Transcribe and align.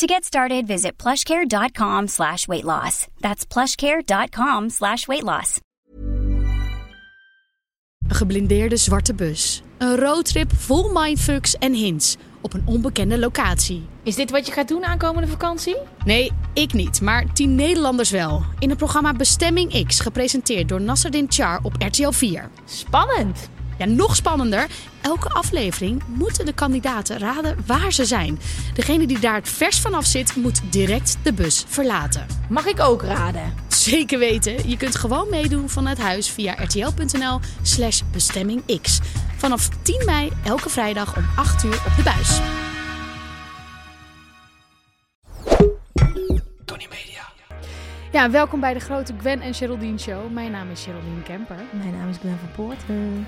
To 0.00 0.06
get 0.06 0.24
started, 0.24 0.66
visit 0.66 0.96
plushcare.com 0.96 2.08
slash 2.08 2.46
weight 2.46 2.64
loss. 2.64 3.06
That's 3.20 3.44
plushcare.com 3.44 4.70
slash 4.70 5.06
weight 5.06 5.22
loss. 5.22 5.60
Een 8.08 8.14
geblindeerde 8.14 8.76
zwarte 8.76 9.14
bus. 9.14 9.62
Een 9.78 9.96
roadtrip 9.96 10.52
vol 10.52 10.90
mindfucks 10.92 11.58
en 11.58 11.72
hints 11.72 12.16
op 12.40 12.54
een 12.54 12.62
onbekende 12.66 13.18
locatie. 13.18 13.86
Is 14.02 14.14
dit 14.14 14.30
wat 14.30 14.46
je 14.46 14.52
gaat 14.52 14.68
doen 14.68 14.84
aankomende 14.84 15.28
vakantie? 15.28 15.76
Nee, 16.04 16.32
ik 16.52 16.72
niet, 16.72 17.00
maar 17.00 17.32
tien 17.32 17.54
Nederlanders 17.54 18.10
wel. 18.10 18.44
In 18.58 18.68
het 18.68 18.78
programma 18.78 19.12
Bestemming 19.12 19.86
X, 19.86 20.00
gepresenteerd 20.00 20.68
door 20.68 20.80
Nasserdin 20.80 21.26
Char 21.28 21.60
op 21.62 21.74
RTL 21.78 22.10
4. 22.10 22.50
Spannend! 22.64 23.50
Ja, 23.80 23.86
nog 23.86 24.16
spannender. 24.16 24.66
Elke 25.00 25.28
aflevering 25.28 26.02
moeten 26.06 26.46
de 26.46 26.52
kandidaten 26.52 27.18
raden 27.18 27.56
waar 27.66 27.92
ze 27.92 28.04
zijn. 28.04 28.38
Degene 28.74 29.06
die 29.06 29.18
daar 29.18 29.34
het 29.34 29.48
vers 29.48 29.80
vanaf 29.80 30.04
zit, 30.04 30.36
moet 30.36 30.60
direct 30.70 31.16
de 31.22 31.32
bus 31.32 31.64
verlaten. 31.68 32.26
Mag 32.48 32.66
ik 32.66 32.80
ook 32.80 33.02
raden? 33.02 33.54
Zeker 33.68 34.18
weten. 34.18 34.68
Je 34.68 34.76
kunt 34.76 34.96
gewoon 34.96 35.30
meedoen 35.30 35.68
vanuit 35.68 35.98
huis 35.98 36.30
via 36.30 36.52
rtl.nl 36.52 37.40
slash 37.62 38.00
bestemmingx. 38.12 39.00
Vanaf 39.36 39.68
10 39.82 40.02
mei 40.04 40.30
elke 40.44 40.68
vrijdag 40.68 41.16
om 41.16 41.24
8 41.36 41.64
uur 41.64 41.82
op 41.86 41.96
de 41.96 42.02
buis. 42.02 42.40
Tony 46.64 46.86
Media. 46.90 47.22
Ja, 48.12 48.30
welkom 48.30 48.60
bij 48.60 48.74
de 48.74 48.80
grote 48.80 49.14
Gwen 49.18 49.40
en 49.40 49.54
Geraldine 49.54 49.98
Show. 49.98 50.32
Mijn 50.32 50.50
naam 50.50 50.70
is 50.70 50.82
Geraldine 50.82 51.22
Kemper. 51.22 51.56
Mijn 51.70 51.96
naam 51.98 52.08
is 52.08 52.16
Gwen 52.16 52.38
van 52.38 52.66
Poorten. 52.66 53.26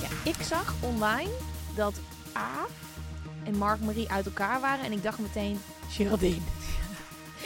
Ja, 0.00 0.30
ik 0.30 0.42
zag 0.42 0.74
online 0.80 1.30
dat 1.74 2.00
Aaf 2.32 2.70
en 3.44 3.56
Mark 3.56 3.80
Marie 3.80 4.10
uit 4.10 4.26
elkaar 4.26 4.60
waren 4.60 4.84
en 4.84 4.92
ik 4.92 5.02
dacht 5.02 5.18
meteen 5.18 5.60
Geraldine. 5.88 6.40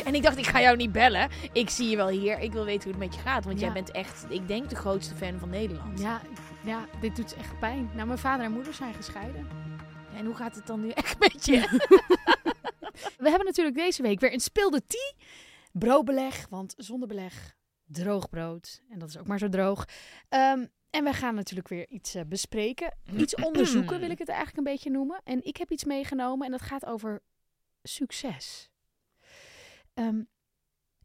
En 0.05 0.15
ik 0.15 0.23
dacht, 0.23 0.39
ik 0.39 0.47
ga 0.47 0.61
jou 0.61 0.77
niet 0.77 0.93
bellen. 0.93 1.29
Ik 1.53 1.71
zie 1.71 1.91
je 1.91 1.97
wel 1.97 2.09
hier. 2.09 2.39
Ik 2.39 2.53
wil 2.53 2.65
weten 2.65 2.83
hoe 2.83 3.01
het 3.01 3.11
met 3.11 3.15
je 3.15 3.21
gaat. 3.21 3.45
Want 3.45 3.61
jij 3.61 3.73
bent 3.73 3.91
echt, 3.91 4.25
ik 4.29 4.49
denk, 4.49 4.71
de 4.71 4.77
grootste 4.77 5.15
fan 5.15 5.39
van 5.39 5.51
Nederland. 5.51 6.01
Ja, 6.01 6.21
ja, 6.61 6.85
dit 7.01 7.17
doet 7.17 7.35
echt 7.35 7.59
pijn. 7.59 7.91
Nou, 7.95 8.07
mijn 8.07 8.19
vader 8.19 8.45
en 8.45 8.53
moeder 8.53 8.75
zijn 8.75 8.95
gescheiden. 8.95 9.49
En 10.17 10.27
hoe 10.27 10.35
gaat 10.35 10.55
het 10.55 10.67
dan 10.67 10.81
nu 10.81 10.91
echt 10.91 11.19
met 11.19 11.47
je? 11.47 11.61
We 13.25 13.29
hebben 13.29 13.45
natuurlijk 13.45 13.77
deze 13.77 14.03
week 14.03 14.21
weer 14.21 14.33
een 14.33 14.41
speelde 14.41 14.83
tea. 14.87 15.13
Broodbeleg, 15.73 16.47
want 16.49 16.75
zonder 16.77 17.09
beleg 17.09 17.57
droog 17.87 18.29
brood. 18.29 18.83
En 18.89 18.99
dat 18.99 19.09
is 19.09 19.19
ook 19.19 19.27
maar 19.27 19.39
zo 19.39 19.49
droog. 19.49 19.89
Ehm, 20.29 20.67
en 20.91 21.05
we 21.05 21.13
gaan 21.13 21.35
natuurlijk 21.35 21.69
weer 21.69 21.89
iets 21.89 22.15
eh, 22.15 22.23
bespreken. 22.27 22.99
Iets 23.17 23.35
onderzoeken 23.35 24.01
wil 24.01 24.11
ik 24.17 24.19
het 24.19 24.29
eigenlijk 24.29 24.59
een 24.59 24.73
beetje 24.73 24.91
noemen. 24.91 25.21
En 25.25 25.45
ik 25.45 25.57
heb 25.57 25.71
iets 25.71 25.85
meegenomen 25.85 26.47
en 26.47 26.53
dat 26.53 26.63
gaat 26.63 26.87
over 26.87 27.23
succes. 27.83 28.71
Ehm, 29.95 30.23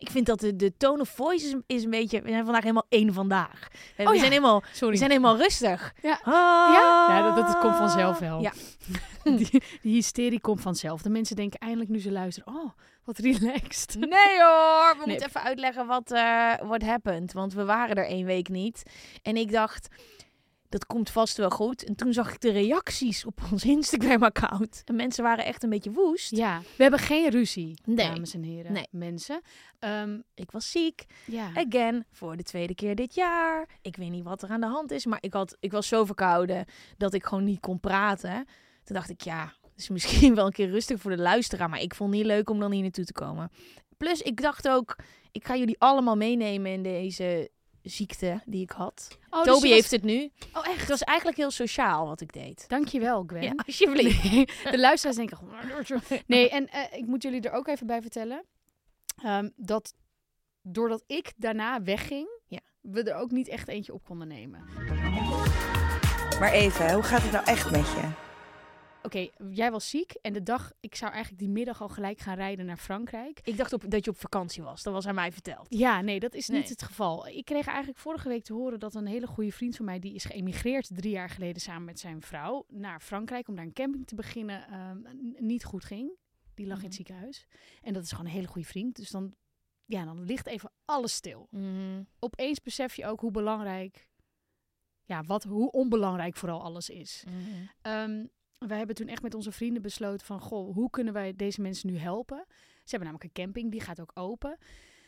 Ik 0.01 0.09
vind 0.09 0.25
dat 0.25 0.39
de, 0.39 0.55
de 0.55 0.77
tone 0.77 1.01
of 1.01 1.09
voice 1.09 1.45
is, 1.45 1.55
is 1.77 1.83
een 1.83 1.89
beetje... 1.89 2.21
We 2.21 2.29
zijn 2.29 2.43
vandaag 2.43 2.61
helemaal 2.61 2.85
één 2.89 3.13
vandaag. 3.13 3.67
We, 3.97 4.03
Oh 4.07 4.13
ja, 4.13 4.19
zijn, 4.19 4.31
helemaal, 4.31 4.63
sorry. 4.73 4.91
we 4.93 4.97
zijn 4.97 5.09
helemaal 5.09 5.37
rustig. 5.37 5.93
Ja. 6.01 6.19
Ah. 6.23 6.33
Ja? 6.73 7.05
Ja, 7.09 7.21
dat, 7.35 7.45
dat, 7.47 7.59
komt 7.59 7.75
vanzelf 7.75 8.19
wel. 8.19 8.41
Ja. 8.41 8.51
Die, 9.23 9.49
die 9.81 9.93
hysterie 9.93 10.39
komt 10.41 10.61
vanzelf. 10.61 11.01
De 11.01 11.09
mensen 11.09 11.35
denken 11.35 11.59
eindelijk 11.59 11.89
nu 11.89 11.99
ze 11.99 12.11
luisteren, 12.11 12.53
oh, 12.53 12.69
wat 13.03 13.17
relaxed. 13.17 13.95
Nee 13.99 14.41
hoor, 14.41 14.89
we 14.91 14.95
Nee. 14.97 15.07
moeten 15.07 15.27
even 15.27 15.43
uitleggen 15.43 15.87
wat 15.87 16.11
eh 16.11 16.53
what 16.63 16.81
happened. 16.81 17.33
Want 17.33 17.53
we 17.53 17.65
waren 17.65 17.95
er 17.95 18.05
één 18.07 18.25
week 18.25 18.49
niet. 18.49 18.83
En 19.21 19.35
ik 19.37 19.51
dacht, 19.51 19.87
dat 20.71 20.85
komt 20.85 21.09
vast 21.09 21.37
wel 21.37 21.49
goed. 21.49 21.83
En 21.83 21.95
toen 21.95 22.13
zag 22.13 22.33
ik 22.33 22.41
de 22.41 22.51
reacties 22.51 23.25
op 23.25 23.39
ons 23.51 23.63
Instagram-account. 23.65 24.81
En 24.85 24.95
mensen 24.95 25.23
waren 25.23 25.45
echt 25.45 25.63
een 25.63 25.69
beetje 25.69 25.91
woest. 25.91 26.35
Ja, 26.35 26.59
we 26.75 26.81
hebben 26.81 26.99
geen 26.99 27.29
ruzie, 27.29 27.81
Nee. 27.85 27.95
dames 27.95 28.33
en 28.33 28.43
heren, 28.43 28.71
Nee. 28.71 28.87
mensen. 28.91 29.41
Ehm, 29.79 30.19
Ik 30.35 30.51
was 30.51 30.71
ziek. 30.71 31.05
ja. 31.25 31.49
Again, 31.53 32.05
voor 32.11 32.37
de 32.37 32.43
tweede 32.43 32.75
keer 32.75 32.95
dit 32.95 33.15
jaar. 33.15 33.69
Ik 33.81 33.95
weet 33.95 34.09
niet 34.09 34.23
wat 34.23 34.41
er 34.41 34.49
aan 34.49 34.61
de 34.61 34.67
hand 34.67 34.91
is, 34.91 35.05
maar 35.05 35.17
ik, 35.21 35.33
had, 35.33 35.57
ik 35.59 35.71
was 35.71 35.87
zo 35.87 36.05
verkouden 36.05 36.65
dat 36.97 37.13
ik 37.13 37.25
gewoon 37.25 37.43
niet 37.43 37.59
kon 37.59 37.79
praten. 37.79 38.45
Toen 38.83 38.95
dacht 38.95 39.09
ik, 39.09 39.21
ja, 39.21 39.53
het 39.61 39.79
is 39.79 39.89
misschien 39.89 40.35
wel 40.35 40.45
een 40.45 40.51
keer 40.51 40.69
rustig 40.69 40.99
voor 41.01 41.11
de 41.11 41.21
luisteraar, 41.21 41.69
maar 41.69 41.81
ik 41.81 41.95
vond 41.95 42.09
het 42.09 42.19
niet 42.19 42.27
leuk 42.29 42.49
om 42.49 42.59
dan 42.59 42.71
hier 42.71 42.81
naartoe 42.81 43.05
te 43.05 43.13
komen. 43.13 43.51
Plus, 43.97 44.21
ik 44.21 44.41
dacht 44.41 44.67
ook, 44.69 44.95
ik 45.31 45.45
ga 45.45 45.55
jullie 45.55 45.79
allemaal 45.79 46.15
meenemen 46.17 46.71
in 46.71 46.83
deze 46.83 47.49
ziekte 47.83 48.41
die 48.45 48.61
ik 48.61 48.71
had. 48.71 49.17
Oh, 49.29 49.43
dus 49.43 49.53
Toby 49.53 49.67
was- 49.67 49.71
heeft 49.77 49.91
het 49.91 50.03
nu. 50.03 50.31
Oh, 50.53 50.67
echt? 50.67 50.79
Het 50.79 50.89
was 50.89 51.01
eigenlijk 51.03 51.37
heel 51.37 51.51
sociaal 51.51 52.07
wat 52.07 52.21
ik 52.21 52.33
deed. 52.33 52.65
Dankjewel, 52.67 53.23
Gwen. 53.27 53.41
Ja, 53.43 53.53
alsjeblieft. 53.65 54.23
Nee, 54.31 54.45
de 54.71 54.79
luisteraars 54.79 55.17
denken... 55.17 55.37
Nee, 56.27 56.49
en 56.49 56.67
eh, 56.67 56.97
ik 56.97 57.05
moet 57.05 57.21
jullie 57.23 57.41
er 57.41 57.51
ook 57.51 57.67
even 57.67 57.87
bij 57.87 58.01
vertellen... 58.01 58.43
ehm, 59.23 59.49
dat 59.55 59.93
doordat 60.61 61.03
ik 61.07 61.33
daarna 61.37 61.83
wegging... 61.83 62.27
Ja. 62.47 62.59
we 62.81 63.03
er 63.03 63.15
ook 63.15 63.31
niet 63.31 63.47
echt 63.47 63.67
eentje 63.67 63.93
op 63.93 64.03
konden 64.05 64.27
nemen. 64.27 64.63
Maar 66.39 66.51
even, 66.51 66.93
hoe 66.93 67.03
gaat 67.03 67.21
het 67.21 67.31
nou 67.31 67.45
echt 67.45 67.71
met 67.71 67.85
je? 67.91 68.09
Oké, 69.03 69.27
jij 69.51 69.71
was 69.71 69.89
ziek 69.89 70.11
en 70.21 70.33
de 70.33 70.43
dag... 70.43 70.71
Ik 70.79 70.95
zou 70.95 71.11
eigenlijk 71.11 71.41
die 71.43 71.51
middag 71.51 71.81
al 71.81 71.89
gelijk 71.89 72.19
gaan 72.19 72.35
rijden 72.35 72.65
naar 72.65 72.77
Frankrijk. 72.77 73.39
Ik 73.43 73.57
dacht 73.57 73.73
op, 73.73 73.83
dat 73.91 74.05
je 74.05 74.11
op 74.11 74.17
vakantie 74.17 74.63
was. 74.63 74.83
Dat 74.83 74.93
was 74.93 75.07
aan 75.07 75.15
mij 75.15 75.31
verteld. 75.31 75.65
Ja, 75.69 76.01
nee, 76.01 76.19
dat 76.19 76.33
is 76.33 76.47
niet 76.47 76.69
het 76.69 76.81
geval. 76.83 77.27
Ik 77.27 77.45
kreeg 77.45 77.67
eigenlijk 77.67 77.97
vorige 77.97 78.27
week 78.27 78.43
te 78.43 78.53
horen 78.53 78.79
dat 78.79 78.95
een 78.95 79.05
hele 79.07 79.27
goede 79.27 79.51
vriend 79.51 79.75
van 79.75 79.85
mij... 79.85 79.99
die 79.99 80.13
is 80.13 80.25
geëmigreerd 80.25 80.89
drie 80.93 81.11
jaar 81.11 81.29
geleden 81.29 81.61
samen 81.61 81.83
met 81.85 81.99
zijn 81.99 82.21
vrouw... 82.21 82.65
naar 82.69 82.99
Frankrijk 82.99 83.47
om 83.47 83.55
daar 83.55 83.65
een 83.65 83.73
camping 83.73 84.07
te 84.07 84.15
beginnen, 84.15 84.67
ehm, 84.67 84.97
niet 85.45 85.63
goed 85.63 85.83
ging. 85.85 86.11
Die 86.53 86.67
lag 86.67 86.77
in 86.77 86.83
het 86.83 86.93
Mhm. 86.93 87.03
ziekenhuis. 87.05 87.47
En 87.81 87.93
dat 87.93 88.03
is 88.03 88.11
gewoon 88.11 88.25
een 88.25 88.31
hele 88.31 88.47
goede 88.47 88.67
vriend. 88.67 88.95
Dus 88.95 89.09
dan, 89.09 89.33
ja, 89.85 90.05
dan 90.05 90.23
ligt 90.23 90.47
even 90.47 90.71
alles 90.85 91.13
stil. 91.13 91.47
Mhm. 91.49 92.03
Opeens 92.19 92.61
besef 92.61 92.95
je 92.95 93.05
ook 93.05 93.19
hoe 93.19 93.31
belangrijk... 93.31 94.09
Ja, 95.03 95.23
wat, 95.23 95.43
hoe 95.43 95.71
onbelangrijk 95.71 96.35
vooral 96.35 96.61
alles 96.63 96.89
is. 96.89 97.23
Mhm. 97.27 97.37
Ehm, 97.81 98.25
wij 98.67 98.77
hebben 98.77 98.95
toen 98.95 99.07
echt 99.07 99.21
met 99.21 99.33
onze 99.35 99.51
vrienden 99.51 99.81
besloten 99.81 100.25
van... 100.25 100.39
Goh, 100.41 100.73
hoe 100.75 100.89
kunnen 100.89 101.13
wij 101.13 101.33
deze 101.35 101.61
mensen 101.61 101.91
nu 101.91 101.97
helpen? 101.97 102.45
Ze 102.47 102.95
hebben 102.97 103.07
namelijk 103.11 103.23
een 103.23 103.43
camping, 103.43 103.71
die 103.71 103.81
gaat 103.81 103.99
ook 104.01 104.11
open. 104.13 104.57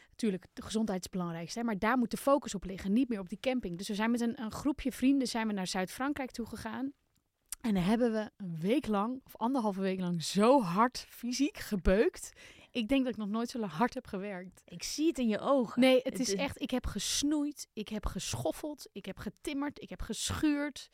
Natuurlijk, 0.10 0.46
de 0.54 0.62
gezondheid 0.62 0.98
is 0.98 1.04
het 1.04 1.14
belangrijkste. 1.14 1.60
Hè? 1.60 1.66
Maar 1.66 1.80
daar 1.80 1.98
moet 1.98 2.12
de 2.12 2.18
focus 2.18 2.56
op 2.56 2.64
liggen, 2.64 2.94
niet 2.94 3.10
meer 3.10 3.20
op 3.20 3.30
die 3.30 3.40
camping. 3.40 3.78
Dus 3.78 3.88
we 3.88 3.96
zijn 3.96 4.12
met 4.12 4.22
een, 4.22 4.42
een 4.42 4.52
groepje 4.52 4.92
vrienden 4.92 5.28
zijn 5.28 5.48
we 5.48 5.54
naar 5.54 5.68
Zuid-Frankrijk 5.68 6.32
toe 6.32 6.46
gegaan. 6.46 6.92
En 7.62 7.74
dan 7.74 7.84
hebben 7.84 8.12
we 8.12 8.32
een 8.38 8.60
week 8.60 8.88
lang, 8.88 9.22
of 9.26 9.36
anderhalve 9.38 9.82
week 9.82 10.00
lang, 10.00 10.24
zo 10.24 10.62
hard 10.62 11.06
fysiek 11.10 11.58
gebeukt. 11.58 12.32
Ik 12.72 12.88
denk 12.88 13.04
dat 13.04 13.14
ik 13.14 13.20
nog 13.20 13.28
nooit 13.30 13.50
zo 13.50 13.62
hard 13.62 13.94
heb 13.94 14.08
gewerkt. 14.08 14.62
Ik 14.66 14.84
zie 14.84 15.08
het 15.08 15.18
in 15.20 15.28
je 15.28 15.40
ogen. 15.40 15.82
Nee, 15.82 15.96
het 15.96 16.04
Het 16.04 16.20
is 16.20 16.30
is- 16.34 16.40
echt, 16.40 16.62
ik 16.62 16.72
heb 16.72 16.86
gesnoeid, 16.86 17.68
ik 17.74 17.90
heb 17.90 18.06
geschoffeld, 18.06 18.88
ik 18.92 19.06
heb 19.06 19.18
getimmerd, 19.18 19.82
ik 19.82 19.90
heb 19.90 20.02
geschuurd. 20.02 20.90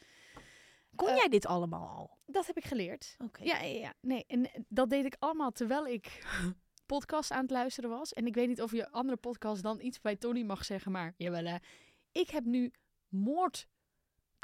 Kon 0.99 1.07
Eh, 1.09 1.15
jij 1.15 1.27
dit 1.29 1.45
allemaal 1.45 1.87
al? 1.87 2.17
Dat 2.25 2.47
heb 2.47 2.57
ik 2.57 2.65
geleerd. 2.65 3.15
Oké. 3.17 3.43
Ja, 3.43 3.61
ja, 3.61 3.79
ja. 3.79 3.93
Nee, 4.01 4.23
en 4.27 4.45
eh, 4.53 4.61
dat 4.67 4.89
deed 4.89 5.05
ik 5.05 5.15
allemaal 5.19 5.51
terwijl 5.51 5.87
ik 5.87 6.25
podcast 6.93 7.31
aan 7.31 7.41
het 7.41 7.51
luisteren 7.51 7.89
was. 7.89 8.13
En 8.13 8.25
ik 8.25 8.35
weet 8.35 8.47
niet 8.47 8.61
of 8.61 8.71
je 8.71 8.91
andere 8.91 9.17
podcast 9.17 9.63
dan 9.63 9.81
iets 9.81 10.01
bij 10.01 10.15
Tony 10.15 10.43
mag 10.43 10.65
zeggen, 10.65 10.91
maar 10.91 11.13
jawel 11.17 11.45
hè. 11.45 11.55
Ik 12.11 12.29
heb 12.29 12.43
nu 12.45 12.71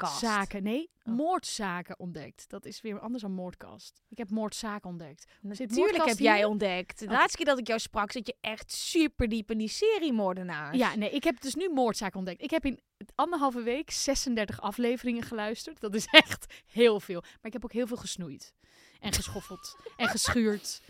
moordzaken, 0.02 0.62
nee, 0.62 0.90
Oh. 1.04 1.14
moordzaken 1.14 1.98
ontdekt. 1.98 2.48
Dat 2.48 2.64
is 2.64 2.80
weer 2.80 3.00
anders 3.00 3.22
dan 3.22 3.32
moordkast. 3.32 4.02
Ik 4.08 4.18
heb 4.18 4.30
moordzaken 4.30 4.90
ontdekt. 4.90 5.24
Zit 5.50 5.68
Natuurlijk 5.70 6.04
heb 6.04 6.18
jij 6.18 6.36
hier? 6.36 6.46
ontdekt. 6.46 6.98
De 6.98 7.06
laatste 7.06 7.36
keer 7.36 7.46
dat 7.46 7.58
ik 7.58 7.66
jou 7.66 7.80
sprak, 7.80 8.12
zat 8.12 8.26
je 8.26 8.36
echt 8.40 8.72
super 8.72 9.28
diep 9.28 9.50
in 9.50 9.58
die 9.58 9.68
serie 9.68 10.12
moordenaars. 10.12 10.76
Ja, 10.76 10.94
nee, 10.94 11.10
ik 11.10 11.24
heb 11.24 11.40
dus 11.40 11.54
nu 11.54 11.68
moordzaken 11.68 12.16
ontdekt. 12.18 12.42
Ik 12.42 12.50
heb 12.50 12.64
in 12.64 12.80
anderhalve 13.14 13.62
week 13.62 13.90
36 13.90 14.60
afleveringen 14.60 15.22
geluisterd. 15.22 15.80
Dat 15.80 15.94
is 15.94 16.06
echt 16.24 16.54
heel 16.66 17.00
veel. 17.00 17.20
Maar 17.20 17.38
ik 17.42 17.52
heb 17.52 17.64
ook 17.64 17.72
heel 17.72 17.86
veel 17.86 17.96
gesnoeid. 17.96 18.54
En 19.00 19.12
geschoffeld. 19.12 19.76
en 19.96 20.08
geschuurd. 20.08 20.80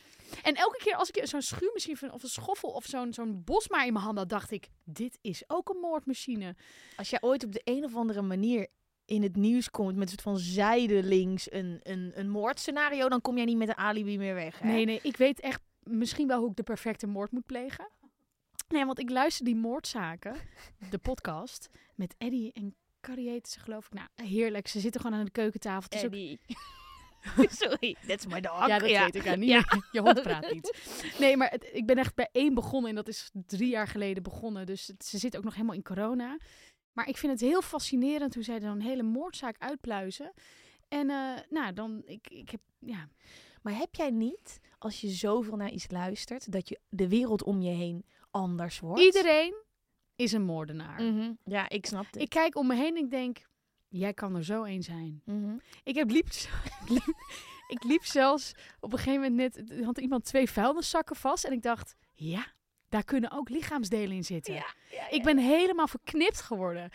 En 0.42 0.54
elke 0.54 0.78
keer 0.78 0.94
als 0.94 1.10
ik 1.10 1.26
zo'n 1.26 1.42
schuurmachine 1.42 1.96
vind, 1.96 2.12
of 2.12 2.22
een 2.22 2.28
schoffel 2.28 2.68
of 2.70 2.84
zo'n 2.84 3.12
zo'n 3.12 3.44
bosmaar 3.44 3.86
in 3.86 3.92
mijn 3.92 4.04
hand 4.04 4.18
had, 4.18 4.28
dacht 4.28 4.50
ik, 4.50 4.68
dit 4.84 5.18
is 5.20 5.44
ook 5.46 5.68
een 5.68 5.80
moordmachine. 5.80 6.56
Als 6.96 7.10
jij 7.10 7.22
ooit 7.22 7.44
op 7.44 7.52
de 7.52 7.60
een 7.64 7.84
of 7.84 7.94
andere 7.96 8.22
manier 8.22 8.66
in 9.06 9.22
het 9.22 9.36
nieuws 9.36 9.70
komt 9.70 9.92
met 9.94 10.02
een 10.02 10.08
soort 10.08 10.22
van 10.22 10.36
zijdelings 10.38 11.52
een, 11.52 11.80
een, 11.82 12.12
een 12.14 12.28
moordscenario, 12.28 13.08
dan 13.08 13.20
kom 13.20 13.36
jij 13.36 13.44
niet 13.44 13.56
met 13.56 13.68
een 13.68 13.76
alibi 13.76 14.18
meer 14.18 14.34
weg. 14.34 14.58
Hè? 14.58 14.66
Nee, 14.68 14.84
nee, 14.84 14.98
ik 15.02 15.16
weet 15.16 15.40
echt 15.40 15.60
misschien 15.82 16.26
wel 16.26 16.40
hoe 16.40 16.50
ik 16.50 16.56
de 16.56 16.62
perfecte 16.62 17.06
moord 17.06 17.30
moet 17.32 17.46
plegen. 17.46 17.88
Nee, 18.68 18.84
want 18.84 18.98
ik 18.98 19.10
luister 19.10 19.44
die 19.44 19.56
moordzaken, 19.56 20.34
de 20.90 20.98
podcast, 20.98 21.68
met 21.94 22.14
Eddie 22.18 22.52
en 22.52 22.74
Carrie 23.00 23.28
heet 23.28 23.48
ze 23.48 23.60
geloof 23.60 23.86
ik. 23.86 23.92
Nou, 23.92 24.28
heerlijk. 24.30 24.68
Ze 24.68 24.80
zitten 24.80 25.00
gewoon 25.00 25.18
aan 25.18 25.24
de 25.24 25.30
keukentafel. 25.30 25.82
Het 25.82 25.94
is 25.94 26.04
ook- 26.04 26.12
Eddie. 26.12 26.40
Sorry, 27.60 27.96
that's 28.06 28.26
my 28.26 28.40
dog. 28.40 28.66
Ja, 28.66 28.78
dat 28.78 28.88
weet 28.88 29.14
ik. 29.14 29.24
Ja, 29.24 29.34
niet, 29.34 29.66
Je 29.92 30.00
hond 30.00 30.22
praat 30.22 30.52
niet. 30.52 30.78
Nee, 31.18 31.36
maar 31.36 31.50
het- 31.50 31.68
ik 31.72 31.86
ben 31.86 31.96
echt 31.96 32.14
bij 32.14 32.28
één 32.32 32.54
begonnen 32.54 32.90
en 32.90 32.96
dat 32.96 33.08
is 33.08 33.30
drie 33.46 33.68
jaar 33.68 33.88
geleden 33.88 34.22
begonnen. 34.22 34.66
Dus 34.66 34.86
het- 34.86 35.04
ze 35.04 35.18
zit 35.18 35.36
ook 35.36 35.44
nog 35.44 35.54
helemaal 35.54 35.74
in 35.74 35.82
corona. 35.82 36.36
Maar 36.96 37.08
ik 37.08 37.16
vind 37.16 37.32
het 37.32 37.40
heel 37.40 37.62
fascinerend 37.62 38.34
hoe 38.34 38.42
zij 38.42 38.58
dan 38.58 38.70
een 38.70 38.82
hele 38.82 39.02
moordzaak 39.02 39.56
uitpluizen. 39.58 40.32
En 40.88 41.10
eh, 41.10 41.32
nou, 41.48 41.72
dan, 41.72 42.02
ik, 42.04 42.28
ik 42.30 42.50
heb, 42.50 42.60
ja, 42.78 43.08
Maar 43.62 43.76
heb 43.78 43.94
jij 43.94 44.10
niet, 44.10 44.60
als 44.78 45.00
je 45.00 45.08
zoveel 45.08 45.56
naar 45.56 45.70
iets 45.70 45.90
luistert, 45.90 46.52
dat 46.52 46.68
je 46.68 46.80
de 46.88 47.08
wereld 47.08 47.42
om 47.42 47.60
je 47.60 47.70
heen 47.70 48.04
anders 48.30 48.80
wordt? 48.80 49.02
iedereen 49.02 49.54
is 50.14 50.32
een 50.32 50.42
moordenaar. 50.42 51.02
Mhm. 51.02 51.32
Ja, 51.44 51.68
ik 51.68 51.86
snap 51.86 52.04
het. 52.04 52.16
Ik 52.16 52.28
kijk 52.28 52.56
om 52.56 52.66
me 52.66 52.74
heen 52.74 52.96
en 52.96 53.04
ik 53.04 53.10
denk, 53.10 53.46
jij 53.88 54.14
kan 54.14 54.36
er 54.36 54.44
zo 54.44 54.64
een 54.64 54.82
zijn. 54.82 55.22
Mhm. 55.24 55.56
Ik 55.84 55.94
heb 55.94 56.10
liep, 56.10 56.26
ik 57.74 57.84
liep 57.84 58.04
zelfs 58.04 58.52
op 58.80 58.92
een 58.92 58.98
gegeven 58.98 59.20
moment 59.20 59.56
net, 59.68 59.84
had 59.84 59.98
iemand 59.98 60.24
twee 60.24 60.50
vuilniszakken 60.50 61.16
vast 61.16 61.44
en 61.44 61.52
ik 61.52 61.62
dacht, 61.62 61.94
ja, 62.14 62.54
daar 62.96 63.04
kunnen 63.04 63.30
ook 63.30 63.48
lichaamsdelen 63.48 64.16
in 64.16 64.24
zitten. 64.24 64.54
Ja, 64.54 64.66
ja, 64.90 65.10
Ik 65.10 65.22
ben 65.22 65.38
helemaal 65.38 65.88
verknipt 65.88 66.40
geworden. 66.40 66.90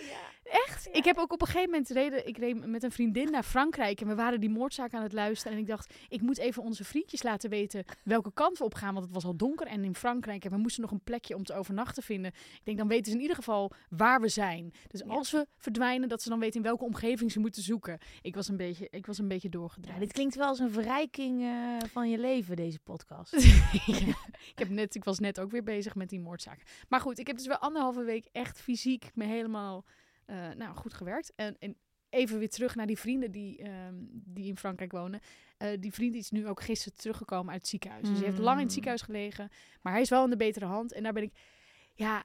Ja. 0.51 0.59
Echt? 0.67 0.89
Ik 0.91 1.05
heb 1.05 1.17
ook 1.17 1.33
op 1.33 1.41
een 1.41 1.47
gegeven 1.47 1.69
moment 1.69 1.89
reden, 1.89 2.27
ik 2.27 2.37
reed 2.37 2.65
met 2.67 2.83
een 2.83 2.91
vriendin 2.91 3.31
naar 3.31 3.43
Frankrijk 3.43 4.01
en 4.01 4.07
we 4.07 4.15
waren 4.15 4.39
die 4.39 4.49
moordzaak 4.49 4.93
aan 4.93 5.03
het 5.03 5.13
luisteren. 5.13 5.53
En 5.53 5.59
ik 5.63 5.67
dacht, 5.67 5.93
ik 6.09 6.21
moet 6.21 6.37
even 6.37 6.63
onze 6.63 6.83
vriendjes 6.83 7.23
laten 7.23 7.49
weten 7.49 7.83
welke 8.03 8.31
kant 8.33 8.57
we 8.57 8.63
op 8.63 8.73
gaan, 8.73 8.93
want 8.93 9.05
het 9.05 9.13
was 9.13 9.25
al 9.25 9.35
donker 9.35 9.67
en 9.67 9.83
in 9.83 9.95
Frankrijk 9.95 10.45
en 10.45 10.51
we 10.51 10.57
moesten 10.57 10.81
nog 10.81 10.91
een 10.91 11.03
plekje 11.03 11.35
om 11.35 11.43
te 11.43 11.53
overnachten 11.53 12.03
vinden. 12.03 12.31
Ik 12.33 12.61
denk, 12.63 12.77
dan 12.77 12.87
weten 12.87 13.05
ze 13.05 13.11
in 13.15 13.21
ieder 13.21 13.35
geval 13.35 13.71
waar 13.89 14.21
we 14.21 14.27
zijn. 14.27 14.73
Dus 14.87 14.99
Ja. 14.99 15.05
als 15.07 15.31
we 15.31 15.47
verdwijnen, 15.57 16.09
dat 16.09 16.21
ze 16.21 16.29
dan 16.29 16.39
weten 16.39 16.55
in 16.55 16.65
welke 16.65 16.83
omgeving 16.83 17.31
ze 17.31 17.39
moeten 17.39 17.61
zoeken. 17.61 17.97
Ik 18.21 18.35
was 18.35 18.47
een 18.47 18.57
beetje, 18.57 18.87
ik 18.89 19.05
was 19.05 19.17
een 19.17 19.27
beetje 19.27 19.49
Ja, 19.51 19.57
doorgedraaid. 19.57 19.99
dit 19.99 20.11
klinkt 20.13 20.35
wel 20.35 20.47
als 20.47 20.59
een 20.59 20.71
verrijking 20.71 21.41
eh, 21.41 21.77
van 21.91 22.09
je 22.09 22.17
leven, 22.17 22.55
deze 22.55 22.79
podcast. 22.79 23.33
Ik, 24.51 24.59
heb 24.59 24.69
net, 24.69 24.95
ik 24.95 25.03
was 25.03 25.19
net 25.19 25.39
ook 25.39 25.51
weer 25.51 25.63
bezig 25.63 25.95
met 25.95 26.09
die 26.09 26.19
moordzaak. 26.19 26.61
Maar 26.89 26.99
goed, 26.99 27.19
ik 27.19 27.27
heb 27.27 27.37
dus 27.37 27.47
wel 27.47 27.57
anderhalve 27.57 28.03
week 28.03 28.27
echt 28.31 28.61
fysiek 28.61 29.09
me 29.13 29.25
helemaal 29.25 29.85
eh, 30.31 30.49
nou, 30.57 30.75
goed 30.75 30.93
gewerkt. 30.93 31.33
En, 31.35 31.55
en 31.59 31.75
even 32.09 32.39
weer 32.39 32.49
terug 32.49 32.75
naar 32.75 32.87
die 32.87 32.97
vrienden 32.97 33.31
die, 33.31 33.57
ehm, 33.57 33.95
die 34.09 34.47
in 34.47 34.57
Frankrijk 34.57 34.91
wonen. 34.91 35.19
Eh, 35.57 35.69
die 35.79 35.93
vriend 35.93 36.15
is 36.15 36.31
nu 36.31 36.47
ook 36.47 36.61
gisteren 36.61 36.97
teruggekomen 36.97 37.51
uit 37.51 37.61
het 37.61 37.69
ziekenhuis. 37.69 38.07
Dus 38.07 38.17
hij 38.17 38.27
heeft 38.27 38.39
lang 38.39 38.51
in 38.51 38.57
het 38.57 38.65
Mm. 38.65 38.69
ziekenhuis 38.73 39.01
gelegen. 39.01 39.49
Maar 39.81 39.93
hij 39.93 40.01
is 40.01 40.09
wel 40.09 40.23
in 40.23 40.29
de 40.29 40.35
betere 40.37 40.65
hand. 40.65 40.93
En 40.93 41.03
daar 41.03 41.13
ben 41.13 41.23
ik, 41.23 41.33
ja, 41.93 42.23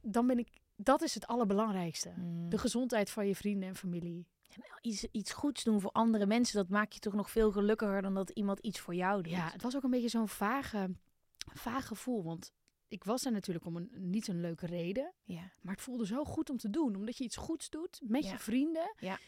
dan 0.00 0.26
ben 0.26 0.38
ik, 0.38 0.48
dat 0.76 1.02
is 1.02 1.14
het 1.14 1.26
allerbelangrijkste. 1.26 2.12
Mm. 2.16 2.48
De 2.50 2.58
gezondheid 2.58 3.10
van 3.10 3.26
je 3.26 3.34
vrienden 3.36 3.68
en 3.68 3.76
familie. 3.76 4.26
iets, 4.80 5.06
iets 5.10 5.32
goeds 5.32 5.64
doen 5.64 5.80
voor 5.80 5.90
andere 5.90 6.26
mensen, 6.26 6.56
dat 6.56 6.68
maakt 6.68 6.94
je 6.94 7.00
toch 7.00 7.14
nog 7.14 7.30
veel 7.30 7.52
gelukkiger 7.52 8.02
dan 8.02 8.14
dat 8.14 8.30
iemand 8.30 8.58
iets 8.58 8.80
voor 8.80 8.94
jou 8.94 9.22
doet. 9.22 9.32
Ja, 9.32 9.50
het 9.52 9.62
was 9.62 9.76
ook 9.76 9.82
een 9.82 9.90
beetje 9.90 10.08
zo'n 10.08 10.28
vage, 10.28 10.94
vaag 11.52 11.86
gevoel. 11.86 12.24
Want 12.24 12.52
ik 12.94 13.04
was 13.04 13.22
daar 13.22 13.32
natuurlijk 13.32 13.64
om 13.64 13.76
een 13.76 13.90
niet 13.94 14.28
een 14.28 14.40
leuke 14.40 14.66
reden. 14.66 15.12
ja. 15.24 15.50
Maar 15.62 15.74
het 15.74 15.82
voelde 15.82 16.06
zo 16.06 16.24
goed 16.24 16.50
om 16.50 16.56
te 16.56 16.70
doen. 16.70 16.96
Omdat 16.96 17.16
je 17.16 17.24
iets 17.24 17.36
goeds 17.36 17.70
doet 17.70 18.00
met 18.04 18.24
Ja. 18.24 18.30
je 18.32 18.38
vrienden. 18.38 18.94
Ja. 18.98 19.18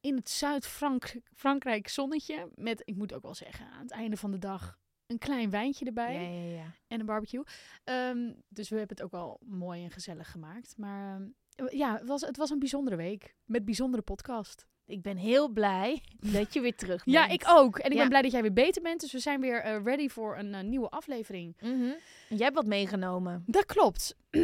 In 0.00 0.16
het 0.16 0.28
Zuid-Frankrijk 0.30 1.88
zonnetje. 1.88 2.50
Met, 2.54 2.82
ik 2.84 2.96
moet 2.96 3.14
ook 3.14 3.22
wel 3.22 3.34
zeggen, 3.34 3.66
aan 3.70 3.82
het 3.82 3.90
einde 3.90 4.16
van 4.16 4.30
de 4.30 4.38
dag 4.38 4.78
een 5.06 5.18
klein 5.18 5.50
wijntje 5.50 5.84
erbij. 5.84 6.14
Ja, 6.14 6.20
ja, 6.42 6.56
ja. 6.62 6.74
En 6.86 7.00
een 7.00 7.06
barbecue. 7.06 7.42
Ehm, 7.84 8.32
dus 8.48 8.68
we 8.68 8.76
hebben 8.78 8.96
het 8.96 9.04
ook 9.04 9.10
wel 9.12 9.40
mooi 9.44 9.84
en 9.84 9.90
gezellig 9.90 10.30
gemaakt. 10.30 10.76
Maar 10.76 11.20
ehm, 11.56 11.76
ja, 11.76 11.98
het 11.98 12.06
was, 12.06 12.20
het 12.20 12.36
was 12.36 12.50
een 12.50 12.58
bijzondere 12.58 12.96
week. 12.96 13.36
Met 13.44 13.64
bijzondere 13.64 14.02
podcast. 14.02 14.66
Ik 14.90 15.02
ben 15.02 15.16
heel 15.16 15.48
blij 15.48 16.02
dat 16.36 16.52
je 16.54 16.60
weer 16.60 16.74
terug 16.76 17.04
bent. 17.04 17.16
Ja, 17.16 17.26
ik 17.28 17.42
ook. 17.46 17.78
En 17.78 17.86
ik 17.86 17.92
Ja. 17.92 17.98
ben 17.98 18.08
blij 18.08 18.22
dat 18.22 18.30
jij 18.32 18.42
weer 18.42 18.52
beter 18.52 18.82
bent. 18.82 19.00
Dus 19.00 19.12
we 19.12 19.18
zijn 19.18 19.40
weer 19.40 19.60
eh, 19.62 19.82
ready 19.84 20.08
voor 20.08 20.38
een 20.38 20.54
eh, 20.54 20.62
nieuwe 20.62 20.88
aflevering. 20.88 21.56
Mhm. 21.60 21.90
Jij 22.28 22.38
hebt 22.44 22.54
wat 22.54 22.66
meegenomen. 22.66 23.42
Dat 23.46 23.66
klopt. 23.66 24.16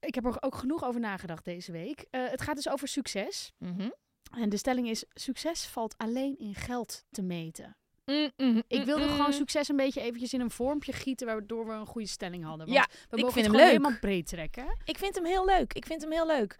ik 0.00 0.14
heb 0.14 0.24
er 0.24 0.36
ook 0.42 0.54
genoeg 0.54 0.84
over 0.84 1.00
nagedacht 1.00 1.44
deze 1.44 1.72
week. 1.72 2.04
Eh, 2.10 2.20
het 2.28 2.42
gaat 2.42 2.56
dus 2.56 2.68
over 2.68 2.88
succes. 2.88 3.52
Mhm. 3.58 3.88
En 4.38 4.48
de 4.48 4.56
stelling 4.56 4.88
is: 4.88 5.04
succes 5.14 5.66
valt 5.66 5.94
alleen 5.96 6.38
in 6.38 6.54
geld 6.54 7.04
te 7.10 7.22
meten. 7.22 7.76
Mm, 8.04 8.30
mm, 8.36 8.62
Ik 8.68 8.84
wilde 8.84 9.04
mm, 9.04 9.10
gewoon 9.10 9.26
mm. 9.26 9.32
succes 9.32 9.68
een 9.68 9.76
beetje 9.76 10.00
eventjes 10.00 10.32
in 10.32 10.40
een 10.40 10.50
vormpje 10.50 10.92
gieten, 10.92 11.26
waardoor 11.26 11.66
we 11.66 11.72
een 11.72 11.86
goede 11.86 12.08
stelling 12.08 12.44
hadden. 12.44 12.66
Want 12.66 12.78
Ja, 12.78 12.86
we 13.10 13.16
ik 13.16 13.22
mogen 13.22 13.32
vind 13.32 13.34
het 13.34 13.44
hem 13.44 13.44
gewoon 13.44 13.60
leuk. 13.60 13.76
helemaal 13.76 13.98
breed 14.00 14.26
trekken. 14.26 14.76
Ik 14.84 14.98
vind 14.98 15.14
hem 15.14 15.24
heel 15.24 15.44
leuk. 15.44 15.72
Ik 15.72 15.86
vind 15.86 16.02
hem 16.02 16.12
heel 16.12 16.26
leuk. 16.26 16.56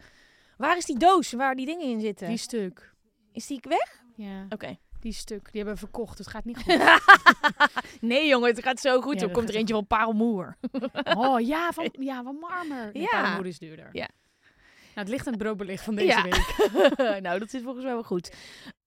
Waar 0.57 0.77
is 0.77 0.85
die 0.85 0.97
doos 0.99 1.31
waar 1.31 1.55
die 1.55 1.65
dingen 1.65 1.85
in 1.89 1.99
zitten? 1.99 2.27
Die 2.27 2.37
stuk. 2.37 2.93
Is 3.31 3.47
die 3.47 3.59
weg? 3.61 4.01
Ja, 4.15 4.45
Oké. 4.49 4.77
die 4.99 5.13
stuk. 5.13 5.43
Die 5.51 5.55
hebben 5.61 5.73
we 5.73 5.79
verkocht. 5.79 6.17
Het 6.17 6.27
gaat 6.27 6.45
niet 6.45 6.57
goed. 6.63 6.77
nee 8.01 8.27
jongen, 8.27 8.49
het 8.49 8.63
gaat 8.63 8.79
zo 8.79 9.01
goed. 9.01 9.13
Ja, 9.13 9.19
dat 9.25 9.31
komt 9.31 9.49
er 9.49 9.55
eentje 9.55 9.73
van 9.73 9.87
parelmoer. 9.87 10.57
Oh 11.17 11.39
ja, 11.39 11.71
van, 11.71 11.89
ja, 12.09 12.23
van 12.23 12.35
marmer. 12.35 12.97
Ja. 12.97 13.27
Moeder 13.33 13.45
is 13.51 13.59
duurder. 13.59 13.89
Ja. 13.91 14.07
Nou, 14.95 15.09
het 15.09 15.09
ligt 15.09 15.27
aan 15.27 15.33
het 15.33 15.41
broodbelicht 15.41 15.83
van 15.83 15.95
deze 15.95 16.07
Ja. 16.07 16.23
week. 16.23 17.21
nou, 17.21 17.39
dat 17.39 17.49
zit 17.49 17.63
volgens 17.63 17.83
mij 17.83 17.93
wel 17.93 18.03
goed. 18.03 18.33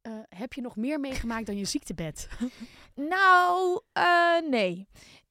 Eh, 0.02 0.12
heb 0.28 0.52
je 0.52 0.60
nog 0.60 0.76
meer 0.76 1.00
meegemaakt 1.00 1.46
dan 1.46 1.56
je 1.56 1.64
ziektebed? 1.64 2.28
Nou, 2.94 3.80
eh, 3.92 4.40
nee. 4.50 4.88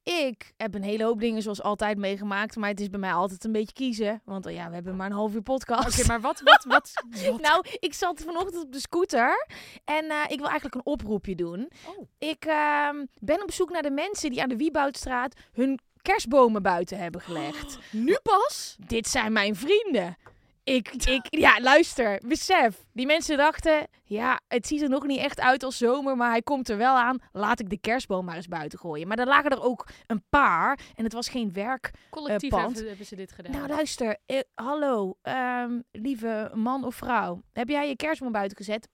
Ik 0.10 0.54
heb 0.58 0.76
een 0.76 0.84
hele 0.84 1.04
hoop 1.04 1.20
dingen 1.20 1.42
zoals 1.42 1.62
altijd 1.62 1.98
meegemaakt. 1.98 2.56
Maar 2.56 2.70
het 2.70 2.80
is 2.80 2.90
bij 2.90 3.00
mij 3.00 3.14
altijd 3.14 3.44
een 3.44 3.52
beetje 3.52 3.74
kiezen. 3.74 4.22
Want 4.26 4.46
eh, 4.46 4.56
ja, 4.56 4.68
we 4.68 4.74
hebben 4.74 4.96
maar 4.96 5.06
een 5.06 5.16
half 5.16 5.34
uur 5.34 5.42
podcast. 5.42 6.00
Oké, 6.00 6.08
maar 6.08 6.22
wat, 6.22 6.42
wat, 6.44 6.64
wat? 6.68 6.92
wat? 7.26 7.42
Nou, 7.42 7.66
ik 7.80 7.94
zat 7.94 8.22
vanochtend 8.22 8.64
op 8.64 8.72
de 8.72 8.80
scooter. 8.80 9.48
En 9.86 10.10
eh, 10.10 10.24
ik 10.28 10.38
wil 10.38 10.48
eigenlijk 10.48 10.76
een 10.76 10.92
oproepje 10.92 11.36
doen. 11.36 11.70
Oh. 11.88 12.08
Ik 12.18 12.46
ehm, 12.46 13.06
ben 13.20 13.44
op 13.44 13.52
zoek 13.52 13.70
naar 13.70 13.82
de 13.82 13.92
mensen 13.92 14.30
die 14.30 14.42
aan 14.42 14.50
de 14.50 14.58
Wieboudstraat 14.58 15.36
hun 15.52 15.80
kerstbomen 16.02 16.62
buiten 16.62 16.98
hebben 16.98 17.22
gelegd. 17.22 17.80
Nu 17.92 18.18
pas? 18.24 18.76
Dit 18.88 19.08
zijn 19.08 19.34
mijn 19.34 19.56
vrienden. 19.56 20.18
Ik, 20.70 20.94
ik, 20.94 21.26
ja, 21.30 21.62
luister, 21.62 22.22
besef. 22.26 22.86
Die 22.94 23.06
mensen 23.06 23.38
dachten, 23.38 23.88
ja, 24.04 24.40
het 24.48 24.68
ziet 24.68 24.82
er 24.82 24.90
nog 24.90 25.06
niet 25.06 25.20
echt 25.20 25.40
uit 25.40 25.64
als 25.64 25.78
zomer, 25.78 26.18
maar 26.18 26.30
hij 26.30 26.42
komt 26.42 26.70
er 26.70 26.78
wel 26.78 26.98
aan. 26.98 27.18
Laat 27.32 27.60
ik 27.60 27.70
de 27.70 27.80
kerstboom 27.80 28.26
maar 28.26 28.36
eens 28.36 28.48
buiten 28.48 28.80
gooien. 28.80 29.08
Maar 29.08 29.20
er 29.20 29.26
lagen 29.26 29.52
er 29.52 29.64
ook 29.64 29.88
een 30.08 30.24
paar 30.30 30.80
en 30.96 31.04
het 31.04 31.14
was 31.14 31.30
geen 31.30 31.54
werk. 31.54 31.92
Collectief 32.10 32.50
pand. 32.50 32.66
hebben, 32.66 32.88
hebben 32.88 33.06
ze 33.06 33.16
dit 33.16 33.32
gedaan. 33.32 33.52
Nou, 33.52 33.68
luister, 33.68 34.18
eh, 34.26 34.40
hallo, 34.56 35.18
ehm, 35.22 35.80
lieve 35.92 36.52
man 36.54 36.84
of 36.84 36.96
vrouw. 36.96 37.42
Heb 37.54 37.70
jij 37.70 37.88
je 37.88 37.96
kerstboom 37.96 38.32
buiten 38.32 38.58
gezet? 38.58 38.88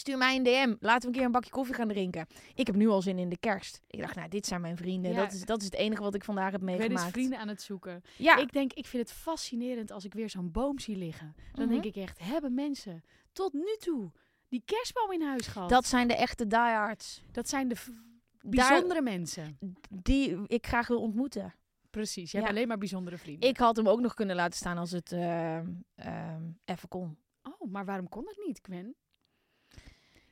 Stuur 0.00 0.18
mij 0.18 0.36
een 0.36 0.42
DM. 0.42 0.74
Laten 0.80 1.00
we 1.00 1.06
een 1.06 1.12
keer 1.12 1.24
een 1.24 1.32
bakje 1.32 1.50
koffie 1.50 1.74
gaan 1.74 1.88
drinken. 1.88 2.26
Ik 2.54 2.66
heb 2.66 2.76
nu 2.76 2.88
al 2.88 3.02
zin 3.02 3.18
in 3.18 3.28
de 3.28 3.38
kerst. 3.38 3.80
Ik 3.86 4.00
dacht, 4.00 4.14
nou, 4.16 4.28
dit 4.28 4.46
zijn 4.46 4.60
mijn 4.60 4.76
vrienden. 4.76 5.10
Ja. 5.10 5.16
Dat, 5.16 5.32
is, 5.32 5.44
dat 5.44 5.58
is 5.58 5.64
het 5.64 5.74
enige 5.74 6.02
wat 6.02 6.14
ik 6.14 6.24
vandaag 6.24 6.50
heb 6.52 6.60
ik 6.60 6.66
ben 6.66 6.76
meegemaakt. 6.78 7.10
vrienden 7.12 7.38
aan 7.38 7.48
het 7.48 7.62
zoeken. 7.62 8.02
Ja, 8.16 8.36
Ik 8.36 8.52
denk, 8.52 8.72
ik 8.72 8.86
vind 8.86 9.08
het 9.08 9.18
fascinerend 9.18 9.90
als 9.90 10.04
ik 10.04 10.14
weer 10.14 10.30
zo'n 10.30 10.50
boom 10.50 10.78
zie 10.78 10.96
liggen. 10.96 11.34
Dan 11.52 11.64
Mhm. 11.64 11.72
denk 11.72 11.84
ik 11.96 12.02
echt, 12.02 12.18
hebben 12.18 12.54
mensen 12.54 13.02
tot 13.32 13.52
nu 13.52 13.76
toe 13.78 14.10
die 14.48 14.62
kerstboom 14.64 15.12
in 15.12 15.22
huis 15.22 15.46
gehad? 15.46 15.68
dat 15.68 15.86
zijn 15.86 16.08
de 16.08 16.16
echte 16.16 16.46
diehards. 16.46 17.22
dat 17.32 17.48
zijn 17.48 17.68
de 17.68 17.74
Daar- 17.74 17.94
bijzondere 18.40 19.02
mensen. 19.02 19.58
die 19.90 20.38
ik 20.46 20.66
graag 20.66 20.86
wil 20.88 21.00
ontmoeten. 21.00 21.54
Precies, 21.90 22.30
je 22.30 22.36
hebt 22.36 22.48
Ja. 22.50 22.56
alleen 22.56 22.68
maar 22.68 22.78
bijzondere 22.78 23.18
vrienden. 23.18 23.48
Ik 23.48 23.56
had 23.56 23.76
hem 23.76 23.88
ook 23.88 24.00
nog 24.00 24.14
kunnen 24.14 24.36
laten 24.36 24.56
staan 24.58 24.78
als 24.78 24.90
het 24.90 25.12
ehm, 25.12 25.66
even 26.64 26.88
kon. 26.88 27.18
Oh, 27.42 27.70
maar 27.70 27.84
waarom 27.84 28.08
kon 28.08 28.24
dat 28.24 28.36
niet, 28.46 28.58
Gwen? 28.62 28.94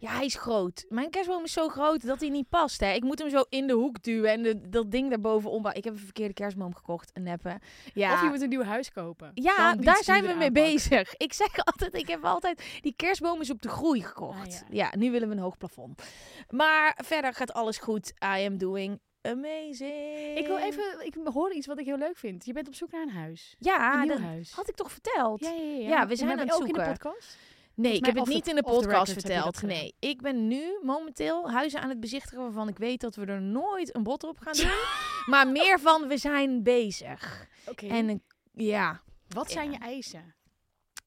Ja, 0.00 0.10
hij 0.10 0.24
is 0.24 0.34
groot. 0.34 0.84
Mijn 0.88 1.10
kerstboom 1.10 1.44
is 1.44 1.52
zo 1.52 1.68
groot 1.68 2.06
dat 2.06 2.20
hij 2.20 2.28
niet 2.28 2.48
past. 2.48 2.80
Hè. 2.80 2.92
Ik 2.92 3.02
moet 3.02 3.18
hem 3.18 3.30
zo 3.30 3.44
in 3.48 3.66
de 3.66 3.72
hoek 3.72 4.02
duwen 4.02 4.30
en 4.30 4.42
de, 4.42 4.68
dat 4.68 4.90
ding 4.90 5.08
daarboven 5.08 5.50
ombouwen. 5.50 5.76
Ik 5.76 5.84
heb 5.84 5.92
een 5.92 6.04
verkeerde 6.04 6.34
kerstboom 6.34 6.74
gekocht, 6.74 7.10
een 7.14 7.22
neppe. 7.22 7.58
Ja, 7.94 8.12
Of 8.12 8.22
je 8.22 8.28
moet 8.28 8.40
een 8.40 8.48
nieuw 8.48 8.62
huis 8.62 8.90
kopen. 8.92 9.30
ja 9.34 9.74
daar 9.74 10.04
zijn 10.04 10.26
we 10.26 10.32
mee 10.34 10.50
bezig. 10.52 11.14
Ik 11.16 11.32
zeg 11.32 11.48
altijd, 11.70 11.94
ik 11.94 12.08
heb 12.08 12.24
altijd... 12.24 12.78
Die 12.80 12.92
kerstboom 12.96 13.40
is 13.40 13.50
op 13.50 13.62
de 13.62 13.68
groei 13.68 14.02
gekocht. 14.02 14.62
Ah, 14.64 14.74
ja. 14.74 14.92
nu 14.96 15.10
willen 15.10 15.28
we 15.28 15.34
een 15.34 15.40
hoog 15.40 15.56
plafond. 15.56 16.02
Maar 16.48 16.98
verder 17.04 17.34
gaat 17.34 17.52
alles 17.52 17.78
goed. 17.78 18.08
I 18.24 18.44
am 18.46 18.58
doing 18.58 19.00
amazing. 19.22 20.36
Ik 20.38 20.46
wil 20.46 20.58
even, 20.58 21.06
ik 21.06 21.14
hoor 21.32 21.52
iets 21.52 21.66
wat 21.66 21.78
ik 21.78 21.86
heel 21.86 21.98
leuk 21.98 22.16
vind. 22.16 22.44
Je 22.44 22.52
bent 22.52 22.66
op 22.68 22.74
zoek 22.74 22.90
naar 22.90 23.02
een 23.02 23.10
huis. 23.10 23.54
Ja, 23.58 23.92
een 23.94 24.00
nieuw 24.00 24.08
dat 24.08 24.18
huis. 24.20 24.52
had 24.52 24.68
ik 24.68 24.74
toch 24.74 24.92
verteld? 24.92 25.40
Ja, 25.40 25.50
ja, 25.50 25.62
ja. 25.62 25.88
Ja, 25.88 26.06
we 26.06 26.16
zijn 26.16 26.30
aan 26.30 26.38
het 26.38 26.52
ook 26.52 26.60
in 26.60 26.66
de 26.66 26.74
zoeken. 26.74 26.92
podcast? 26.92 27.36
Nee, 27.78 27.96
ik 27.96 28.04
heb 28.06 28.14
het 28.16 28.26
niet 28.26 28.46
in 28.46 28.54
de 28.54 28.62
podcast 28.62 29.12
verteld. 29.12 29.62
Nee, 29.62 29.94
ik 29.98 30.22
ben 30.22 30.48
nu 30.48 30.78
momenteel 30.82 31.50
huizen 31.50 31.80
aan 31.80 31.88
het 31.88 32.00
bezichtigen 32.00 32.38
waarvan 32.42 32.68
ik 32.68 32.78
weet 32.78 33.00
dat 33.00 33.14
we 33.14 33.24
er 33.26 33.40
nooit 33.42 33.94
een 33.94 34.02
bot 34.02 34.24
op 34.24 34.38
gaan 34.38 34.52
doen. 34.62 34.78
maar 35.26 35.48
meer 35.48 35.80
van, 35.80 36.08
we 36.08 36.16
zijn 36.18 36.62
bezig. 36.62 37.46
Oké. 37.66 37.86
En 37.86 38.08
een- 38.08 38.22
ja, 38.52 39.02
wat 39.28 39.50
zijn 39.50 39.70
je 39.70 39.78
eisen? 39.78 40.34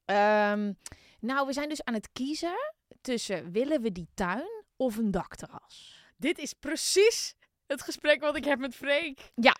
ehm, 0.06 0.74
Nou, 1.20 1.48
we 1.48 1.54
zijn 1.54 1.70
dus 1.70 1.84
aan 1.84 1.94
het 1.94 2.10
kiezen 2.14 2.74
tussen 3.02 3.52
willen 3.52 3.82
we 3.82 3.92
die 3.92 4.08
tuin 4.14 4.64
of 4.76 4.98
een 4.98 5.12
dakterras. 5.12 6.04
Dit 6.18 6.38
is 6.38 6.54
precies 6.54 7.36
het 7.72 7.82
gesprek 7.82 8.22
wat 8.22 8.36
ik 8.36 8.46
heb 8.46 8.60
met 8.60 8.76
Freek. 8.76 9.32
Ja, 9.36 9.56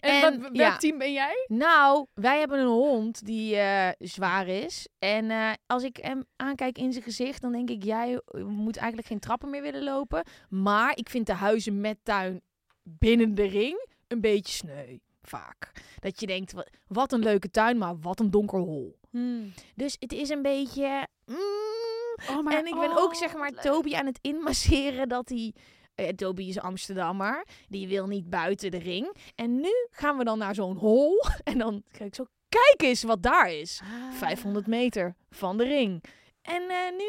En, 0.00 0.10
en- 0.10 0.20
wat, 0.22 0.40
welk 0.40 0.54
ja. 0.56 0.76
team 0.76 0.98
ben 0.98 1.12
jij? 1.12 1.44
Nou, 1.48 2.06
wij 2.14 2.38
hebben 2.38 2.58
een 2.58 2.66
hond 2.66 3.24
die 3.26 3.56
eh, 3.56 3.88
zwaar 3.98 4.48
is. 4.48 4.88
En 4.98 5.30
eh, 5.30 5.50
als 5.66 5.82
ik 5.82 5.96
hem 5.96 6.24
aankijk 6.36 6.78
in 6.78 6.92
zijn 6.92 7.04
gezicht, 7.04 7.42
dan 7.42 7.52
denk 7.52 7.70
ik, 7.70 7.84
jij 7.84 8.20
moet 8.46 8.76
eigenlijk 8.76 9.08
geen 9.08 9.18
trappen 9.20 9.50
meer 9.50 9.62
willen 9.62 9.82
lopen. 9.84 10.24
Maar 10.48 10.96
ik 10.96 11.08
vind 11.08 11.26
de 11.26 11.32
huizen 11.34 11.80
met 11.80 11.96
tuin 12.02 12.40
binnen 12.82 13.34
de 13.34 13.46
ring 13.46 13.86
een 14.08 14.20
beetje 14.20 14.52
sneu. 14.52 14.96
Vaak. 15.22 15.72
Dat 15.98 16.20
je 16.20 16.26
denkt, 16.26 16.52
wa- 16.52 16.66
wat 16.86 17.12
een 17.12 17.20
leuke 17.22 17.50
tuin, 17.50 17.78
maar 17.78 17.98
wat 18.00 18.20
een 18.20 18.30
donker 18.30 18.58
hol. 18.58 18.98
Dus 19.74 19.96
het 19.98 20.12
is 20.12 20.28
een 20.28 20.42
beetje... 20.42 21.06
mm, 21.24 21.36
Oh, 22.30 22.42
maar, 22.44 22.54
en 22.58 22.66
ik 22.66 22.74
ben 22.74 22.90
oh, 22.90 22.96
ook 22.98 23.14
zeg 23.14 23.34
maar. 23.34 23.50
Toby 23.50 23.94
aan 23.94 24.06
het 24.06 24.18
inmasseren 24.22 25.08
dat 25.08 25.28
hij... 25.28 25.54
eh, 25.96 26.08
Toby 26.08 26.42
is 26.42 26.58
Amsterdammer. 26.60 27.44
Die 27.68 27.88
wil 27.88 28.06
niet 28.06 28.30
buiten 28.30 28.70
de 28.70 28.78
ring. 28.78 29.16
En 29.34 29.60
nu 29.60 29.72
gaan 29.90 30.16
we 30.16 30.24
dan 30.24 30.38
naar 30.38 30.54
zo'n 30.54 30.76
hol. 30.76 31.24
En 31.44 31.58
dan 31.58 31.82
kijk 31.90 32.08
ik 32.08 32.14
zo, 32.14 32.26
kijk 32.48 32.90
eens 32.90 33.02
wat 33.02 33.22
daar 33.22 33.52
is. 33.52 33.80
Ah. 33.82 34.12
500 34.12 34.66
meter 34.66 35.14
van 35.30 35.56
de 35.56 35.64
ring. 35.64 36.04
En 36.42 36.62
eh, 36.62 36.90
nu... 36.96 37.04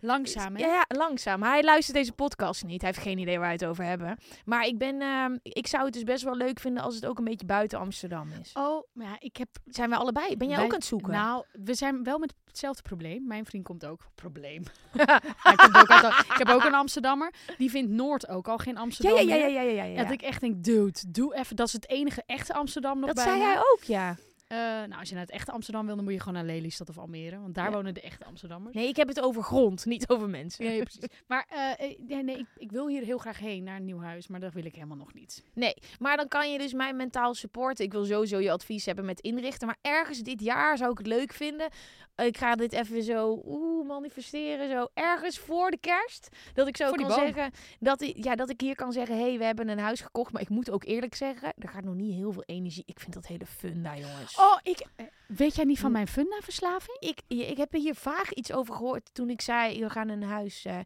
Langzaam, 0.00 0.56
hè? 0.56 0.60
ja, 0.66 0.72
ja, 0.72 0.84
langzaam. 0.88 1.42
Hij 1.42 1.62
luistert 1.62 1.96
deze 1.96 2.12
podcast 2.12 2.64
niet. 2.64 2.80
Hij 2.82 2.90
heeft 2.90 3.02
geen 3.02 3.18
idee 3.18 3.38
waar 3.38 3.46
we 3.48 3.52
het 3.52 3.64
over 3.64 3.84
hebben. 3.84 4.18
Maar 4.44 4.66
ik 4.66 4.78
ben... 4.78 5.00
ehm, 5.00 5.36
ik 5.42 5.66
zou 5.66 5.84
het 5.84 5.92
dus 5.92 6.02
best 6.02 6.24
wel 6.24 6.36
leuk 6.36 6.60
vinden 6.60 6.82
als 6.82 6.94
het 6.94 7.06
ook 7.06 7.18
een 7.18 7.24
beetje 7.24 7.46
buiten 7.46 7.78
Amsterdam 7.78 8.28
is. 8.40 8.52
Oh, 8.54 8.84
maar 8.92 9.06
ja, 9.06 9.16
ik 9.18 9.36
heb... 9.36 9.48
Zijn 9.66 9.90
we 9.90 9.96
allebei? 9.96 10.36
Ben 10.36 10.48
jij 10.48 10.56
wij- 10.56 10.64
ook 10.66 10.72
aan 10.72 10.78
het 10.78 10.86
zoeken? 10.86 11.12
Nou, 11.12 11.44
we 11.52 11.74
zijn 11.74 12.02
wel 12.04 12.18
met 12.18 12.34
hetzelfde 12.44 12.82
probleem. 12.82 13.26
Mijn 13.26 13.44
vriend 13.46 13.64
komt 13.64 13.86
ook. 13.86 14.00
Probleem. 14.14 14.62
Hij 15.42 15.54
komt 15.54 15.76
ook 15.76 15.90
uit, 15.90 16.14
ik 16.18 16.34
heb 16.38 16.48
ook 16.48 16.64
een 16.64 16.74
Amsterdammer. 16.74 17.32
Die 17.58 17.70
vindt 17.70 17.90
Noord 17.90 18.28
ook 18.28 18.48
al 18.48 18.58
geen 18.58 18.76
Amsterdam 18.76 19.14
ja, 19.16 19.20
ja, 19.20 19.34
ja, 19.34 19.46
ja, 19.46 19.60
ja, 19.60 19.70
ja. 19.72 19.84
Ja, 19.84 20.02
Dat 20.02 20.12
ik 20.12 20.22
echt 20.22 20.40
denk, 20.40 20.64
dude, 20.64 20.98
doe 21.08 21.34
even. 21.36 21.56
Dat 21.56 21.66
is 21.66 21.72
het 21.72 21.88
enige 21.88 22.22
echte 22.26 22.54
Amsterdam 22.54 22.98
nog 22.98 23.06
Dat 23.12 23.24
bijna. 23.24 23.30
zei 23.40 23.42
hij 23.52 23.58
ook, 23.58 23.82
ja. 23.82 24.16
Eh, 24.48 24.58
nou, 24.58 24.92
als 24.98 25.08
je 25.08 25.14
naar 25.14 25.24
het 25.24 25.32
echte 25.32 25.52
Amsterdam 25.52 25.86
wil, 25.86 25.94
dan 25.94 26.04
moet 26.04 26.12
je 26.12 26.18
gewoon 26.18 26.34
naar 26.34 26.44
Lelystad 26.44 26.88
of 26.88 26.98
Almere. 26.98 27.40
Want 27.40 27.54
daar 27.54 27.64
Ja. 27.64 27.72
wonen 27.72 27.94
de 27.94 28.00
echte 28.00 28.24
Amsterdammers. 28.24 28.74
Nee, 28.74 28.88
ik 28.88 28.96
heb 28.96 29.08
het 29.08 29.20
over 29.20 29.42
grond, 29.42 29.84
niet 29.84 30.08
over 30.08 30.28
mensen. 30.28 30.64
Ja, 30.64 30.70
ja, 30.70 30.82
precies. 30.82 31.04
Maar 31.26 31.46
eh, 31.48 31.70
eh, 31.90 31.98
nee, 31.98 32.22
nee, 32.22 32.38
ik, 32.38 32.46
ik 32.56 32.70
wil 32.70 32.88
hier 32.88 33.02
heel 33.02 33.18
graag 33.18 33.38
heen, 33.38 33.64
naar 33.64 33.76
een 33.76 33.84
nieuw 33.84 34.00
huis. 34.00 34.26
Maar 34.28 34.40
dat 34.40 34.52
wil 34.52 34.64
ik 34.64 34.74
helemaal 34.74 34.96
nog 34.96 35.14
niet. 35.14 35.44
Nee, 35.54 35.74
maar 35.98 36.16
dan 36.16 36.28
kan 36.28 36.52
je 36.52 36.58
dus 36.58 36.72
mij 36.72 36.92
mentaal 36.92 37.34
supporten. 37.34 37.84
Ik 37.84 37.92
wil 37.92 38.04
sowieso 38.04 38.38
je 38.38 38.50
advies 38.50 38.86
hebben 38.86 39.04
met 39.04 39.20
inrichten. 39.20 39.66
Maar 39.66 39.78
ergens 39.82 40.18
dit 40.18 40.40
jaar 40.40 40.76
zou 40.76 40.90
ik 40.90 40.98
het 40.98 41.06
leuk 41.06 41.32
vinden. 41.32 41.68
Ik 42.16 42.36
ga 42.36 42.54
dit 42.54 42.72
even 42.72 43.02
zo 43.02 43.42
oeh, 43.46 43.86
manifesteren. 43.86 44.70
Zo 44.70 44.86
ergens 44.94 45.38
voor 45.38 45.70
de 45.70 45.78
kerst. 45.78 46.28
Dat 46.54 46.66
ik 46.68 46.76
zo 46.76 46.88
Voor 46.88 46.96
kan 46.96 47.10
zeggen. 47.10 47.50
Dat 47.80 48.00
ik, 48.00 48.24
ja, 48.24 48.34
dat 48.34 48.50
ik 48.50 48.60
hier 48.60 48.74
kan 48.74 48.92
zeggen. 48.92 49.16
Hé, 49.16 49.22
hey, 49.28 49.38
we 49.38 49.44
hebben 49.44 49.68
een 49.68 49.78
huis 49.78 50.00
gekocht. 50.00 50.32
Maar 50.32 50.42
ik 50.42 50.48
moet 50.48 50.70
ook 50.70 50.84
eerlijk 50.84 51.14
zeggen. 51.14 51.52
Er 51.58 51.68
gaat 51.68 51.84
nog 51.84 51.94
niet 51.94 52.14
heel 52.14 52.32
veel 52.32 52.42
energie. 52.46 52.82
Ik 52.86 53.00
vind 53.00 53.14
dat 53.14 53.26
hele 53.26 53.46
funda, 53.46 53.96
jongens. 53.96 54.37
Oh, 54.38 54.58
ik... 54.62 54.86
eh, 54.96 55.06
weet 55.26 55.54
jij 55.56 55.64
niet 55.64 55.78
van 55.78 55.86
Hm. 55.86 55.92
mijn 55.92 56.08
funda-verslaving? 56.08 56.96
Ik, 57.00 57.20
ik 57.28 57.56
heb 57.56 57.72
er 57.74 57.80
hier 57.80 57.94
vaag 57.94 58.32
iets 58.32 58.52
over 58.52 58.74
gehoord 58.74 59.10
toen 59.14 59.30
ik 59.30 59.40
zei. 59.40 59.80
We 59.80 59.90
gaan 59.90 60.08
een 60.08 60.22
huis. 60.22 60.64
eh 60.64 60.78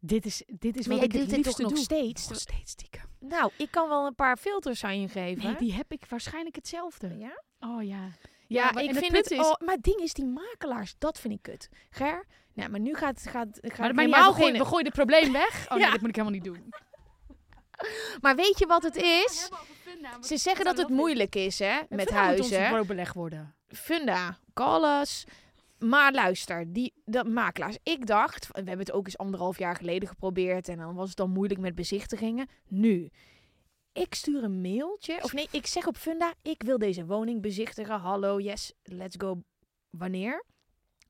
Dit 0.00 0.24
is, 0.26 0.42
dit 0.46 0.76
is 0.76 0.86
maar 0.86 0.96
wat 0.96 1.04
ik 1.04 1.12
het 1.12 1.20
doet 1.20 1.30
het 1.30 1.36
toch 1.36 1.44
liefste 1.46 1.62
nog 1.62 1.72
doe. 1.72 1.80
steeds? 1.82 2.28
Nog 2.28 2.38
steeds 2.38 2.70
stiekem. 2.70 3.02
Nou, 3.20 3.50
ik 3.56 3.70
kan 3.70 3.88
wel 3.88 4.06
een 4.06 4.14
paar 4.14 4.36
filters 4.36 4.84
aan 4.84 5.00
je 5.00 5.08
geven. 5.08 5.44
Nee, 5.44 5.56
die 5.56 5.72
heb 5.72 5.92
ik 5.92 6.04
waarschijnlijk 6.08 6.54
hetzelfde. 6.56 7.16
Ja? 7.18 7.42
Oh 7.60 7.82
ja. 7.82 8.08
Ja, 8.46 8.70
maar- 8.72 8.82
ik 8.82 8.90
vind 8.94 9.00
punt 9.12 9.16
het. 9.16 9.30
is- 9.30 9.38
oh, 9.38 9.54
maar 9.64 9.74
het 9.74 9.82
ding 9.84 10.00
is, 10.00 10.12
die 10.12 10.24
makelaars, 10.26 10.94
dat 10.98 11.20
vind 11.20 11.34
ik 11.34 11.42
kut. 11.42 11.68
Ger, 11.90 12.24
nou, 12.54 12.70
maar 12.70 12.80
nu 12.80 12.94
gaat, 12.94 13.20
gaat, 13.22 13.58
gaat 13.62 13.78
Maar 13.78 13.86
helemaal 14.04 14.14
uit, 14.22 14.26
we 14.28 14.32
gooien, 14.34 14.50
geen- 14.54 14.62
we 14.62 14.68
gooien 14.68 14.84
het 14.86 14.94
probleem 14.94 15.32
weg. 15.32 15.64
Oh 15.64 15.70
nee, 15.70 15.80
Ja. 15.86 15.90
dat 15.90 16.00
moet 16.00 16.08
ik 16.08 16.16
helemaal 16.16 16.40
niet 16.40 16.44
doen. 16.44 16.68
Maar 18.20 18.36
weet 18.36 18.58
je 18.58 18.66
wat 18.66 18.82
het 18.82 18.96
is? 18.96 19.48
Ze 20.20 20.36
zeggen 20.36 20.64
dat 20.64 20.76
het 20.76 20.88
moeilijk 20.88 21.34
is, 21.34 21.58
hè, 21.58 21.80
met 21.88 22.10
huizen. 22.10 22.68
broodbeleg 22.68 23.12
worden. 23.12 23.54
Funda, 23.68 24.38
call 24.54 25.00
us. 25.00 25.24
Maar 25.78 26.12
luister, 26.12 26.72
die 26.72 26.92
dat 27.04 27.28
makelaars. 27.28 27.78
Ik 27.82 28.06
dacht, 28.06 28.46
we 28.46 28.52
hebben 28.54 28.78
het 28.78 28.92
ook 28.92 29.04
eens 29.04 29.18
anderhalf 29.18 29.58
jaar 29.58 29.76
geleden 29.76 30.08
geprobeerd 30.08 30.68
en 30.68 30.78
dan 30.78 30.94
was 30.94 31.08
het 31.08 31.16
dan 31.16 31.30
moeilijk 31.30 31.60
met 31.60 31.74
bezichtigingen. 31.74 32.48
Nu, 32.68 33.10
ik 33.92 34.14
stuur 34.14 34.44
een 34.44 34.60
mailtje, 34.60 35.22
of 35.22 35.32
nee, 35.32 35.48
ik 35.50 35.66
zeg 35.66 35.86
op 35.86 35.96
Funda, 35.96 36.34
ik 36.42 36.62
wil 36.62 36.78
deze 36.78 37.06
woning 37.06 37.42
bezichtigen. 37.42 38.00
Hallo, 38.00 38.40
yes, 38.40 38.72
let's 38.82 39.16
go. 39.18 39.42
Wanneer? 39.90 40.44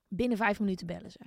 Binnen 0.08 0.36
vijf 0.36 0.60
minuten 0.60 0.86
bellen 0.86 1.10
ze. 1.10 1.20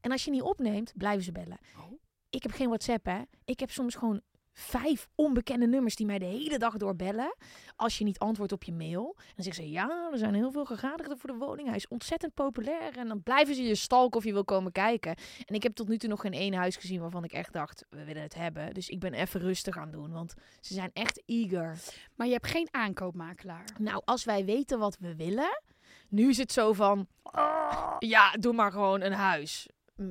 En 0.00 0.10
als 0.10 0.24
je 0.24 0.30
niet 0.30 0.42
opneemt, 0.42 0.92
blijven 0.96 1.24
ze 1.24 1.32
bellen. 1.32 1.58
Oh. 1.76 2.00
Ik 2.30 2.42
heb 2.42 2.52
geen 2.52 2.68
WhatsApp, 2.68 3.04
hè. 3.04 3.20
Ik 3.44 3.60
heb 3.60 3.70
soms 3.70 3.94
gewoon 3.94 4.20
vijf 4.52 5.08
onbekende 5.14 5.66
nummers 5.66 5.96
die 5.96 6.06
mij 6.06 6.18
de 6.18 6.24
hele 6.24 6.58
dag 6.58 6.76
doorbellen. 6.76 7.36
Als 7.76 7.98
je 7.98 8.04
niet 8.04 8.18
antwoordt 8.18 8.52
op 8.52 8.62
je 8.62 8.72
mail. 8.72 9.14
Dan 9.16 9.44
zeggen 9.44 9.64
ze, 9.64 9.70
ja, 9.70 10.08
er 10.12 10.18
zijn 10.18 10.34
heel 10.34 10.50
veel 10.50 10.64
gegadigden 10.64 11.18
voor 11.18 11.30
de 11.30 11.36
woning. 11.36 11.66
Hij 11.68 11.76
is 11.76 11.88
ontzettend 11.88 12.34
populair. 12.34 12.96
En 12.96 13.08
dan 13.08 13.22
blijven 13.22 13.54
ze 13.54 13.62
je 13.62 13.74
stalken 13.74 14.18
of 14.18 14.24
je 14.24 14.32
wil 14.32 14.44
komen 14.44 14.72
kijken. 14.72 15.14
En 15.44 15.54
ik 15.54 15.62
heb 15.62 15.74
tot 15.74 15.88
nu 15.88 15.98
toe 15.98 16.08
nog 16.08 16.20
geen 16.20 16.32
één 16.32 16.54
huis 16.54 16.76
gezien 16.76 17.00
waarvan 17.00 17.24
ik 17.24 17.32
echt 17.32 17.52
dacht, 17.52 17.84
we 17.90 18.04
willen 18.04 18.22
het 18.22 18.34
hebben. 18.34 18.74
Dus 18.74 18.88
ik 18.88 19.00
ben 19.00 19.12
even 19.12 19.40
rustig 19.40 19.76
aan 19.76 19.90
doen, 19.90 20.12
want 20.12 20.34
ze 20.60 20.74
zijn 20.74 20.90
echt 20.92 21.22
eager. 21.26 21.78
Maar 22.14 22.26
je 22.26 22.32
hebt 22.32 22.46
geen 22.46 22.68
aankoopmakelaar. 22.70 23.64
Nou, 23.78 24.02
als 24.04 24.24
wij 24.24 24.44
weten 24.44 24.78
wat 24.78 24.96
we 25.00 25.16
willen. 25.16 25.60
Nu 26.08 26.28
is 26.28 26.38
het 26.38 26.52
zo 26.52 26.72
van, 26.72 27.06
ja, 27.98 28.30
doe 28.30 28.52
maar 28.52 28.72
gewoon 28.72 29.00
een 29.00 29.12
huis. 29.12 29.68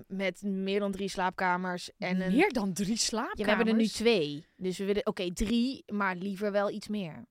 Met 0.07 0.41
meer 0.41 0.79
dan 0.79 0.91
drie 0.91 1.09
slaapkamers 1.09 1.89
en 1.97 2.21
een... 2.21 2.35
Meer 2.35 2.53
dan 2.53 2.73
drie 2.73 2.97
slaapkamers? 2.97 3.39
Ja, 3.39 3.45
we 3.45 3.49
hebben 3.49 3.67
er 3.67 3.81
nu 3.81 3.87
twee. 3.87 4.45
Dus 4.55 4.77
we 4.77 4.85
willen, 4.85 5.05
oké, 5.05 5.33
drie, 5.33 5.83
maar 5.87 6.15
liever 6.15 6.51
wel 6.51 6.69
iets 6.69 6.87
meer. 6.87 7.25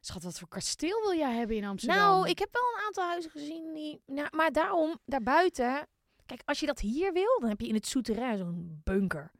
Schat, 0.00 0.22
wat 0.22 0.38
voor 0.38 0.48
kasteel 0.48 1.00
wil 1.00 1.14
jij 1.14 1.34
hebben 1.34 1.56
in 1.56 1.64
Amsterdam? 1.64 1.98
Nou, 1.98 2.28
ik 2.28 2.38
heb 2.38 2.48
wel 2.52 2.62
een 2.76 2.86
aantal 2.86 3.04
huizen 3.04 3.30
gezien 3.30 3.74
die... 3.74 4.02
Nou, 4.06 4.28
maar 4.30 4.52
daarom, 4.52 4.98
daarbuiten... 5.04 5.86
Kijk, 6.26 6.42
als 6.44 6.60
je 6.60 6.66
dat 6.66 6.80
hier 6.80 7.12
wil, 7.12 7.38
dan 7.40 7.48
heb 7.48 7.60
je 7.60 7.66
in 7.66 7.74
het 7.74 7.86
souterrain 7.86 8.38
zo'n 8.38 8.80
bunker. 8.84 9.30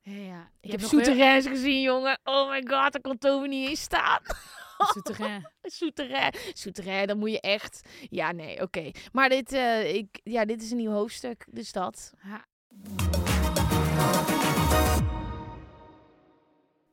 Ja, 0.00 0.12
ja. 0.12 0.50
Ik 0.60 0.70
heb 0.70 0.80
souterrains 0.80 1.46
gezien, 1.46 1.80
jongen. 1.80 2.20
Oh 2.24 2.50
my 2.50 2.58
god, 2.58 2.92
daar 2.92 3.00
kon 3.00 3.18
Toby 3.18 3.48
niet 3.48 3.68
eens 3.68 3.80
staan. 3.80 4.20
Souterrain. 4.86 5.48
souterrain. 5.62 6.34
Souterrain, 6.52 7.06
dan 7.06 7.18
moet 7.18 7.30
je 7.30 7.40
echt... 7.40 7.80
Ja, 8.10 8.32
nee, 8.32 8.62
oké. 8.62 8.90
Maar 9.12 9.28
dit, 9.28 9.52
eh, 9.52 9.94
ik, 9.94 10.20
ja, 10.22 10.44
dit 10.44 10.62
is 10.62 10.70
een 10.70 10.76
nieuw 10.76 10.90
hoofdstuk, 10.92 11.46
dus 11.50 11.72
dat. 11.72 12.12
Ja. 12.24 12.44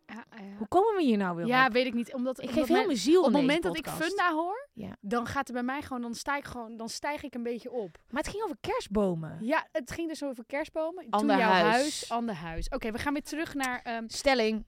Ja. 0.06 0.25
Hoe 0.58 0.67
komen 0.67 0.96
we 0.96 1.03
hier 1.03 1.17
nou 1.17 1.36
weer 1.36 1.46
Ja, 1.46 1.65
op? 1.65 1.72
weet 1.74 1.86
ik 1.86 1.94
niet. 1.94 2.13
Omdat 2.13 2.41
Ik 2.44 2.50
geef 2.50 2.67
heel 2.67 2.86
mijn- 2.86 2.98
ziel 2.98 3.20
op 3.20 3.25
het 3.25 3.34
moment 3.36 3.63
dat 3.63 3.77
ik. 3.77 3.88
Funda 3.89 4.32
hoor, 4.34 4.70
Ja. 4.74 4.96
dan 5.01 5.25
gaat 5.25 5.48
er 5.48 5.53
bij 5.53 5.63
mij 5.63 5.82
gewoon, 5.82 6.01
dan 6.01 6.15
stijg, 6.15 6.48
gewoon, 6.48 6.77
dan 6.77 6.89
stijg 6.89 7.24
ik 7.24 7.36
een 7.36 7.44
beetje 7.44 7.72
op. 7.72 7.98
Maar 8.10 8.22
het 8.22 8.32
ging 8.32 8.44
over 8.44 8.56
kerstbomen. 8.62 9.38
Ja, 9.41 9.67
het 9.72 9.91
ging 9.91 10.08
dus 10.08 10.24
over 10.24 10.44
kerstbomen. 10.46 11.03
Toen 11.03 11.12
Ander 11.12 11.38
jouw 11.38 11.50
huis. 11.50 11.63
huis, 11.75 12.10
ander 12.10 12.36
huis. 12.36 12.70
Oké, 12.70 12.91
we 12.91 12.98
gaan 12.98 13.13
weer 13.13 13.24
terug 13.24 13.53
naar 13.53 13.82
ehm, 13.84 14.03
Stelling. 14.08 14.65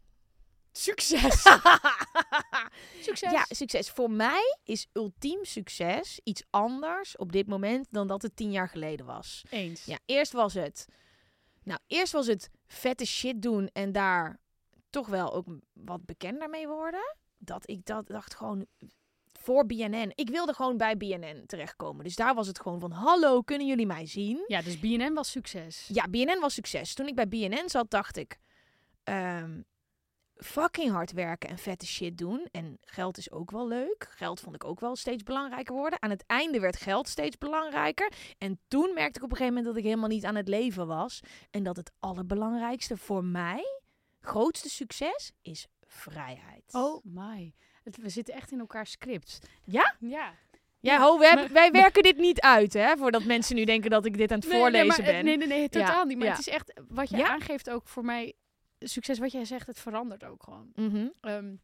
Succes. 0.80 1.42
succes. 3.08 3.32
Ja, 3.32 3.46
succes. 3.50 3.90
Voor 3.90 4.12
mij 4.12 4.58
is 4.64 4.88
ultiem 4.94 5.46
succes 5.46 6.20
iets 6.24 6.44
anders 6.50 7.18
op 7.18 7.32
dit 7.32 7.48
moment 7.48 7.88
dan 7.92 8.08
dat 8.08 8.22
het 8.22 8.36
tien 8.36 8.52
jaar 8.52 8.70
geleden 8.70 9.06
was. 9.06 9.44
Eens. 9.50 9.86
Ja, 9.86 10.00
eerst 10.06 10.32
was 10.32 10.54
het. 10.54 10.86
Nou, 11.64 11.80
eerst 11.88 12.14
was 12.14 12.28
het 12.28 12.50
vette 12.68 13.06
shit 13.06 13.42
doen 13.42 13.70
en 13.74 13.92
daar 13.92 14.40
toch 14.90 15.08
wel 15.08 15.34
ook 15.34 15.46
wat 15.74 16.06
bekender 16.06 16.50
mee 16.50 16.68
worden. 16.68 17.16
Dat 17.38 17.70
ik 17.70 17.86
dat 17.86 18.08
dacht 18.08 18.36
gewoon 18.36 18.66
voor 19.40 19.66
BNN. 19.66 20.12
Ik 20.16 20.30
wilde 20.30 20.54
gewoon 20.54 20.78
bij 20.78 20.98
BNN 20.98 21.44
terechtkomen. 21.46 22.04
Dus 22.04 22.16
daar 22.16 22.36
was 22.36 22.48
het 22.48 22.60
gewoon 22.60 22.80
van: 22.80 22.92
hallo, 22.92 23.42
kunnen 23.42 23.68
jullie 23.68 23.86
mij 23.86 24.06
zien? 24.06 24.44
Ja, 24.48 24.62
dus 24.62 24.80
BNN 24.80 25.14
was 25.14 25.32
succes. 25.32 25.90
Ja, 25.94 26.08
BNN 26.10 26.40
was 26.40 26.54
succes. 26.54 26.94
Toen 26.94 27.08
ik 27.08 27.16
bij 27.16 27.28
BNN 27.28 27.70
zat, 27.70 27.90
dacht 27.92 28.18
ik... 28.18 28.38
ehm, 29.04 29.62
fucking 30.44 30.92
hard 30.92 31.12
werken 31.12 31.50
en 31.50 31.58
vette 31.58 31.86
shit 31.86 32.18
doen. 32.18 32.48
En 32.52 32.78
geld 32.82 33.18
is 33.18 33.32
ook 33.32 33.52
wel 33.52 33.68
leuk. 33.68 34.08
Geld 34.10 34.40
vond 34.40 34.56
ik 34.56 34.64
ook 34.64 34.80
wel 34.80 34.96
steeds 34.96 35.24
belangrijker 35.24 35.76
worden. 35.76 36.02
Aan 36.02 36.10
het 36.10 36.24
einde 36.28 36.60
werd 36.60 36.78
geld 36.78 37.08
steeds 37.08 37.38
belangrijker. 37.38 38.12
En 38.38 38.60
toen 38.68 38.92
merkte 38.94 39.18
ik 39.20 39.24
op 39.26 39.32
een 39.32 39.38
gegeven 39.38 39.48
moment 39.54 39.66
dat 39.66 39.76
ik 39.76 39.84
helemaal 39.84 40.10
niet 40.10 40.26
aan 40.26 40.36
het 40.36 40.48
leven 40.48 40.88
was. 40.88 41.20
En 41.52 41.64
dat 41.64 41.76
het 41.76 41.92
allerbelangrijkste 42.00 42.98
voor 42.98 43.24
mij, 43.24 43.64
grootste 44.20 44.70
succes, 44.70 45.32
is 45.42 45.68
vrijheid. 45.88 46.64
Oh 46.74 47.04
my. 47.04 47.54
We 47.84 48.10
zitten 48.10 48.34
echt 48.34 48.52
in 48.52 48.60
elkaar 48.60 48.86
script. 48.88 49.40
Ja? 49.64 49.96
Ja. 50.00 50.34
Ja, 50.82 51.00
ho, 51.00 51.18
we 51.18 51.26
hebben- 51.26 51.44
maar- 51.44 51.54
wij 51.54 51.72
werken 51.72 52.04
dit 52.04 52.18
niet 52.18 52.40
uit, 52.42 52.74
hè? 52.74 52.98
Voordat 52.98 53.24
mensen 53.24 53.56
nu 53.56 53.64
denken 53.66 53.90
dat 53.90 54.06
ik 54.06 54.18
dit 54.18 54.32
aan 54.32 54.40
het 54.40 54.48
voorlezen 54.48 54.72
nee, 54.72 54.86
maar, 54.88 55.02
ben. 55.02 55.26
Nee, 55.26 55.38
nee, 55.38 55.48
nee, 55.48 55.70
totaal 55.70 56.06
niet. 56.06 56.18
Maar 56.18 56.26
ja. 56.28 56.32
het 56.32 56.48
is 56.48 56.54
echt, 56.54 56.82
wat 56.88 57.10
je 57.10 57.18
Ja? 57.18 57.28
aangeeft 57.28 57.70
ook 57.70 57.88
voor 57.88 58.06
mij, 58.06 58.34
succes 58.80 59.20
wat 59.20 59.32
jij 59.32 59.46
zegt, 59.46 59.68
het 59.68 59.80
verandert 59.80 60.24
ook 60.24 60.44
gewoon. 60.44 60.72
Mhm. 60.76 61.08
Ehm, 61.22 61.56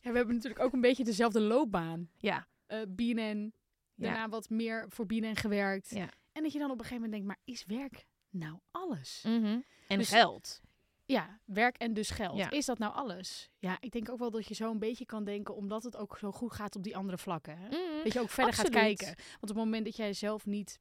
ja, 0.00 0.10
we 0.10 0.16
hebben 0.16 0.34
natuurlijk 0.34 0.62
ook 0.64 0.72
een 0.72 0.80
beetje 0.80 1.04
dezelfde 1.04 1.40
loopbaan. 1.40 2.10
Ja. 2.18 2.46
BNN, 2.88 3.52
daarna 3.94 4.28
wat 4.28 4.50
meer 4.50 4.84
voor 4.88 5.06
binnen 5.06 5.30
en 5.30 5.36
gewerkt. 5.36 5.90
Ja. 5.90 6.08
En 6.32 6.42
dat 6.42 6.52
je 6.52 6.58
dan 6.58 6.70
op 6.70 6.78
een 6.78 6.84
gegeven 6.84 7.02
moment 7.02 7.12
denkt, 7.12 7.26
maar 7.26 7.54
is 7.54 7.64
werk 7.64 8.06
nou 8.30 8.58
alles? 8.70 9.22
Mhm. 9.26 9.60
En 9.88 9.98
Dus- 9.98 10.08
geld. 10.08 10.60
Ja, 11.04 11.40
werk 11.44 11.76
en 11.76 11.92
dus 11.94 12.10
geld. 12.10 12.36
Ja. 12.36 12.50
Is 12.50 12.64
dat 12.66 12.78
nou 12.78 12.94
alles? 12.94 13.50
Ja, 13.58 13.76
ik 13.80 13.90
denk 13.90 14.10
ook 14.10 14.18
wel 14.18 14.30
dat 14.30 14.46
je 14.46 14.54
zo 14.54 14.70
een 14.70 14.78
beetje 14.78 15.06
kan 15.06 15.24
denken, 15.24 15.54
omdat 15.54 15.82
het 15.82 15.96
ook 15.96 16.18
zo 16.18 16.32
goed 16.32 16.52
gaat 16.52 16.76
op 16.76 16.82
die 16.82 16.96
andere 16.96 17.18
vlakken. 17.18 17.58
Hè? 17.58 17.68
Mhm. 17.68 18.02
Dat 18.04 18.12
je 18.12 18.20
ook 18.20 18.28
verder 18.30 18.52
Absoluut. 18.52 18.72
gaat 18.72 18.82
kijken. 18.82 19.06
Want 19.06 19.42
op 19.42 19.48
het 19.48 19.56
moment 19.56 19.84
dat 19.84 19.96
jij 19.96 20.12
zelf 20.12 20.46
niet 20.46 20.78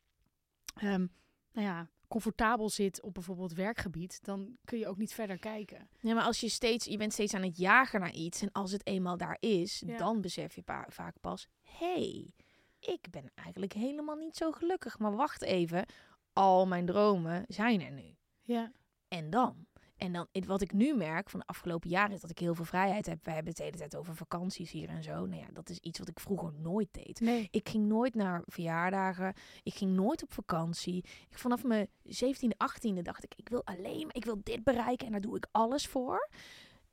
ehm, 0.75 1.07
nou 1.51 1.67
ja, 1.67 1.87
comfortabel 2.09 2.69
zit 2.69 3.01
op 3.01 3.13
bijvoorbeeld 3.13 3.53
werkgebied, 3.53 4.23
dan 4.25 4.57
kun 4.65 4.77
je 4.79 4.87
ook 4.87 4.97
niet 4.97 5.13
verder 5.13 5.37
kijken. 5.39 5.89
Ja, 5.99 6.13
maar 6.13 6.23
als 6.23 6.39
je 6.39 6.49
steeds, 6.49 6.85
je 6.85 6.97
bent 6.97 7.13
steeds 7.13 7.33
aan 7.33 7.43
het 7.43 7.57
jagen 7.57 7.99
naar 7.99 8.13
iets 8.13 8.41
en 8.41 8.51
als 8.51 8.71
het 8.71 8.87
eenmaal 8.87 9.17
daar 9.17 9.37
is, 9.39 9.83
Ja. 9.85 9.97
dan 9.97 10.21
besef 10.21 10.55
je 10.55 10.61
pa- 10.61 10.85
vaak 10.89 11.15
pas, 11.21 11.47
hey, 11.61 12.33
ik 12.79 13.07
ben 13.11 13.31
eigenlijk 13.35 13.73
helemaal 13.73 14.15
niet 14.15 14.35
zo 14.37 14.51
gelukkig. 14.51 14.99
Maar 14.99 15.15
wacht 15.15 15.41
even, 15.41 15.85
al 16.33 16.67
mijn 16.67 16.85
dromen 16.85 17.45
zijn 17.47 17.81
er 17.81 17.91
nu. 17.91 18.15
Ja. 18.41 18.71
En 19.07 19.29
dan? 19.29 19.65
En 19.99 20.13
dan, 20.13 20.27
wat 20.45 20.61
ik 20.61 20.73
nu 20.73 20.95
merk 20.95 21.29
van 21.29 21.39
de 21.39 21.45
afgelopen 21.45 21.89
jaren 21.89 22.11
is 22.15 22.21
dat 22.21 22.29
ik 22.29 22.39
heel 22.39 22.55
veel 22.55 22.65
vrijheid 22.65 23.05
heb. 23.05 23.23
We 23.25 23.31
hebben 23.31 23.47
het 23.47 23.57
de 23.57 23.63
hele 23.63 23.77
tijd 23.77 23.95
over 23.95 24.15
vakanties 24.15 24.71
hier 24.71 24.89
en 24.89 25.03
zo. 25.03 25.25
Nou 25.25 25.41
ja, 25.41 25.47
dat 25.53 25.69
is 25.69 25.77
iets 25.79 25.99
wat 25.99 26.07
ik 26.07 26.19
vroeger 26.19 26.53
nooit 26.53 26.87
deed. 26.91 27.19
Nee. 27.19 27.47
Ik 27.51 27.69
ging 27.69 27.87
nooit 27.87 28.15
naar 28.15 28.41
verjaardagen. 28.45 29.33
Ik 29.63 29.73
ging 29.73 29.91
nooit 29.91 30.23
op 30.23 30.33
vakantie. 30.33 30.97
Ik, 31.29 31.37
vanaf 31.37 31.63
mijn 31.63 31.87
17e, 32.07 32.55
18e 32.97 33.01
dacht 33.01 33.23
ik, 33.23 33.33
ik 33.35 33.49
wil 33.49 33.65
alleen, 33.65 34.05
maar 34.05 34.15
ik 34.15 34.25
wil 34.25 34.39
dit 34.43 34.63
bereiken 34.63 35.05
en 35.05 35.11
daar 35.11 35.21
doe 35.21 35.35
ik 35.35 35.47
alles 35.51 35.87
voor. 35.87 36.29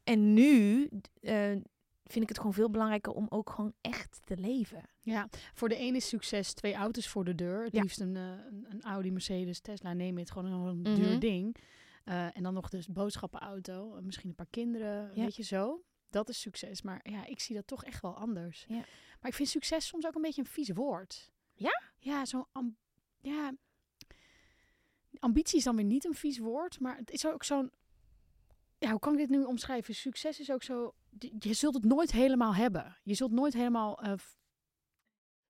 En 0.04 0.34
nu 0.34 0.88
eh, 1.20 1.50
vind 2.04 2.22
ik 2.22 2.28
het 2.28 2.38
gewoon 2.38 2.52
veel 2.54 2.70
belangrijker 2.70 3.12
om 3.12 3.26
ook 3.28 3.50
gewoon 3.50 3.72
echt 3.80 4.18
te 4.24 4.36
leven. 4.36 4.82
Ja, 5.00 5.28
voor 5.54 5.68
de 5.68 5.76
ene 5.76 5.96
is 5.96 6.08
succes 6.08 6.52
twee 6.54 6.74
auto's 6.74 7.08
voor 7.08 7.24
de 7.24 7.34
deur. 7.34 7.64
Het 7.64 7.72
Ja. 7.74 7.82
liefst 7.82 8.00
een, 8.00 8.16
eh, 8.16 8.22
een, 8.22 8.66
een 8.68 8.82
Audi, 8.82 9.10
Mercedes, 9.12 9.60
Tesla, 9.60 9.92
neem 9.92 10.18
het. 10.18 10.30
Gewoon 10.30 10.52
een, 10.52 10.80
Mhm. 10.80 10.94
duur 10.94 11.18
ding. 11.20 11.56
Eh, 12.06 12.36
en 12.36 12.42
dan 12.42 12.54
nog 12.54 12.68
dus 12.68 12.86
boodschappenauto. 12.86 13.96
eh, 13.96 14.02
Misschien 14.02 14.28
een 14.28 14.34
paar 14.34 14.46
kinderen, 14.50 15.10
Ja. 15.14 15.22
weet 15.24 15.36
je 15.36 15.42
zo. 15.42 15.84
Dat 16.10 16.28
is 16.28 16.40
succes. 16.40 16.82
Maar 16.82 17.00
ja, 17.10 17.26
ik 17.26 17.40
zie 17.40 17.54
dat 17.56 17.66
toch 17.66 17.84
echt 17.84 18.02
wel 18.02 18.16
anders. 18.16 18.64
Ja. 18.68 18.74
Maar 19.20 19.30
ik 19.30 19.34
vind 19.34 19.48
succes 19.48 19.86
soms 19.86 20.06
ook 20.06 20.14
een 20.14 20.22
beetje 20.22 20.40
een 20.40 20.46
vies 20.48 20.70
woord. 20.70 21.30
Ja? 21.54 21.82
Ja, 21.98 22.24
zo'n... 22.24 22.46
ja, 23.20 23.52
ambitie 25.18 25.58
is 25.58 25.64
dan 25.64 25.76
weer 25.76 25.84
niet 25.84 26.04
een 26.04 26.14
vies 26.14 26.38
woord. 26.38 26.80
Maar 26.80 26.96
het 26.96 27.10
is 27.10 27.26
ook 27.26 27.44
zo'n... 27.44 27.70
Ja, 28.78 28.90
hoe 28.90 28.98
kan 29.00 29.12
ik 29.12 29.18
dit 29.18 29.28
nu 29.28 29.42
omschrijven? 29.44 29.94
Succes 29.94 30.40
is 30.40 30.50
ook 30.50 30.62
zo... 30.62 30.94
Je 31.38 31.52
zult 31.54 31.74
het 31.74 31.84
nooit 31.84 32.12
helemaal 32.12 32.54
hebben. 32.54 32.96
Je 33.02 33.14
zult 33.14 33.30
nooit 33.32 33.52
helemaal... 33.52 34.02
eh, 34.02 34.12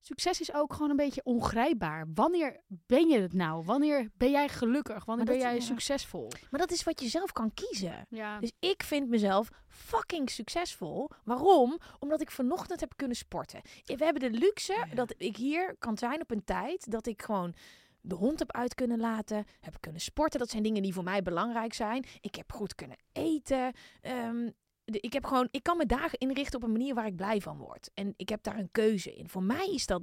Succes 0.06 0.40
is 0.40 0.54
ook 0.54 0.72
gewoon 0.72 0.90
een 0.90 0.96
beetje 0.96 1.20
ongrijpbaar. 1.24 2.06
Wanneer 2.14 2.60
ben 2.66 3.08
je 3.08 3.20
het 3.20 3.32
nou? 3.32 3.64
Wanneer 3.64 4.10
ben 4.16 4.30
jij 4.30 4.48
gelukkig? 4.48 5.04
Wanneer 5.04 5.24
ben 5.24 5.38
jij 5.38 5.54
ja. 5.54 5.60
succesvol? 5.60 6.30
Maar 6.50 6.60
dat 6.60 6.70
is 6.70 6.84
wat 6.84 7.00
je 7.00 7.08
zelf 7.08 7.32
kan 7.32 7.54
kiezen. 7.54 8.06
Ja. 8.08 8.40
Dus 8.40 8.52
ik 8.58 8.82
vind 8.82 9.08
mezelf 9.08 9.48
fucking 9.68 10.30
succesvol. 10.30 11.10
Waarom? 11.24 11.78
Omdat 11.98 12.20
ik 12.20 12.30
vanochtend 12.30 12.80
heb 12.80 12.92
kunnen 12.96 13.16
sporten. 13.16 13.60
We 13.84 14.04
hebben 14.04 14.32
de 14.32 14.38
luxe 14.38 14.72
ja. 14.72 14.94
dat 14.94 15.14
ik 15.16 15.36
hier 15.36 15.76
kan 15.78 15.98
zijn 15.98 16.20
op 16.20 16.30
een 16.30 16.44
tijd 16.44 16.90
dat 16.90 17.06
ik 17.06 17.22
gewoon 17.22 17.54
de 18.00 18.14
hond 18.14 18.38
heb 18.38 18.52
uit 18.52 18.74
kunnen 18.74 19.00
laten, 19.00 19.44
heb 19.60 19.76
kunnen 19.80 20.00
sporten. 20.00 20.38
Dat 20.38 20.50
zijn 20.50 20.62
dingen 20.62 20.82
die 20.82 20.92
voor 20.94 21.04
mij 21.04 21.22
belangrijk 21.22 21.74
zijn. 21.74 22.04
Ik 22.20 22.34
heb 22.34 22.52
goed 22.52 22.74
kunnen 22.74 22.96
eten. 23.12 23.72
De- 24.00 24.54
ik, 24.86 25.12
heb 25.12 25.24
gewoon, 25.24 25.48
ik 25.50 25.62
kan 25.62 25.76
mijn 25.76 25.88
dagen 25.88 26.18
inrichten 26.18 26.56
op 26.56 26.62
een 26.62 26.72
manier 26.72 26.94
waar 26.94 27.06
ik 27.06 27.16
blij 27.16 27.40
van 27.40 27.58
word. 27.58 27.90
En 27.94 28.14
ik 28.16 28.28
heb 28.28 28.42
daar 28.42 28.58
een 28.58 28.70
keuze 28.70 29.14
in. 29.14 29.28
Voor 29.28 29.42
mij 29.42 29.66
is 29.66 29.86
dat 29.86 30.02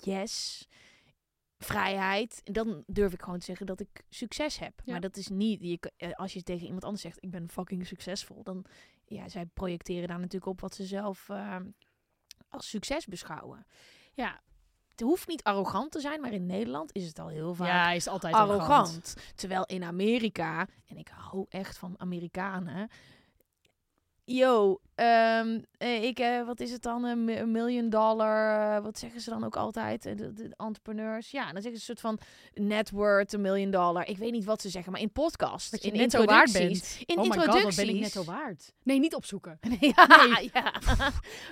yes, 0.00 0.66
vrijheid. 1.58 2.40
En 2.44 2.52
dan 2.52 2.82
durf 2.86 3.12
ik 3.12 3.22
gewoon 3.22 3.38
te 3.38 3.44
zeggen 3.44 3.66
dat 3.66 3.80
ik 3.80 4.04
succes 4.08 4.58
heb. 4.58 4.72
Ja. 4.84 4.92
Maar 4.92 5.00
dat 5.00 5.16
is 5.16 5.28
niet, 5.28 5.60
je, 5.62 5.92
eh, 5.96 6.12
als 6.12 6.32
je 6.32 6.42
tegen 6.42 6.64
iemand 6.64 6.84
anders 6.84 7.02
zegt, 7.02 7.22
ik 7.22 7.30
ben 7.30 7.48
fucking 7.48 7.86
succesvol, 7.86 8.42
dan 8.42 8.64
ja, 9.04 9.28
zij 9.28 9.46
projecteren 9.46 10.08
daar 10.08 10.18
natuurlijk 10.18 10.52
op 10.52 10.60
wat 10.60 10.74
ze 10.74 10.84
zelf 10.84 11.28
ehm, 11.28 11.64
als 12.48 12.68
succes 12.68 13.06
beschouwen. 13.06 13.66
ja. 14.12 14.40
Het 14.88 15.08
hoeft 15.08 15.28
niet 15.28 15.42
arrogant 15.42 15.92
te 15.92 16.00
zijn, 16.00 16.20
maar 16.20 16.32
in 16.32 16.46
Nederland 16.46 16.92
is 16.92 17.06
het 17.06 17.18
al 17.18 17.28
heel 17.28 17.54
vaak 17.54 17.66
ja, 17.66 17.90
is 17.90 18.06
altijd 18.06 18.34
arrogant. 18.34 19.16
Terwijl 19.34 19.64
in 19.64 19.84
Amerika, 19.84 20.66
en 20.86 20.96
ik 20.96 21.08
hou 21.08 21.46
echt 21.48 21.78
van 21.78 21.94
Amerikanen. 21.98 22.90
Yo, 24.32 24.80
ehm, 24.94 25.60
eh, 25.78 26.02
ik, 26.02 26.18
eh, 26.18 26.46
wat 26.46 26.60
is 26.60 26.70
het 26.72 26.82
dan? 26.82 27.04
Een 27.04 27.24
mi- 27.24 27.36
een 27.38 27.50
million 27.50 27.88
dollar, 27.88 28.76
eh, 28.76 28.82
wat 28.82 28.98
zeggen 28.98 29.20
ze 29.20 29.30
dan 29.30 29.44
ook 29.44 29.56
altijd? 29.56 30.02
De, 30.02 30.32
de 30.32 30.50
entrepreneurs. 30.56 31.30
Ja, 31.30 31.52
dan 31.52 31.62
zeggen 31.62 31.80
ze 31.80 31.90
een 31.90 31.96
soort 31.96 32.00
van 32.00 32.18
net 32.64 32.90
worth, 32.90 33.32
een 33.32 33.40
million 33.40 33.70
dollar. 33.70 34.08
Ik 34.08 34.18
weet 34.18 34.32
niet 34.32 34.44
wat 34.44 34.62
ze 34.62 34.68
zeggen, 34.68 34.92
maar 34.92 35.00
in 35.00 35.12
podcast, 35.12 35.70
Dat 35.70 35.82
je 35.82 35.90
in 35.90 35.96
net 35.98 36.10
zo 36.10 36.24
waard 36.24 36.46
introducties. 36.48 36.96
bent. 36.96 37.08
In 37.10 37.16
oh 37.18 37.22
my 37.22 37.28
god, 37.28 37.36
wat 37.36 37.44
introducties. 37.46 37.84
ben 37.86 37.94
ik 37.94 38.00
net 38.00 38.12
zo 38.12 38.24
waard? 38.24 38.72
Nee, 38.82 38.98
niet 38.98 39.14
opzoeken. 39.14 39.58
ja, 39.80 40.26
Nee. 40.34 40.50
ja. 40.52 40.72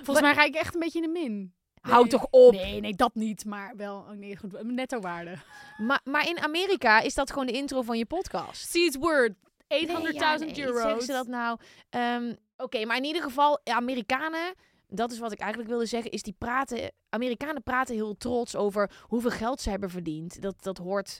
Volgens 0.03 0.21
mij 0.21 0.33
ga 0.33 0.43
ik 0.43 0.55
echt 0.55 0.73
een 0.73 0.79
beetje 0.79 1.01
in 1.01 1.13
de 1.13 1.19
min. 1.19 1.53
Hou 1.81 2.01
Nee. 2.01 2.11
toch 2.11 2.27
op. 2.29 2.51
Nee, 2.53 2.79
nee, 2.79 2.93
dat 2.95 3.15
niet. 3.15 3.45
Maar 3.45 3.73
wel, 3.75 3.95
oh 3.97 4.09
nee, 4.09 4.37
goed, 4.37 4.63
netto 4.63 4.99
waarde. 4.99 5.33
Maar, 5.77 6.01
maar 6.03 6.27
in 6.27 6.39
Amerika 6.39 6.99
is 6.99 7.13
dat 7.13 7.29
gewoon 7.31 7.45
de 7.45 7.53
intro 7.53 7.81
van 7.81 7.97
je 7.97 8.05
podcast. 8.05 8.69
See 8.69 8.85
its 8.85 8.95
word. 8.97 9.31
800.000 9.73 10.01
Nee, 10.01 10.13
ja, 10.13 10.35
nee, 10.37 10.65
euro. 10.65 10.81
Zeggen 10.81 11.01
ze 11.01 11.11
dat 11.11 11.27
nou? 11.27 11.57
Ehm, 11.89 12.33
Oké, 12.61 12.85
maar 12.85 12.97
in 12.97 13.03
ieder 13.03 13.21
geval, 13.21 13.59
Amerikanen, 13.63 14.53
dat 14.87 15.11
is 15.11 15.19
wat 15.19 15.31
ik 15.31 15.39
eigenlijk 15.39 15.69
wilde 15.69 15.85
zeggen, 15.85 16.11
is 16.11 16.21
die 16.21 16.35
praten, 16.37 16.91
Amerikanen 17.09 17.63
praten 17.63 17.95
heel 17.95 18.17
trots 18.17 18.55
over 18.55 18.91
hoeveel 19.01 19.29
geld 19.31 19.61
ze 19.61 19.69
hebben 19.69 19.89
verdiend. 19.89 20.41
Dat, 20.41 20.63
dat 20.63 20.77
hoort 20.77 21.19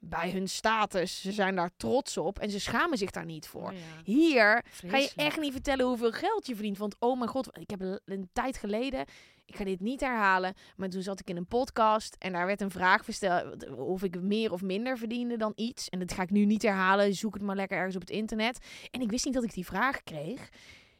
bij 0.00 0.30
hun 0.30 0.48
status. 0.48 1.20
Ze 1.20 1.32
zijn 1.32 1.56
daar 1.56 1.70
trots 1.76 2.16
op 2.16 2.38
en 2.38 2.50
ze 2.50 2.60
schamen 2.60 2.98
zich 2.98 3.10
daar 3.10 3.24
niet 3.24 3.46
voor. 3.46 3.68
Oh 3.68 3.72
ja. 3.72 4.02
Hier 4.04 4.64
ga 4.86 4.96
je 4.96 5.12
echt 5.16 5.40
niet 5.40 5.52
vertellen 5.52 5.86
hoeveel 5.86 6.12
geld 6.12 6.46
je 6.46 6.54
verdient. 6.54 6.78
Want 6.78 6.96
oh 6.98 7.18
mijn 7.18 7.30
god, 7.30 7.58
ik 7.58 7.70
heb 7.70 8.00
een 8.04 8.30
tijd 8.32 8.56
geleden, 8.56 9.04
ik 9.48 9.56
ga 9.56 9.64
dit 9.64 9.80
niet 9.80 10.00
herhalen, 10.00 10.54
maar 10.76 10.88
toen 10.88 11.02
zat 11.02 11.20
ik 11.20 11.30
in 11.30 11.36
een 11.36 11.46
podcast 11.46 12.16
en 12.18 12.32
daar 12.32 12.46
werd 12.46 12.60
een 12.60 12.70
vraag 12.70 13.04
gesteld 13.04 13.70
of 13.70 14.02
ik 14.02 14.20
meer 14.20 14.52
of 14.52 14.62
minder 14.62 14.98
verdiende 14.98 15.36
dan 15.36 15.52
iets. 15.54 15.88
En 15.88 15.98
dat 15.98 16.12
ga 16.12 16.22
ik 16.22 16.30
nu 16.30 16.44
niet 16.44 16.62
herhalen, 16.62 17.14
zoek 17.14 17.34
het 17.34 17.42
maar 17.42 17.56
lekker 17.56 17.76
ergens 17.76 17.94
op 17.94 18.00
het 18.00 18.10
internet. 18.10 18.58
En 18.90 19.00
ik 19.00 19.10
wist 19.10 19.24
niet 19.24 19.34
dat 19.34 19.44
ik 19.44 19.54
die 19.54 19.66
vraag 19.66 20.02
kreeg. 20.02 20.48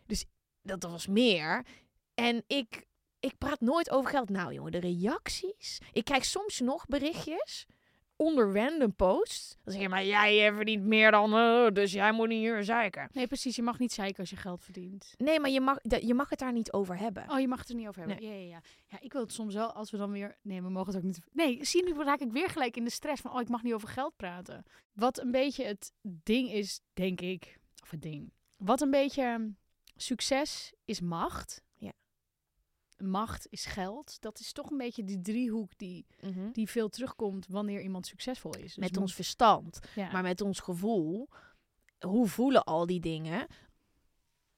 Dus 0.06 0.24
dat 0.62 0.82
was 0.82 1.06
meer. 1.06 1.64
En 2.14 2.44
ik, 2.46 2.86
ik 3.20 3.38
praat 3.38 3.60
nooit 3.60 3.90
over 3.90 4.10
geld. 4.10 4.28
Nou 4.28 4.52
jongen, 4.52 4.72
de 4.72 4.80
reacties. 4.80 5.78
Ik 5.92 6.04
krijg 6.04 6.24
soms 6.24 6.60
nog 6.60 6.86
berichtjes 6.86 7.66
onder 8.18 8.52
random 8.54 8.94
posts. 8.94 9.56
Dan 9.64 9.72
zeg 9.72 9.82
je 9.82 9.88
maar, 9.88 10.04
jij 10.04 10.46
eh, 10.46 10.54
verdient 10.54 10.84
meer 10.84 11.10
dan, 11.10 11.34
eh, 11.34 11.66
dus 11.72 11.92
jij 11.92 12.12
moet 12.12 12.28
niet 12.28 12.38
hier 12.38 12.64
zeiken. 12.64 13.08
Nee, 13.12 13.26
precies. 13.26 13.56
Je 13.56 13.62
mag 13.62 13.78
niet 13.78 13.92
zeiken 13.92 14.18
als 14.18 14.30
je 14.30 14.36
geld 14.36 14.64
verdient. 14.64 15.14
Nee, 15.16 15.40
maar 15.40 15.50
je 15.50 15.60
mag, 15.60 15.78
je 15.82 16.14
mag 16.14 16.28
het 16.30 16.38
daar 16.38 16.52
niet 16.52 16.72
over 16.72 16.98
hebben. 16.98 17.30
Oh, 17.30 17.40
je 17.40 17.48
mag 17.48 17.58
het 17.58 17.68
er 17.68 17.74
niet 17.74 17.88
over 17.88 18.00
hebben. 18.06 18.26
Ja, 18.26 18.32
ja, 18.34 18.48
ja. 18.48 18.60
Ja, 18.86 18.98
ik 19.00 19.12
wil 19.12 19.22
het 19.22 19.32
soms 19.32 19.54
wel, 19.54 19.72
als 19.72 19.90
we 19.90 19.96
dan 19.96 20.10
weer... 20.10 20.36
Nee, 20.42 20.62
we 20.62 20.68
mogen 20.68 20.86
het 20.86 20.96
ook 20.96 21.06
niet... 21.06 21.20
Nee, 21.32 21.64
zie 21.64 21.84
je, 21.86 21.92
nu 21.92 22.02
raak 22.02 22.20
ik 22.20 22.32
weer 22.32 22.48
gelijk 22.48 22.76
in 22.76 22.84
de 22.84 22.90
stress 22.90 23.22
van... 23.22 23.32
Oh, 23.32 23.40
ik 23.40 23.48
mag 23.48 23.62
niet 23.62 23.74
over 23.74 23.88
geld 23.88 24.16
praten. 24.16 24.64
Wat 24.92 25.20
een 25.20 25.30
beetje 25.30 25.64
het 25.64 25.92
ding 26.02 26.50
is, 26.50 26.80
denk 26.92 27.20
ik... 27.20 27.58
Of 27.82 27.90
het 27.90 28.02
ding. 28.02 28.32
Wat 28.56 28.80
een 28.80 28.90
beetje... 28.90 29.22
ehm, 29.22 29.48
Succes 29.96 30.72
is 30.84 31.00
macht. 31.00 31.62
Macht 32.98 33.46
is 33.50 33.64
geld. 33.64 34.16
Dat 34.20 34.38
is 34.38 34.52
toch 34.52 34.70
een 34.70 34.76
beetje 34.76 35.04
die 35.04 35.20
driehoek 35.20 35.72
die, 35.78 36.06
Mhm. 36.20 36.50
die 36.52 36.68
veel 36.68 36.88
terugkomt 36.88 37.46
wanneer 37.48 37.80
iemand 37.80 38.06
succesvol 38.06 38.54
is. 38.56 38.62
Dus 38.74 38.76
Met 38.76 38.96
ons 38.96 39.14
verstand, 39.14 39.78
ja. 39.94 40.10
maar 40.12 40.22
met 40.22 40.40
ons 40.40 40.60
gevoel. 40.60 41.28
Hoe 41.98 42.26
voelen 42.28 42.64
al 42.64 42.86
die 42.86 43.00
dingen 43.00 43.46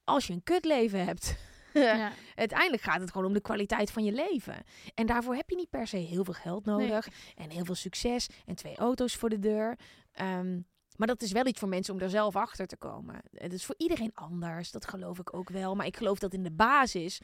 als 0.04 0.26
je 0.26 0.32
een 0.32 0.42
kutleven 0.42 1.04
hebt? 1.04 1.36
ja. 1.74 2.12
Uiteindelijk 2.34 2.82
gaat 2.82 3.00
het 3.00 3.10
gewoon 3.10 3.26
om 3.26 3.32
de 3.32 3.40
kwaliteit 3.40 3.90
van 3.90 4.04
je 4.04 4.12
leven. 4.12 4.62
En 4.94 5.06
daarvoor 5.06 5.34
heb 5.34 5.50
je 5.50 5.56
niet 5.56 5.70
per 5.70 5.86
se 5.86 5.96
heel 5.96 6.24
veel 6.24 6.34
geld 6.34 6.64
nodig. 6.64 7.08
En 7.36 7.50
heel 7.50 7.64
veel 7.64 7.74
succes. 7.74 8.28
En 8.46 8.54
twee 8.54 8.76
auto's 8.76 9.16
voor 9.16 9.28
de 9.28 9.38
deur. 9.38 9.78
Ehm, 10.12 10.60
maar 10.96 11.06
dat 11.06 11.22
is 11.22 11.32
wel 11.32 11.46
iets 11.46 11.58
voor 11.58 11.68
mensen 11.68 11.92
om 11.94 12.00
daar 12.00 12.08
zelf 12.08 12.36
achter 12.36 12.66
te 12.66 12.76
komen. 12.76 13.20
Het 13.34 13.52
is 13.52 13.64
voor 13.64 13.74
iedereen 13.78 14.14
anders. 14.14 14.70
Dat 14.70 14.86
geloof 14.86 15.18
ik 15.18 15.34
ook 15.34 15.48
wel. 15.50 15.74
Maar 15.74 15.86
ik 15.86 15.96
geloof 15.96 16.18
dat 16.18 16.34
in 16.34 16.42
de 16.42 16.50
basis 16.52 17.20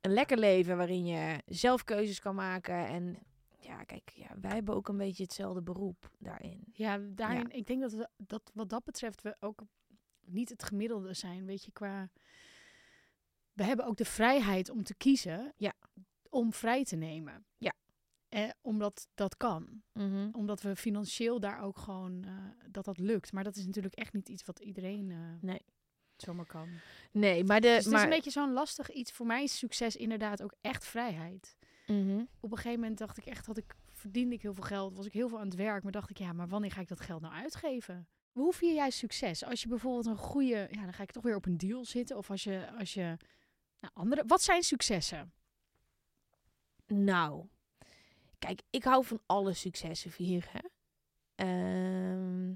een 0.00 0.12
lekker 0.12 0.38
leven 0.38 0.76
waarin 0.76 1.06
je 1.06 1.42
zelf 1.46 1.84
keuzes 1.84 2.20
kan 2.20 2.34
maken. 2.34 2.86
En 2.86 3.18
ja, 3.60 3.82
kijk, 3.84 4.10
ja, 4.10 4.28
wij 4.40 4.50
hebben 4.50 4.74
ook 4.74 4.88
een 4.88 4.96
beetje 4.96 5.22
hetzelfde 5.22 5.62
beroep 5.62 6.10
daarin. 6.18 6.64
Ja, 6.72 6.98
daarin, 6.98 7.50
ik 7.50 7.66
denk 7.66 7.80
dat, 7.80 7.92
we, 7.92 8.08
dat 8.16 8.50
wat 8.54 8.68
dat 8.70 8.84
betreft 8.84 9.22
we 9.22 9.36
ook 9.40 9.62
niet 10.24 10.48
het 10.48 10.62
gemiddelde 10.62 11.14
zijn, 11.14 11.44
weet 11.44 11.64
je, 11.64 11.72
qua... 11.72 12.10
We 13.52 13.64
hebben 13.64 13.86
ook 13.86 13.96
de 13.96 14.04
vrijheid 14.04 14.70
om 14.70 14.82
te 14.82 14.94
kiezen, 14.94 15.52
Ja. 15.56 15.72
om 16.28 16.52
vrij 16.52 16.84
te 16.84 16.96
nemen. 16.96 17.46
Ja. 17.56 17.72
Eh, 18.28 18.50
omdat 18.60 19.08
dat 19.14 19.36
kan. 19.36 19.82
Omdat 20.32 20.62
we 20.62 20.76
financieel 20.76 21.40
daar 21.40 21.60
ook 21.62 21.78
gewoon, 21.78 22.24
eh, 22.24 22.32
dat 22.70 22.84
dat 22.84 22.98
lukt. 22.98 23.32
Maar 23.32 23.44
dat 23.44 23.56
is 23.56 23.66
natuurlijk 23.66 23.94
echt 23.94 24.12
niet 24.12 24.28
iets 24.28 24.44
wat 24.44 24.58
iedereen 24.58 25.10
eh, 25.10 25.18
Nee. 25.40 25.64
Zomaar 26.22 26.46
kan. 26.46 26.68
Nee, 27.10 27.44
maar 27.44 27.60
de. 27.60 27.66
Dus 27.66 27.76
het 27.76 27.86
maar, 27.86 27.96
is 27.96 28.04
een 28.04 28.10
beetje 28.10 28.30
zo'n 28.30 28.52
lastig 28.52 28.90
iets. 28.90 29.12
Voor 29.12 29.26
mij 29.26 29.42
is 29.42 29.58
succes 29.58 29.96
inderdaad 29.96 30.42
ook 30.42 30.54
echt 30.60 30.84
vrijheid. 30.86 31.56
Mhm. 31.86 32.24
Op 32.40 32.50
een 32.50 32.56
gegeven 32.56 32.80
moment 32.80 32.98
dacht 32.98 33.18
ik 33.18 33.24
echt, 33.24 33.46
had 33.46 33.56
ik, 33.56 33.74
verdiende 33.92 34.34
ik 34.34 34.42
heel 34.42 34.54
veel 34.54 34.64
geld, 34.64 34.94
was 34.94 35.06
ik 35.06 35.12
heel 35.12 35.28
veel 35.28 35.38
aan 35.38 35.46
het 35.46 35.54
werk. 35.54 35.82
Maar 35.82 35.92
dacht 35.92 36.10
ik, 36.10 36.18
ja, 36.18 36.32
maar 36.32 36.48
wanneer 36.48 36.72
ga 36.72 36.80
ik 36.80 36.88
dat 36.88 37.00
geld 37.00 37.20
nou 37.20 37.34
uitgeven? 37.34 38.08
Hoe 38.32 38.52
vier 38.52 38.74
jij 38.74 38.90
succes? 38.90 39.44
Als 39.44 39.62
je 39.62 39.68
bijvoorbeeld 39.68 40.06
een 40.06 40.16
goede, 40.16 40.68
ja, 40.70 40.82
dan 40.82 40.92
ga 40.92 41.02
ik 41.02 41.10
toch 41.10 41.22
weer 41.22 41.36
op 41.36 41.46
een 41.46 41.56
deal 41.56 41.84
zitten. 41.84 42.16
Of 42.16 42.30
als 42.30 42.44
je, 42.44 42.70
als 42.78 42.94
je, 42.94 43.16
nou, 43.80 43.92
andere, 43.94 44.24
wat 44.26 44.42
zijn 44.42 44.62
successen? 44.62 45.32
Nou, 46.86 47.46
kijk, 48.38 48.62
ik 48.70 48.84
hou 48.84 49.04
van 49.04 49.20
alle 49.26 49.52
successen 49.52 50.10
vieren. 50.10 50.70
Ehm, 51.34 52.54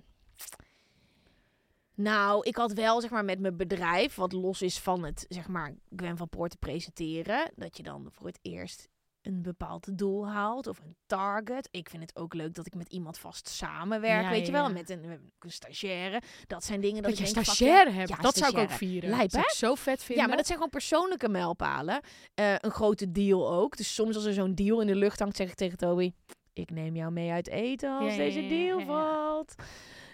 nou, 1.95 2.47
ik 2.47 2.57
had 2.57 2.73
wel 2.73 3.01
zeg 3.01 3.11
maar 3.11 3.25
met 3.25 3.41
mijn 3.41 3.57
bedrijf, 3.57 4.15
wat 4.15 4.33
los 4.33 4.63
is 4.63 4.79
van 4.79 5.05
het 5.05 5.27
zeg 5.29 5.49
maar 5.49 5.75
Gwen 5.97 6.17
van 6.17 6.29
Poort 6.29 6.51
te 6.51 6.57
presenteren, 6.57 7.53
dat 7.57 7.77
je 7.77 7.83
dan 7.83 8.09
voor 8.11 8.27
het 8.27 8.39
eerst 8.43 8.89
een 9.23 9.43
bepaald 9.43 9.99
doel 9.99 10.29
haalt 10.29 10.67
of 10.67 10.79
een 10.79 10.97
target. 11.07 11.69
Ik 11.71 11.89
vind 11.91 12.03
het 12.03 12.17
ook 12.17 12.35
leuk 12.35 12.55
dat 12.55 12.67
ik 12.67 12.75
met 12.75 12.93
iemand 12.93 13.19
vast 13.19 13.49
samenwerk, 13.49 14.23
Ja, 14.23 14.31
weet 14.31 14.41
ja, 14.41 14.47
je 14.47 14.53
wel, 14.53 14.67
ja. 14.67 14.73
met 14.73 14.91
een, 14.91 15.05
een 15.39 15.51
stagiaire. 15.51 16.23
Dat 16.47 16.65
zijn 16.65 16.81
dingen 16.81 17.03
dat, 17.03 17.17
Dat 17.17 17.29
je 17.29 17.35
denk, 17.35 17.47
stagiaire 17.47 17.91
hebt. 17.91 18.23
Dat 18.23 18.37
zou 18.37 18.53
ik 18.53 18.59
ook 18.59 18.71
vieren. 18.71 19.11
Lijp, 19.11 19.21
dat 19.21 19.31
zou 19.31 19.45
ik 19.45 19.51
zo 19.51 19.75
vet 19.75 20.03
vinden. 20.03 20.23
Ja, 20.23 20.29
maar 20.29 20.37
dat 20.37 20.47
zijn 20.47 20.59
gewoon 20.59 20.73
persoonlijke 20.73 21.29
mijlpalen. 21.29 22.01
Eh, 22.35 22.55
een 22.59 22.71
grote 22.71 23.13
deal 23.13 23.53
ook. 23.53 23.77
Dus 23.77 23.95
soms 23.95 24.15
als 24.15 24.25
er 24.25 24.33
zo'n 24.33 24.55
deal 24.55 24.81
in 24.81 24.87
de 24.87 24.97
lucht 24.97 25.19
hangt, 25.19 25.37
zeg 25.37 25.49
ik 25.49 25.55
tegen 25.55 25.79
Toby... 25.79 26.13
Ik 26.55 26.71
neem 26.71 26.97
jou 26.97 27.13
mee 27.13 27.31
uit 27.31 27.49
eten 27.49 27.99
als 27.99 28.17
deze 28.17 28.47
deal 28.47 28.81
valt. 28.81 29.55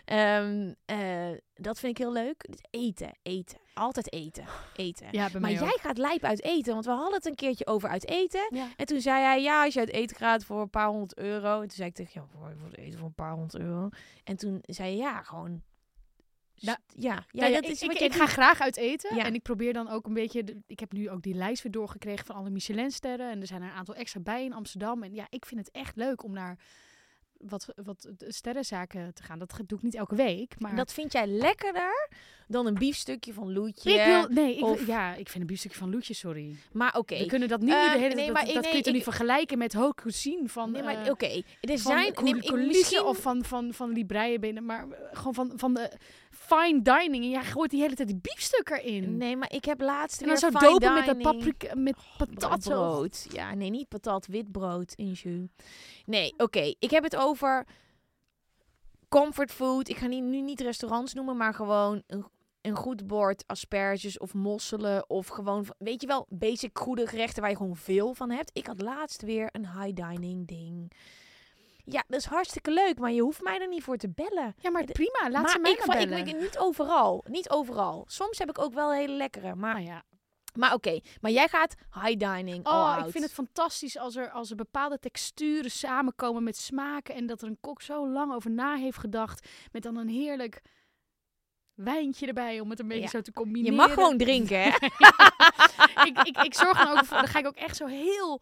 Ehm, 0.09 0.73
eh, 0.85 1.29
dat 1.55 1.79
vind 1.79 1.93
ik 1.93 1.99
heel 1.99 2.13
leuk. 2.13 2.45
Dus 2.51 2.61
eten, 2.71 3.19
eten. 3.23 3.59
Altijd 3.75 4.13
eten, 4.13 4.45
eten. 4.77 5.07
Ja, 5.11 5.29
maar 5.41 5.51
jij 5.51 5.63
ook. 5.63 5.81
gaat 5.81 5.99
lijp 5.99 6.25
uit 6.25 6.43
eten. 6.43 6.73
Want 6.73 6.85
we 6.85 6.91
hadden 6.91 7.15
het 7.15 7.27
een 7.27 7.35
keertje 7.35 7.67
over 7.67 7.89
uit 7.89 8.09
eten. 8.09 8.47
Ja. 8.51 8.67
En 8.77 8.87
toen 8.87 9.01
zei 9.01 9.23
hij, 9.23 9.43
ja, 9.43 9.65
als 9.65 9.75
je 9.75 9.81
uit 9.81 9.91
eten 9.91 10.17
gaat 10.17 10.45
voor 10.45 10.61
een 10.61 10.71
paar 10.71 10.87
honderd 10.89 11.19
euro. 11.19 11.55
En 11.55 11.61
toen 11.69 11.77
zei 11.77 11.89
ik 11.89 11.95
tegen 11.95 12.13
jou, 12.15 12.27
voor, 12.31 12.55
voor 12.59 12.71
eten 12.71 12.99
voor 12.99 13.09
een 13.09 13.15
paar 13.15 13.33
honderd 13.33 13.63
euro. 13.63 13.89
En 14.25 14.37
toen 14.37 14.59
zei 14.63 14.91
je, 14.91 14.97
ja, 14.97 15.23
gewoon... 15.23 15.63
Ja. 16.55 16.79
ja, 16.87 17.15
ja, 17.15 17.25
Nou 17.31 17.53
ja, 17.53 17.61
dat 17.61 17.71
is 17.71 17.83
ik, 17.83 17.93
ik, 17.93 18.15
ga 18.15 18.27
graag 18.27 18.61
uit 18.61 18.77
eten. 18.77 19.17
Ja. 19.17 19.25
En 19.25 19.35
ik 19.35 19.43
probeer 19.43 19.73
dan 19.73 19.89
ook 19.89 20.07
een 20.07 20.15
beetje... 20.15 20.45
de- 20.45 20.63
ik 20.67 20.81
heb 20.81 20.93
nu 20.93 21.11
ook 21.11 21.23
die 21.23 21.35
lijst 21.35 21.63
weer 21.63 21.73
doorgekregen 21.73 22.27
van 22.27 22.37
alle 22.37 22.51
Michelinsterren. 22.51 23.31
En 23.31 23.41
er 23.41 23.47
zijn 23.47 23.63
er 23.63 23.69
een 23.69 23.75
aantal 23.75 23.95
extra 23.95 24.21
bij 24.21 24.45
in 24.45 24.53
Amsterdam. 24.53 25.03
En 25.03 25.15
ja, 25.15 25.27
ik 25.31 25.45
vind 25.47 25.61
het 25.61 25.71
echt 25.71 25.97
leuk 25.97 26.25
om 26.25 26.33
naar 26.33 26.59
wat, 27.39 27.67
wat 27.85 28.09
sterrenzaken 28.19 29.15
te 29.15 29.23
gaan. 29.23 29.39
Dat 29.39 29.61
doe 29.67 29.79
ik 29.79 29.85
niet 29.85 29.95
elke 29.95 30.15
week. 30.15 30.55
Maar 30.61 30.71
En 30.71 30.77
dat 30.77 30.93
vind 30.93 31.13
jij 31.13 31.27
lekkerder 31.27 32.09
dan 32.47 32.67
een 32.67 32.75
biefstukje 32.75 33.33
van 33.33 33.53
Loetje. 33.53 33.91
ik 33.93 34.05
wil... 34.07 34.29
Nee, 34.29 34.57
ik, 34.57 34.65
of- 34.65 34.87
ja, 34.87 35.15
ik 35.15 35.29
vind 35.29 35.41
een 35.41 35.47
biefstukje 35.47 35.79
van 35.79 35.91
Loetje, 35.91 36.15
sorry. 36.15 36.55
Maar 36.73 36.97
oké. 36.97 37.19
We 37.19 37.27
kunnen 37.27 37.49
dat 37.49 37.61
niet 37.61 37.71
Eh, 37.73 37.93
de 37.93 37.99
hele 37.99 38.15
nee, 38.15 38.15
tijd... 38.15 38.33
maar 38.33 38.45
dat 38.45 38.55
dat 38.55 38.63
nee, 38.63 38.71
kun 38.71 38.79
je 38.79 38.85
toch 38.85 38.95
niet 38.95 39.03
vergelijken 39.03 39.59
met 39.59 39.73
cuisine 39.95 40.49
van... 40.49 40.71
Nee, 40.71 40.83
maar 40.83 41.05
eh, 41.05 41.11
oké. 41.11 41.27
Er 41.27 41.43
van 41.61 41.79
zijn... 41.79 42.13
Nee, 42.23 42.35
maar 42.35 42.45
ik- 42.61 42.67
misschien... 42.67 43.03
of 43.03 43.19
van, 43.19 43.45
van, 43.45 43.73
van 43.75 43.93
Libreien 43.93 44.41
binnen, 44.41 44.65
maar 44.65 44.87
eh, 44.91 44.99
gewoon 45.19 45.35
van, 45.35 45.53
van 45.57 45.75
de 45.75 45.91
fine 46.49 46.83
dining. 46.83 47.25
En 47.25 47.31
jij 47.31 47.45
gooit 47.45 47.71
die 47.71 47.81
hele 47.81 47.95
tijd 47.95 48.09
die 48.09 48.21
biefstuk 48.23 48.71
erin. 48.71 49.17
Nee, 49.17 49.37
maar 49.37 49.53
ik 49.53 49.65
heb 49.65 49.81
laatst 49.81 50.21
en 50.21 50.29
dan 50.29 50.41
weer 50.41 50.51
zo 50.51 50.59
fine 50.59 50.71
dopen 50.71 50.95
met 50.95 51.07
dat 51.07 51.19
paprika, 51.19 51.75
met 51.75 51.97
patat. 52.19 52.63
zo. 52.63 52.71
brood. 52.71 53.27
Ja, 53.31 53.55
nee, 53.55 53.71
niet 53.71 53.89
patat, 53.89 54.27
wit 54.27 54.53
brood 54.53 54.93
in 54.93 55.13
jus. 55.13 55.49
Nee, 56.05 56.35
oké. 56.37 56.75
Ik 56.79 56.91
heb 56.91 57.03
het 57.03 57.17
over 57.17 57.67
comfort 59.09 59.53
food. 59.53 59.89
Ik 59.89 59.97
ga 59.97 60.07
niet, 60.07 60.23
nu 60.23 60.41
niet 60.41 60.61
restaurants 60.61 61.15
noemen, 61.15 61.37
maar 61.37 61.55
gewoon 61.55 62.03
een, 62.07 62.27
een 62.61 62.77
goed 62.77 63.07
bord 63.07 63.45
asperges 63.47 64.19
of 64.19 64.35
mosselen. 64.35 65.11
Of 65.11 65.27
gewoon, 65.27 65.67
weet 65.79 66.01
je 66.01 66.07
wel, 66.07 66.27
basic 66.29 66.79
goede 66.79 67.07
gerechten 67.07 67.41
waar 67.41 67.51
je 67.51 67.57
gewoon 67.57 67.77
veel 67.77 68.15
van 68.15 68.31
hebt. 68.31 68.51
Ik 68.53 68.67
had 68.67 68.81
laatst 68.81 69.23
weer 69.23 69.49
een 69.53 69.67
high 69.67 69.95
dining 69.95 70.47
ding. 70.47 70.93
Ja, 71.91 72.05
dat 72.09 72.21
is 72.21 72.25
hartstikke 72.27 72.71
leuk, 72.71 72.99
maar 72.99 73.11
je 73.13 73.21
hoeft 73.23 73.43
mij 73.43 73.59
er 73.61 73.69
niet 73.69 73.83
voor 73.83 73.97
te 73.97 74.09
bellen. 74.09 74.55
Ja, 74.59 74.71
maar 74.71 74.85
prima. 74.85 75.31
Laat 75.31 75.43
maar 75.43 75.51
ze 75.51 75.59
mij 75.59 75.71
ik, 75.73 75.87
maar 75.87 75.97
va- 75.97 76.03
ik, 76.03 76.09
bellen. 76.09 76.27
ik- 76.27 76.41
niet 76.41 76.59
overal. 76.59 77.25
Niet 77.29 77.51
overal. 77.51 78.05
Soms 78.09 78.39
heb 78.39 78.49
ik 78.49 78.59
ook 78.59 78.75
wel 78.75 78.93
hele 78.93 79.13
lekkere. 79.13 79.55
Maar, 79.55 79.75
Nou 79.75 79.87
ja. 79.87 80.03
maar 80.55 80.75
oké. 80.75 81.01
Maar 81.21 81.31
jij 81.31 81.49
gaat 81.49 81.75
high 82.03 82.17
dining. 82.17 82.67
Oh, 82.67 82.97
ik 83.05 83.11
vind 83.11 83.25
het 83.25 83.33
fantastisch 83.33 83.99
als 83.99 84.17
er, 84.17 84.31
als 84.31 84.51
er 84.51 84.57
bepaalde 84.57 84.99
texturen 84.99 85.71
samenkomen 85.71 86.43
met 86.43 86.57
smaken. 86.57 87.15
En 87.15 87.27
dat 87.27 87.43
er 87.43 87.49
een 87.49 87.61
kok 87.61 87.83
zo 87.83 88.09
lang 88.09 88.33
over 88.35 88.51
na 88.51 88.75
heeft 88.77 88.99
gedacht. 88.99 89.49
Met 89.73 89.83
dan 89.83 89.97
een 89.97 90.09
heerlijk 90.09 90.63
wijntje 91.75 92.27
erbij 92.27 92.61
om 92.61 92.71
het 92.71 92.81
een 92.81 92.89
beetje 92.89 93.03
Ja. 93.03 93.09
zo 93.09 93.21
te 93.21 93.33
combineren. 93.33 93.71
Je 93.75 93.77
mag 93.81 93.93
gewoon 93.95 94.17
drinken, 94.17 94.63
hè? 94.63 94.69
ik, 96.09 96.19
ik, 96.23 96.37
ik 96.43 96.55
zorg 96.55 96.79
dan 96.79 96.99
ook 96.99 97.05
voor, 97.05 97.17
dan 97.17 97.27
ga 97.27 97.39
ik 97.39 97.47
ook 97.47 97.57
echt 97.57 97.77
zo 97.77 97.87
heel 97.87 98.41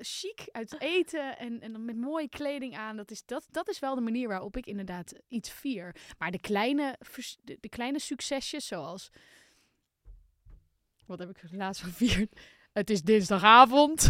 chic 0.00 0.48
uit 0.52 0.80
eten 0.80 1.38
en, 1.38 1.60
en 1.60 1.72
dan 1.72 1.84
met 1.84 1.96
mooie 1.96 2.28
kleding 2.28 2.76
aan. 2.76 2.96
Dat 2.96 3.10
is, 3.10 3.24
dat, 3.24 3.46
dat 3.50 3.68
is 3.68 3.78
wel 3.78 3.94
de 3.94 4.00
manier 4.00 4.28
waarop 4.28 4.56
ik 4.56 4.66
inderdaad 4.66 5.12
iets 5.28 5.50
vier. 5.50 5.96
Maar 6.18 6.30
de 6.30 6.40
kleine, 6.40 6.98
de, 7.42 7.58
de 7.60 7.68
kleine 7.68 7.98
succesjes 7.98 8.66
zoals... 8.66 9.10
Wat 11.06 11.18
heb 11.18 11.28
ik 11.28 11.42
laatst 11.52 11.82
gevierd? 11.82 12.40
Het 12.72 12.90
is 12.90 13.02
dinsdagavond. 13.02 14.02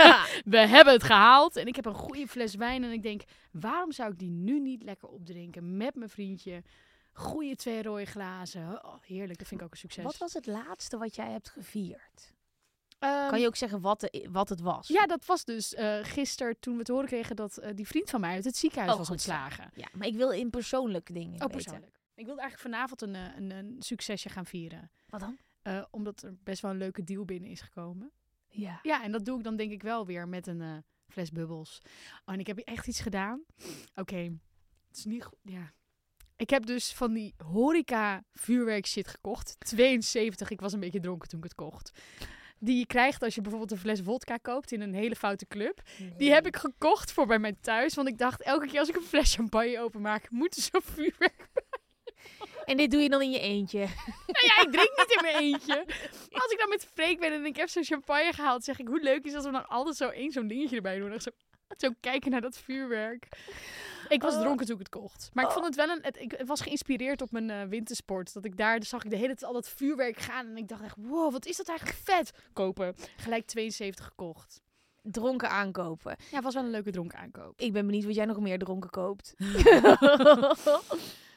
We 0.44 0.58
hebben 0.58 0.92
het 0.92 1.02
gehaald. 1.02 1.56
En 1.56 1.66
ik 1.66 1.76
heb 1.76 1.84
een 1.84 1.94
goede 1.94 2.28
fles 2.28 2.54
wijn. 2.54 2.84
En 2.84 2.92
ik 2.92 3.02
denk, 3.02 3.22
waarom 3.52 3.92
zou 3.92 4.12
ik 4.12 4.18
die 4.18 4.30
nu 4.30 4.60
niet 4.60 4.82
lekker 4.82 5.08
opdrinken 5.08 5.76
met 5.76 5.94
mijn 5.94 6.10
vriendje? 6.10 6.62
Goede 7.12 7.56
twee 7.56 7.82
rode 7.82 8.04
glazen. 8.04 8.84
Oh, 8.84 8.94
heerlijk, 9.02 9.38
dat 9.38 9.48
vind 9.48 9.60
ik 9.60 9.66
ook 9.66 9.72
een 9.72 9.78
succes. 9.78 10.04
Wat 10.04 10.18
was 10.18 10.32
het 10.32 10.46
laatste 10.46 10.98
wat 10.98 11.14
jij 11.14 11.30
hebt 11.30 11.48
gevierd? 11.48 12.32
Ehm, 12.98 13.28
Kan 13.28 13.40
je 13.40 13.46
ook 13.46 13.56
zeggen 13.56 13.80
wat, 13.80 14.00
de, 14.00 14.28
wat 14.30 14.48
het 14.48 14.60
was? 14.60 14.88
Ja, 14.88 15.06
dat 15.06 15.26
was 15.26 15.44
dus 15.44 15.74
eh 15.74 15.98
gisteren 16.02 16.60
toen 16.60 16.76
we 16.76 16.82
te 16.82 16.92
horen 16.92 17.08
kregen 17.08 17.36
dat 17.36 17.56
eh, 17.58 17.70
die 17.74 17.86
vriend 17.86 18.10
van 18.10 18.20
mij 18.20 18.34
uit 18.34 18.44
het 18.44 18.56
ziekenhuis 18.56 18.92
Oh, 18.92 18.98
was 18.98 19.10
ontslagen. 19.10 19.70
Ja, 19.74 19.88
maar 19.92 20.06
ik 20.06 20.14
wil 20.14 20.30
in 20.30 20.50
persoonlijke 20.50 21.12
dingen 21.12 21.32
Oh, 21.32 21.38
weten. 21.38 21.50
persoonlijk. 21.50 21.96
Ik 22.14 22.24
wilde 22.26 22.40
eigenlijk 22.40 22.74
vanavond 22.74 23.02
een, 23.02 23.14
eh, 23.14 23.36
een, 23.36 23.50
een 23.50 23.76
succesje 23.78 24.28
gaan 24.28 24.46
vieren. 24.46 24.90
Wat 25.08 25.20
dan? 25.20 25.38
omdat 25.90 26.22
er 26.22 26.36
best 26.42 26.62
wel 26.62 26.70
een 26.70 26.76
leuke 26.76 27.04
deal 27.04 27.24
binnen 27.24 27.50
is 27.50 27.60
gekomen. 27.60 28.10
Ja. 28.48 28.78
Ja, 28.82 29.02
en 29.02 29.12
dat 29.12 29.24
doe 29.24 29.38
ik 29.38 29.44
dan 29.44 29.56
denk 29.56 29.72
ik 29.72 29.82
wel 29.82 30.06
weer 30.06 30.28
met 30.28 30.46
een 30.46 30.84
fles 31.08 31.30
bubbels. 31.30 31.78
Oh, 32.24 32.34
en 32.34 32.40
ik 32.40 32.46
heb 32.46 32.58
echt 32.58 32.86
iets 32.86 33.00
gedaan. 33.00 33.42
Oké, 33.94 34.16
het 34.88 34.96
is 34.96 35.04
niet 35.04 35.24
goed. 35.24 35.38
Ja. 35.42 35.72
Ik 36.36 36.50
heb 36.50 36.66
dus 36.66 36.92
van 36.92 37.12
die 37.12 37.34
horeca 37.44 38.24
vuurwerk 38.32 38.86
shit 38.86 39.08
gekocht. 39.08 39.56
72, 39.58 40.50
ik 40.50 40.60
was 40.60 40.72
een 40.72 40.80
beetje 40.80 41.00
dronken 41.00 41.28
toen 41.28 41.38
ik 41.38 41.44
het 41.44 41.54
kocht. 41.54 41.90
Die 42.60 42.78
je 42.78 42.86
krijgt 42.86 43.22
als 43.22 43.34
je 43.34 43.40
bijvoorbeeld 43.40 43.70
een 43.70 43.78
fles 43.78 44.00
vodka 44.00 44.36
koopt 44.36 44.72
in 44.72 44.80
een 44.80 44.94
hele 44.94 45.16
foute 45.16 45.46
club. 45.46 45.82
Die 46.16 46.32
heb 46.32 46.46
ik 46.46 46.56
gekocht 46.56 47.12
voor 47.12 47.26
bij 47.26 47.38
mij 47.38 47.56
thuis. 47.60 47.94
Want 47.94 48.08
ik 48.08 48.18
dacht, 48.18 48.42
elke 48.42 48.66
keer 48.66 48.78
als 48.78 48.88
ik 48.88 48.96
een 48.96 49.02
fles 49.02 49.34
champagne 49.34 49.80
openmaak, 49.80 50.30
moet 50.30 50.56
er 50.56 50.62
zo'n 50.62 50.82
vuurwerk 50.82 51.48
En 52.68 52.76
dit 52.76 52.90
doe 52.90 53.00
je 53.00 53.08
dan 53.08 53.22
in 53.22 53.30
je 53.30 53.40
eentje. 53.40 53.78
Nou 53.78 54.46
ja, 54.46 54.62
ik 54.62 54.72
drink 54.72 54.90
niet 54.96 55.16
in 55.16 55.22
mijn 55.22 55.36
eentje. 55.36 55.84
Maar 56.30 56.42
als 56.42 56.52
ik 56.52 56.58
dan 56.58 56.68
met 56.68 56.88
Freek 56.94 57.20
ben 57.20 57.32
en 57.32 57.46
ik 57.46 57.56
heb 57.56 57.68
zo'n 57.68 57.84
champagne 57.84 58.32
gehaald, 58.32 58.64
zeg 58.64 58.78
ik 58.78 58.88
hoe 58.88 59.02
leuk 59.02 59.24
is 59.24 59.34
als 59.34 59.44
we 59.44 59.50
dan 59.50 59.68
altijd 59.68 59.96
zo 59.96 60.08
één 60.08 60.32
zo'n 60.32 60.46
dingetje 60.46 60.76
erbij 60.76 60.98
doen. 60.98 61.12
En 61.12 61.20
zo, 61.20 61.30
zo 61.76 61.90
kijken 62.00 62.30
naar 62.30 62.40
dat 62.40 62.58
vuurwerk. 62.58 63.28
Ik 64.08 64.22
was 64.22 64.34
Oh. 64.34 64.40
dronken 64.40 64.66
toen 64.66 64.74
ik 64.74 64.80
het 64.80 65.00
kocht. 65.00 65.30
Maar 65.32 65.44
ik 65.44 65.50
vond 65.50 65.64
het 65.64 65.74
wel 65.74 65.88
een. 65.88 65.98
Het, 66.02 66.16
ik, 66.20 66.32
het 66.36 66.48
was 66.48 66.60
geïnspireerd 66.60 67.22
op 67.22 67.30
mijn 67.30 67.50
eh, 67.50 67.62
wintersport. 67.68 68.32
Dat 68.34 68.44
ik 68.44 68.56
daar 68.56 68.84
zag 68.84 69.04
ik 69.04 69.10
de 69.10 69.16
hele 69.16 69.28
tijd 69.28 69.44
al 69.44 69.52
dat 69.52 69.68
vuurwerk 69.68 70.18
gaan. 70.18 70.46
En 70.46 70.56
ik 70.56 70.68
dacht 70.68 70.82
echt, 70.82 70.96
wow, 70.98 71.32
wat 71.32 71.46
is 71.46 71.56
dat 71.56 71.68
eigenlijk 71.68 71.98
vet. 72.04 72.30
Kopen. 72.52 72.94
Gelijk 73.16 73.46
72 73.46 74.04
gekocht. 74.04 74.60
Dronken 75.02 75.50
aankopen. 75.50 76.16
Ja, 76.30 76.40
was 76.40 76.54
wel 76.54 76.62
een 76.64 76.70
leuke 76.70 76.90
dronken 76.90 77.18
aankoop. 77.18 77.60
Ik 77.60 77.72
ben 77.72 77.86
benieuwd 77.86 78.04
wat 78.04 78.14
jij 78.14 78.24
nog 78.24 78.40
meer 78.40 78.58
dronken 78.58 78.90
koopt. 78.90 79.34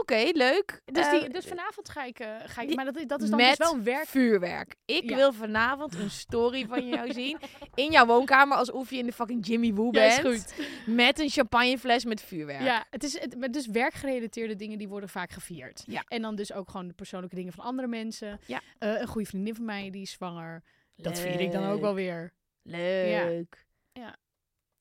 Oké, 0.00 0.28
leuk. 0.32 0.80
Dus, 0.84 1.10
die, 1.10 1.24
Eh, 1.24 1.32
dus 1.32 1.46
vanavond 1.46 1.88
ga 1.88 2.04
ik. 2.04 2.18
eh, 2.18 2.36
ga 2.44 2.62
ik 2.62 2.74
maar 2.74 2.84
dat, 2.84 2.94
dat 3.08 3.22
is 3.22 3.30
dan 3.30 3.38
dus 3.38 3.56
wel 3.56 3.82
werk. 3.82 4.06
vuurwerk. 4.06 4.76
Ik 4.84 5.10
Ja. 5.10 5.16
wil 5.16 5.32
vanavond 5.32 5.94
een 5.94 6.10
story 6.10 6.66
van 6.66 6.88
jou 6.88 7.12
zien. 7.20 7.38
In 7.74 7.90
jouw 7.90 8.06
woonkamer, 8.06 8.56
alsof 8.56 8.90
je 8.90 8.96
in 8.96 9.06
de 9.06 9.12
fucking 9.12 9.46
Jimmy 9.46 9.72
Woo 9.74 9.88
Ja, 9.92 10.04
is 10.04 10.20
bent. 10.20 10.52
goed. 10.54 10.66
Met 10.86 11.18
een 11.18 11.28
champagnefles 11.28 12.04
met 12.04 12.20
vuurwerk. 12.22 12.62
Ja, 12.62 12.86
het 12.90 13.02
is 13.02 13.18
het, 13.20 13.52
dus 13.52 13.66
werkgerelateerde 13.66 14.56
dingen 14.56 14.78
die 14.78 14.88
worden 14.88 15.08
vaak 15.08 15.30
gevierd. 15.30 15.82
Ja. 15.86 16.04
En 16.08 16.22
dan 16.22 16.34
dus 16.34 16.52
ook 16.52 16.70
gewoon 16.70 16.88
de 16.88 16.94
persoonlijke 16.94 17.36
dingen 17.36 17.52
van 17.52 17.64
andere 17.64 17.88
mensen. 17.88 18.40
Ja. 18.46 18.60
Eh, 18.78 19.00
een 19.00 19.06
goede 19.06 19.28
vriendin 19.28 19.54
van 19.54 19.64
mij 19.64 19.90
die 19.90 20.02
is 20.02 20.10
zwanger. 20.10 20.62
Dat 20.96 21.18
vier 21.20 21.40
ik 21.40 21.52
dan 21.52 21.64
ook 21.64 21.80
wel 21.80 21.94
weer. 21.94 22.32
Leuk. 22.62 23.66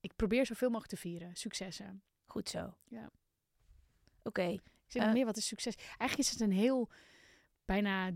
Ik 0.02 0.16
probeer 0.16 0.46
zoveel 0.46 0.68
mogelijk 0.70 0.94
te 0.94 1.00
vieren. 1.00 1.36
Successen. 1.36 2.04
Goed 2.26 2.50
zo. 2.50 2.74
Ja. 2.88 3.10
Oké. 4.24 4.58
Zeg 4.94 5.04
Eh. 5.04 5.14
meer, 5.14 5.26
wat 5.26 5.38
is 5.38 5.48
succes? 5.48 5.76
Eigenlijk 5.76 6.18
is 6.18 6.30
het 6.30 6.40
een 6.40 6.52
heel 6.52 6.90
bijna. 7.66 8.12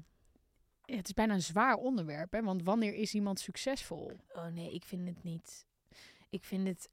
Het 0.82 1.08
is 1.08 1.14
bijna 1.14 1.34
een 1.34 1.42
zwaar 1.42 1.76
onderwerp, 1.76 2.32
hè? 2.32 2.42
Want 2.42 2.64
wanneer 2.64 2.94
is 2.94 3.14
iemand 3.14 3.40
succesvol? 3.40 4.12
Oh 4.34 4.46
nee, 4.48 4.74
ik 4.74 4.86
vind 4.86 5.08
het 5.08 5.24
niet. 5.24 5.66
Ik 6.30 6.44
vind 6.44 6.68
het. 6.68 6.90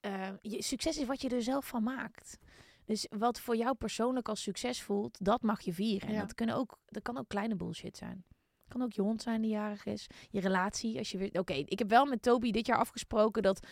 eh, 0.00 0.28
je, 0.40 0.62
succes 0.62 0.96
is 0.98 1.06
wat 1.06 1.20
je 1.22 1.28
er 1.28 1.42
zelf 1.42 1.66
van 1.66 1.82
maakt. 1.82 2.38
Dus 2.84 3.06
wat 3.10 3.40
voor 3.40 3.56
jou 3.56 3.74
persoonlijk 3.74 4.28
als 4.28 4.42
succes 4.42 4.82
voelt, 4.82 5.24
dat 5.24 5.42
mag 5.42 5.60
je 5.60 5.72
vieren. 5.72 6.08
En 6.08 6.14
Ja. 6.14 6.20
dat, 6.20 6.34
kunnen 6.34 6.54
ook, 6.54 6.78
dat 6.86 7.02
kan 7.02 7.18
ook 7.18 7.28
kleine 7.28 7.54
bullshit 7.54 7.96
zijn. 7.96 8.24
Kan 8.68 8.82
ook 8.82 8.92
je 8.92 9.02
hond 9.02 9.22
zijn 9.22 9.42
die 9.42 9.50
jarig 9.50 9.84
is. 9.84 10.06
Je 10.30 10.40
relatie. 10.40 10.98
Als 10.98 11.10
je 11.10 11.18
weer... 11.18 11.38
Oké, 11.38 11.52
ik 11.52 11.78
heb 11.78 11.88
wel 11.88 12.04
met 12.06 12.22
Toby 12.22 12.50
dit 12.50 12.66
jaar 12.66 12.78
afgesproken 12.78 13.42
dat 13.42 13.66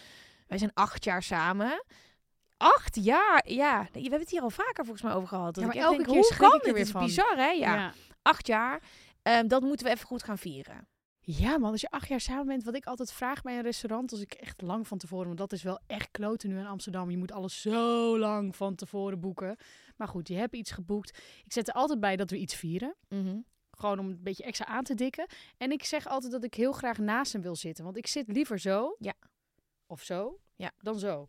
wij 0.46 0.58
zijn 0.58 0.70
acht 0.74 1.04
jaar 1.04 1.22
samen. 1.22 1.84
Acht 2.60 3.04
jaar? 3.04 3.42
Ja, 3.50 3.88
we 3.92 4.00
hebben 4.00 4.20
het 4.20 4.30
hier 4.30 4.40
al 4.42 4.50
vaker 4.50 4.84
volgens 4.84 5.02
mij 5.02 5.12
over 5.14 5.28
gehad. 5.28 5.54
Dat 5.54 5.64
Ja, 5.64 5.66
maar 5.66 5.76
elke 5.76 5.96
denk, 5.96 6.08
keer 6.08 6.16
hoe 6.16 6.36
kan 6.36 6.54
ik 6.54 6.60
er 6.66 6.72
weer 6.72 6.74
Het 6.76 6.82
is 6.86 6.90
van. 6.90 7.04
bizar, 7.04 7.36
hè? 7.36 7.50
Ja, 7.50 7.92
acht 8.22 8.46
jaar. 8.46 8.82
Ehm, 9.22 9.46
dat 9.48 9.62
moeten 9.62 9.86
we 9.86 9.92
even 9.92 10.06
goed 10.06 10.22
gaan 10.22 10.38
vieren. 10.38 10.88
Ja, 11.20 11.58
man, 11.58 11.70
als 11.70 11.80
je 11.80 11.90
acht 11.90 12.08
jaar 12.08 12.20
samen 12.20 12.46
bent, 12.46 12.64
wat 12.64 12.74
ik 12.74 12.84
altijd 12.84 13.12
vraag 13.12 13.42
bij 13.42 13.56
een 13.56 13.62
restaurant, 13.62 14.12
als 14.12 14.20
ik 14.20 14.32
echt 14.32 14.60
lang 14.62 14.88
van 14.88 14.98
tevoren, 14.98 15.26
want 15.26 15.38
dat 15.38 15.52
is 15.52 15.62
wel 15.62 15.80
echt 15.86 16.10
kloten 16.10 16.48
nu 16.48 16.58
in 16.58 16.66
Amsterdam. 16.66 17.10
Je 17.10 17.16
moet 17.16 17.32
alles 17.32 17.60
zo 17.60 18.18
lang 18.18 18.56
van 18.56 18.74
tevoren 18.74 19.20
boeken. 19.20 19.56
Maar 19.96 20.08
goed, 20.08 20.28
je 20.28 20.34
hebt 20.34 20.54
iets 20.54 20.70
geboekt. 20.70 21.18
Ik 21.44 21.52
zet 21.52 21.68
er 21.68 21.74
altijd 21.74 22.00
bij 22.00 22.16
dat 22.16 22.30
we 22.30 22.36
iets 22.38 22.54
vieren. 22.54 22.94
Mhm. 23.08 23.38
Gewoon 23.70 23.98
om 23.98 24.06
een 24.06 24.22
beetje 24.22 24.44
extra 24.44 24.66
aan 24.66 24.84
te 24.84 24.94
dikken. 24.94 25.26
En 25.56 25.70
ik 25.72 25.84
zeg 25.84 26.06
altijd 26.06 26.32
dat 26.32 26.44
ik 26.44 26.54
heel 26.54 26.72
graag 26.72 26.98
naast 26.98 27.32
hem 27.32 27.42
wil 27.42 27.56
zitten. 27.56 27.84
Want 27.84 27.96
ik 27.96 28.06
zit 28.06 28.28
liever 28.28 28.58
zo. 28.58 28.96
Ja. 28.98 29.14
Of 29.86 30.02
zo. 30.02 30.38
Ja. 30.56 30.70
Dan 30.78 30.98
zo. 30.98 31.28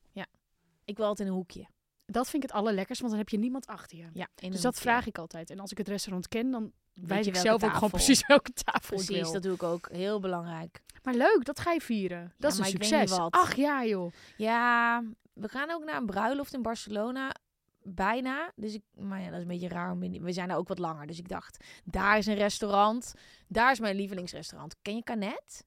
Ik 0.92 0.98
wil 0.98 1.06
altijd 1.06 1.28
in 1.28 1.34
een 1.34 1.40
hoekje. 1.40 1.68
Dat 2.06 2.30
vind 2.30 2.44
ik 2.44 2.50
het 2.50 2.58
allerlekkerst, 2.60 3.02
want 3.02 3.14
dan 3.14 3.22
heb 3.22 3.30
je 3.32 3.38
niemand 3.40 3.68
achter 3.68 3.98
je. 3.98 4.10
Ja, 4.14 4.28
in 4.36 4.52
Dus 4.52 4.62
dat 4.62 4.74
hoekje. 4.74 4.90
vraag 4.90 5.06
ik 5.08 5.18
altijd. 5.18 5.50
En 5.50 5.60
als 5.60 5.72
ik 5.72 5.78
het 5.78 5.88
restaurant 5.88 6.28
ken, 6.28 6.52
dan 6.52 6.72
je 6.94 7.16
ik 7.16 7.36
zelf 7.36 7.64
ook 7.64 7.74
gewoon 7.74 7.90
precies 7.90 8.28
welke 8.28 8.54
tafel 8.54 9.00
ik 9.00 9.06
Precies, 9.06 9.24
wil. 9.24 9.32
dat 9.34 9.42
doe 9.44 9.54
ik 9.54 9.64
ook. 9.64 9.90
Heel 9.92 10.20
belangrijk. 10.20 10.82
Maar 11.04 11.14
leuk, 11.14 11.40
dat 11.44 11.60
ga 11.60 11.72
je 11.72 11.82
vieren. 11.82 12.34
Dat 12.38 12.52
is 12.52 12.58
een 12.58 12.66
succes. 12.66 13.12
Ach 13.12 13.56
ja, 13.56 13.86
joh. 13.86 14.12
Ja, 14.38 15.04
we 15.34 15.50
gaan 15.50 15.72
ook 15.72 15.84
naar 15.84 15.98
een 15.98 16.06
bruiloft 16.06 16.54
in 16.54 16.62
Barcelona. 16.62 17.36
Bijna. 17.84 18.52
Dus 18.56 18.74
ik, 18.74 18.82
maar 18.94 19.20
ja, 19.20 19.26
dat 19.26 19.36
is 19.36 19.42
een 19.42 19.48
beetje 19.48 19.68
raar. 19.68 19.98
We 20.00 20.32
zijn 20.32 20.50
er 20.50 20.56
ook 20.58 20.68
wat 20.68 20.80
langer. 20.80 21.08
Dus 21.08 21.18
ik 21.20 21.28
dacht, 21.28 21.66
daar 21.84 22.18
is 22.18 22.26
een 22.26 22.36
restaurant. 22.36 23.14
Daar 23.48 23.72
is 23.72 23.80
mijn 23.80 23.96
lievelingsrestaurant. 23.96 24.76
Ken 24.82 24.96
je 24.96 25.04
Canet? 25.04 25.66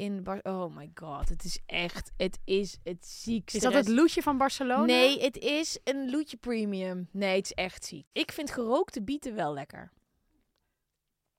In 0.00 0.22
Bar 0.22 0.40
oh 0.42 0.76
my 0.76 0.90
god, 0.94 1.28
het 1.28 1.44
is 1.44 1.60
echt, 1.66 2.12
het 2.16 2.38
is 2.44 2.78
het 2.82 3.06
ziekste. 3.06 3.56
Is 3.56 3.62
dat 3.62 3.72
het 3.72 3.88
loetje 3.88 4.22
van 4.22 4.38
Barcelona? 4.38 4.84
Nee, 4.84 5.20
het 5.22 5.36
is 5.36 5.78
een 5.84 6.10
loetje 6.10 6.36
premium. 6.36 7.08
Nee, 7.10 7.36
het 7.36 7.44
is 7.44 7.52
echt 7.52 7.84
ziek. 7.84 8.06
Ik 8.12 8.32
vind 8.32 8.50
gerookte 8.50 9.02
bieten 9.02 9.34
wel 9.34 9.52
lekker. 9.52 9.92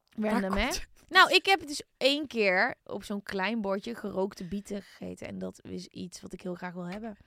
Random, 0.09 0.53
hè? 0.53 0.69
Nou, 1.09 1.33
ik 1.33 1.45
heb 1.45 1.67
dus 1.67 1.83
één 1.97 2.27
keer 2.27 2.75
op 2.83 3.03
zo'n 3.03 3.23
klein 3.23 3.61
bordje 3.61 3.95
gerookte 3.95 4.43
bieten 4.43 4.81
gegeten. 4.81 5.27
En 5.27 5.39
dat 5.39 5.59
is 5.63 5.87
iets 5.87 6.21
wat 6.21 6.33
ik 6.33 6.41
heel 6.41 6.55
graag 6.55 6.73
wil 6.73 6.87
hebben. 6.87 7.17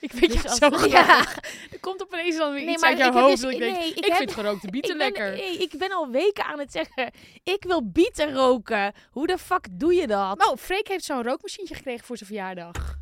Ik 0.00 0.10
vind 0.14 0.32
Dus 0.32 0.42
je 0.42 0.48
zo 0.48 0.66
Ja. 0.86 1.02
graag. 1.02 1.36
Er 1.72 1.80
komt 1.80 2.02
opeens 2.02 2.36
dan 2.36 2.52
weer 2.52 2.64
Nee, 2.64 2.72
iets 2.72 2.80
maar 2.80 2.90
uit 2.90 2.98
jouw 2.98 3.12
hoofd. 3.12 3.40
dus- 3.42 3.52
ik 3.52 3.58
denk, 3.58 3.76
nee, 3.78 3.88
ik, 3.90 3.96
ik 3.96 4.04
heb- 4.04 4.16
vind 4.16 4.32
gerookte 4.32 4.70
bieten 4.70 4.90
ik 4.92 4.98
ben, 4.98 5.06
lekker. 5.06 5.32
nee, 5.32 5.56
ik 5.58 5.78
ben 5.78 5.92
al 5.92 6.08
weken 6.10 6.44
aan 6.44 6.58
het 6.58 6.72
zeggen, 6.72 7.10
ik 7.44 7.64
wil 7.64 7.90
bieten 7.90 8.34
roken. 8.34 8.92
Hoe 9.10 9.26
de 9.26 9.38
fuck 9.38 9.66
doe 9.70 9.94
je 9.94 10.06
dat? 10.06 10.46
Oh, 10.50 10.56
Freek 10.56 10.88
heeft 10.88 11.04
zo'n 11.04 11.22
rookmachientje 11.22 11.74
gekregen 11.74 12.04
voor 12.06 12.16
zijn 12.16 12.28
verjaardag. 12.28 12.98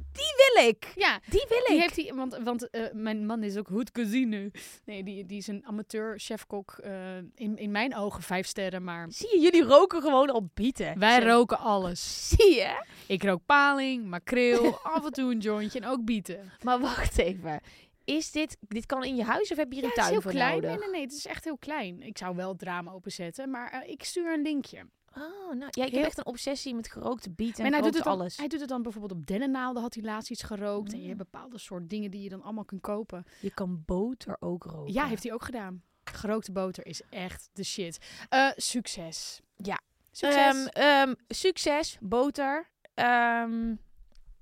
Wil 0.54 0.66
ik. 0.66 0.92
Ja, 0.94 1.20
Die 1.28 1.46
wil 1.48 1.64
die 1.66 1.74
ik. 1.76 1.80
heeft 1.80 1.96
hij, 1.96 2.14
want, 2.14 2.36
want 2.42 2.70
eh, 2.70 2.82
mijn 2.92 3.26
man 3.26 3.42
is 3.42 3.56
ook 3.56 3.68
goed 3.68 3.90
cuisine. 3.92 4.50
Nee, 4.84 5.02
die, 5.04 5.26
die 5.26 5.38
is 5.38 5.46
een 5.46 5.64
amateur 5.66 6.18
chefkok. 6.18 6.70
eh, 6.82 7.16
in, 7.34 7.56
in 7.56 7.70
mijn 7.70 7.96
ogen 7.96 8.22
vijf 8.22 8.46
sterren, 8.46 8.84
maar 8.84 9.06
Zie 9.10 9.28
je, 9.34 9.40
jullie 9.40 9.62
roken 9.62 10.02
gewoon 10.02 10.30
al 10.30 10.48
bieten. 10.54 10.98
wij 10.98 11.22
roken 11.24 11.58
alles. 11.58 12.28
Zie 12.36 12.54
je? 12.54 12.84
Ik 13.06 13.22
rook 13.22 13.40
paling, 13.46 14.04
makreel, 14.06 14.78
af 14.94 15.04
en 15.04 15.12
toe 15.12 15.32
een 15.32 15.38
jointje 15.38 15.80
en 15.80 15.86
ook 15.88 16.04
bieten. 16.04 16.52
Maar 16.62 16.80
wacht 16.80 17.18
even. 17.18 17.60
Is 18.04 18.30
dit, 18.30 18.56
dit 18.60 18.86
kan 18.86 19.04
in 19.04 19.16
je 19.16 19.24
huis 19.24 19.50
of 19.50 19.56
heb 19.56 19.72
je 19.72 19.74
hier 19.80 19.82
Ja, 19.82 19.88
een 19.90 19.94
het 19.94 19.98
is 19.98 20.02
tuin 20.04 20.12
heel 20.12 20.22
voor 20.22 20.30
klein. 20.30 20.54
nodig? 20.54 20.70
Nee, 20.70 20.78
nee, 20.78 20.90
nee, 20.90 21.00
het 21.02 21.12
is 21.12 21.26
echt 21.26 21.44
heel 21.44 21.58
klein. 21.58 22.02
Ik 22.02 22.18
zou 22.18 22.36
wel 22.36 22.52
het 22.52 22.62
raam 22.62 22.88
openzetten, 22.88 23.50
maar 23.50 23.70
eh, 23.72 23.90
ik 23.90 24.04
stuur 24.04 24.32
een 24.32 24.42
linkje. 24.42 24.86
Oh, 25.16 25.48
nou, 25.54 25.58
ja, 25.58 25.66
ik 25.66 25.74
Heel- 25.90 25.98
heb 25.98 26.08
echt 26.08 26.18
een 26.18 26.26
obsessie 26.26 26.74
met 26.74 26.90
gerookte 26.90 27.30
bieten 27.30 27.64
en 27.64 27.72
hij 27.72 27.80
doet, 27.82 27.94
het 27.94 28.04
dan, 28.04 28.12
alles. 28.12 28.36
hij 28.36 28.48
doet 28.48 28.60
het 28.60 28.68
dan 28.68 28.82
bijvoorbeeld 28.82 29.12
op 29.20 29.26
dennennaalden, 29.26 29.82
had 29.82 29.94
hij 29.94 30.02
laatst 30.02 30.30
iets 30.30 30.42
gerookt. 30.42 30.92
En 30.92 30.96
je 30.98 31.02
Mm. 31.02 31.08
hebt 31.18 31.30
bepaalde 31.30 31.58
soort 31.58 31.90
dingen 31.90 32.10
die 32.10 32.22
je 32.22 32.28
dan 32.28 32.42
allemaal 32.42 32.64
kunt 32.64 32.80
kopen. 32.80 33.24
Je 33.40 33.50
kan 33.50 33.82
boter 33.86 34.36
ook 34.40 34.64
roken. 34.64 34.92
Ja, 34.92 35.06
heeft 35.06 35.22
hij 35.22 35.32
ook 35.32 35.42
gedaan. 35.44 35.82
Gerookte 36.04 36.52
boter 36.52 36.86
is 36.86 37.02
echt 37.10 37.50
de 37.52 37.64
shit. 37.64 37.98
Eh, 38.28 38.50
succes. 38.56 39.40
Ja. 39.56 39.80
Succes. 40.12 40.66
Ehm, 40.66 40.66
ehm, 40.66 41.14
succes, 41.28 41.96
boter. 42.00 42.68
Ehm, 42.94 43.74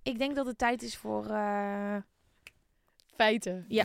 ik 0.02 0.18
denk 0.18 0.34
dat 0.36 0.46
het 0.46 0.58
tijd 0.58 0.82
is 0.82 0.96
voor... 0.96 1.26
eh, 1.26 1.96
Feiten. 3.14 3.64
Ja. 3.68 3.84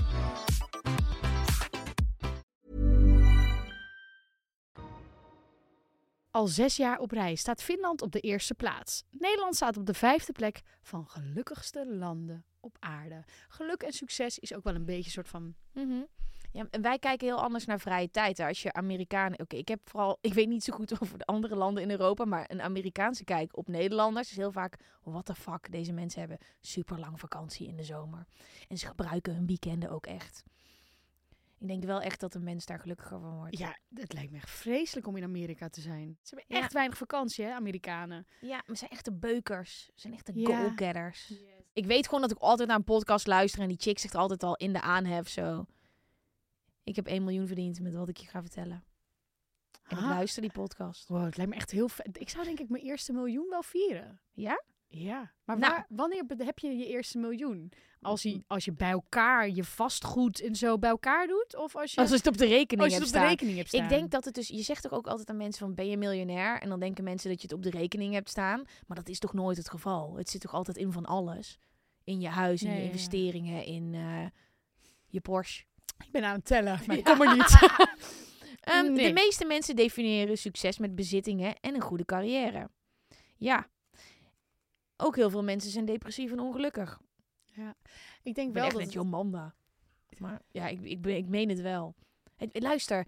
Al 6.31 6.47
zes 6.47 6.75
jaar 6.75 6.99
op 6.99 7.11
rij 7.11 7.35
staat 7.35 7.63
Finland 7.63 8.01
op 8.01 8.11
de 8.11 8.19
eerste 8.19 8.53
plaats. 8.53 9.03
Nederland 9.09 9.55
staat 9.55 9.77
op 9.77 9.85
de 9.85 9.93
vijfde 9.93 10.31
plek 10.31 10.61
van 10.81 11.07
gelukkigste 11.07 11.87
landen 11.87 12.45
op 12.59 12.77
aarde. 12.79 13.23
Geluk 13.47 13.81
en 13.81 13.91
succes 13.91 14.39
is 14.39 14.53
ook 14.53 14.63
wel 14.63 14.75
een 14.75 14.85
beetje 14.85 15.05
een 15.05 15.11
soort 15.11 15.27
van... 15.27 15.55
mhm. 15.73 16.01
Ja, 16.53 16.67
en 16.69 16.81
wij 16.81 16.99
kijken 16.99 17.27
heel 17.27 17.41
anders 17.41 17.65
naar 17.65 17.79
vrije 17.79 18.09
tijd. 18.09 18.39
Als 18.39 18.61
je 18.61 18.73
Amerikaan... 18.73 19.39
Oké, 19.39 19.55
ik 19.55 19.67
heb 19.67 19.79
vooral... 19.89 20.17
Ik 20.21 20.33
weet 20.33 20.47
niet 20.47 20.63
zo 20.63 20.73
goed 20.73 21.01
over 21.01 21.17
de 21.17 21.25
andere 21.25 21.55
landen 21.55 21.83
in 21.83 21.91
Europa, 21.91 22.25
maar 22.25 22.45
een 22.47 22.61
Amerikaanse 22.61 23.23
kijk 23.23 23.57
op 23.57 23.67
Nederlanders 23.67 24.31
is 24.31 24.37
heel 24.37 24.51
vaak... 24.51 24.77
What 25.03 25.25
the 25.25 25.35
fuck, 25.35 25.71
deze 25.71 25.93
mensen 25.93 26.19
hebben 26.19 26.37
super 26.61 26.99
lang 26.99 27.19
vakantie 27.19 27.67
in 27.67 27.75
de 27.75 27.83
zomer. 27.83 28.25
En 28.67 28.77
ze 28.77 28.87
gebruiken 28.87 29.35
hun 29.35 29.47
weekenden 29.47 29.89
ook 29.89 30.05
echt. 30.05 30.43
Ik 31.61 31.67
denk 31.67 31.83
wel 31.83 32.01
echt 32.01 32.19
dat 32.19 32.33
een 32.35 32.43
mens 32.43 32.65
daar 32.65 32.79
gelukkiger 32.79 33.19
van 33.19 33.35
wordt. 33.35 33.57
Ja, 33.57 33.77
het 33.93 34.13
lijkt 34.13 34.31
me 34.31 34.37
echt 34.37 34.49
vreselijk 34.49 35.07
om 35.07 35.15
in 35.17 35.23
Amerika 35.23 35.69
te 35.69 35.81
zijn. 35.81 36.17
Ze 36.21 36.35
hebben 36.35 36.57
Ja. 36.57 36.63
echt 36.63 36.73
weinig 36.73 36.97
vakantie, 36.97 37.45
hè, 37.45 37.51
Amerikanen. 37.53 38.27
Ja, 38.39 38.47
maar 38.55 38.63
ze 38.65 38.75
zijn 38.75 38.89
echte 38.91 39.13
beukers. 39.13 39.85
Ze 39.85 39.91
zijn 39.95 40.13
echte 40.13 40.31
Ja. 40.35 40.63
go-getters. 40.63 41.33
Ik 41.73 41.85
weet 41.85 42.05
gewoon 42.05 42.21
dat 42.21 42.31
ik 42.31 42.37
altijd 42.37 42.67
naar 42.67 42.77
een 42.77 42.83
podcast 42.83 43.27
luister 43.27 43.61
en 43.61 43.67
die 43.67 43.79
chick 43.79 43.99
zegt 43.99 44.15
altijd 44.15 44.43
al 44.43 44.55
in 44.55 44.73
de 44.73 44.81
aanhef 44.81 45.29
zo. 45.29 45.65
Ik 46.83 46.95
heb 46.95 47.07
1 47.07 47.23
miljoen 47.23 47.47
verdiend 47.47 47.79
met 47.79 47.93
wat 47.93 48.09
ik 48.09 48.17
je 48.17 48.27
ga 48.27 48.41
vertellen. 48.41 48.83
En 49.87 49.97
ik 49.97 50.03
luister 50.03 50.41
die 50.41 50.51
podcast. 50.51 51.07
Wow, 51.07 51.23
het 51.25 51.37
lijkt 51.37 51.51
me 51.51 51.57
echt 51.57 51.71
heel. 51.71 51.89
Ik 52.11 52.29
zou 52.29 52.45
denk 52.45 52.59
ik 52.59 52.69
mijn 52.69 52.83
eerste 52.83 53.13
miljoen 53.13 53.49
wel 53.49 53.63
vieren. 53.63 54.21
Ja? 54.31 54.63
Ja. 54.93 55.31
Maar 55.45 55.57
Nou. 55.57 55.73
waar, 55.73 55.85
wanneer 55.89 56.23
heb 56.37 56.59
je 56.59 56.67
je 56.77 56.87
eerste 56.87 57.17
miljoen? 57.17 57.71
Als 58.01 58.21
je, 58.21 58.43
als 58.47 58.65
je 58.65 58.71
bij 58.73 58.89
elkaar 58.89 59.49
je 59.49 59.63
vastgoed 59.63 60.41
en 60.41 60.55
zo 60.55 60.77
bij 60.79 60.89
elkaar 60.89 61.27
doet? 61.27 61.55
Of 61.57 61.75
als 61.75 61.93
je, 61.93 62.01
Als 62.01 62.09
je 62.09 62.15
het 62.15 62.27
op 62.27 62.37
de 62.37 62.45
rekening 62.45 62.81
als 62.81 62.91
je 62.91 62.95
hebt 62.97 63.05
het 63.05 63.07
op 63.07 63.11
de 63.13 63.17
staan. 63.19 63.27
rekening 63.29 63.57
hebt 63.57 63.67
staan? 63.69 63.83
Ik 63.83 63.89
denk 63.89 64.11
dat 64.11 64.25
het 64.25 64.33
dus, 64.33 64.47
je 64.47 64.61
zegt 64.61 64.81
toch 64.83 64.91
ook 64.91 65.07
altijd 65.07 65.29
aan 65.29 65.37
mensen 65.37 65.65
van 65.65 65.75
ben 65.75 65.87
je 65.87 65.97
miljonair? 65.97 66.61
En 66.61 66.69
dan 66.69 66.79
denken 66.79 67.03
mensen 67.03 67.29
dat 67.29 67.41
je 67.41 67.47
het 67.47 67.55
op 67.55 67.63
de 67.63 67.69
rekening 67.77 68.13
hebt 68.13 68.29
staan. 68.29 68.63
Maar 68.87 68.97
dat 68.97 69.07
is 69.09 69.19
toch 69.19 69.33
nooit 69.33 69.57
het 69.57 69.69
geval? 69.69 70.15
Het 70.17 70.29
zit 70.29 70.41
toch 70.41 70.53
altijd 70.53 70.77
in 70.77 70.91
van 70.91 71.05
alles? 71.05 71.57
In 72.03 72.19
je 72.21 72.27
huis, 72.27 72.63
in 72.63 72.71
je 72.71 72.77
ja. 72.77 72.83
investeringen, 72.83 73.65
in 73.65 73.93
eh, 73.93 74.25
je 75.07 75.21
Porsche. 75.21 75.63
Ik 76.05 76.11
ben 76.11 76.23
aan 76.23 76.35
het 76.35 76.45
tellen, 76.45 76.79
maar 76.87 76.97
ik 76.97 77.07
Ja. 77.07 77.15
kom 77.15 77.27
er 77.27 77.35
niet. 77.35 77.57
Ehm, 78.61 78.93
Nee. 78.93 79.07
De 79.07 79.13
meeste 79.13 79.45
mensen 79.45 79.75
definiëren 79.75 80.37
succes 80.37 80.77
met 80.77 80.95
bezittingen 80.95 81.55
en 81.59 81.75
een 81.75 81.81
goede 81.81 82.05
carrière. 82.05 82.69
Ja. 83.37 83.67
Ook 85.01 85.15
heel 85.15 85.29
veel 85.29 85.43
mensen 85.43 85.71
zijn 85.71 85.85
depressief 85.85 86.31
en 86.31 86.39
ongelukkig. 86.39 87.01
ik 88.23 88.35
denk 88.35 88.47
Ik 88.47 88.53
ben 88.53 88.53
wel 88.53 88.63
echt 88.63 88.71
dat... 88.73 88.81
net 88.81 88.93
Jomanda. 88.93 89.53
Maar 90.17 90.41
ja, 90.51 90.67
ik, 90.67 90.81
ik, 90.81 91.01
ben- 91.01 91.15
ik 91.15 91.27
meen 91.27 91.49
het 91.49 91.61
wel. 91.61 91.95
Het- 92.35 92.61
luister. 92.61 93.07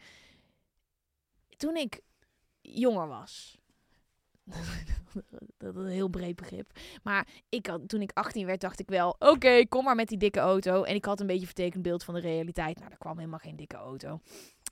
Toen 1.58 1.76
ik 1.76 2.02
jonger 2.62 3.08
was... 3.08 3.58
dat 5.58 5.76
is 5.76 5.82
een 5.84 5.88
heel 5.88 6.08
breed 6.08 6.36
begrip. 6.36 6.72
Maar 7.04 7.28
ik 7.50 7.66
had, 7.66 7.88
toen 7.90 8.02
ik 8.02 8.12
18 8.14 8.46
werd, 8.46 8.62
dacht 8.62 8.80
ik 8.80 8.90
wel... 8.90 9.16
Oké, 9.20 9.68
kom 9.68 9.84
maar 9.84 9.96
met 9.96 10.08
die 10.08 10.18
dikke 10.18 10.40
auto. 10.40 10.84
En 10.84 10.96
ik 10.96 11.06
had 11.06 11.20
een 11.20 11.28
beetje 11.28 11.46
vertekend 11.46 11.84
beeld 11.84 12.04
van 12.04 12.14
de 12.14 12.20
realiteit. 12.20 12.80
Nou, 12.80 12.92
er 12.92 12.98
kwam 12.98 13.18
helemaal 13.18 13.40
geen 13.40 13.56
dikke 13.56 13.76
auto. 13.76 14.20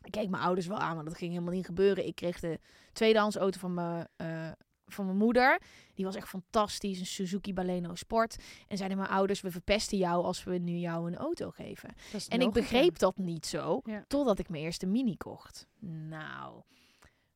Ik 0.04 0.12
keek 0.12 0.30
mijn 0.30 0.44
ouders 0.44 0.68
wel 0.68 0.78
aan, 0.78 0.96
maar 0.96 1.06
dat 1.06 1.18
ging 1.18 1.32
helemaal 1.32 1.54
niet 1.54 1.66
gebeuren. 1.66 2.06
Ik 2.08 2.16
kreeg 2.16 2.40
de 2.40 2.60
tweedehands 2.94 3.36
auto 3.36 3.60
van 3.60 3.74
mijn, 3.74 4.08
eh, 4.16 4.52
van 4.94 5.06
mijn 5.06 5.18
moeder. 5.18 5.62
Die 5.94 6.06
was 6.06 6.16
echt 6.16 6.28
fantastisch. 6.28 7.00
Een 7.00 7.06
Suzuki 7.06 7.54
Baleno 7.54 7.96
Sport. 7.96 8.36
En 8.68 8.78
zeiden 8.78 8.98
mijn 8.98 9.10
ouders, 9.10 9.42
we 9.42 9.52
verpesten 9.52 9.98
jou 9.98 10.24
als 10.24 10.44
we 10.44 10.58
nu 10.58 10.72
jou 10.78 11.08
een 11.08 11.18
auto 11.18 11.50
geven. 11.50 11.94
En 12.30 12.42
ik 12.42 12.52
begreep 12.52 13.00
dat 13.00 13.18
niet 13.18 13.46
zo, 13.46 13.82
Ja. 13.86 14.06
totdat 14.08 14.40
ik 14.40 14.50
mijn 14.50 14.64
eerste 14.64 14.86
Mini 14.86 15.18
kocht. 15.18 15.68
Nou, 15.80 16.62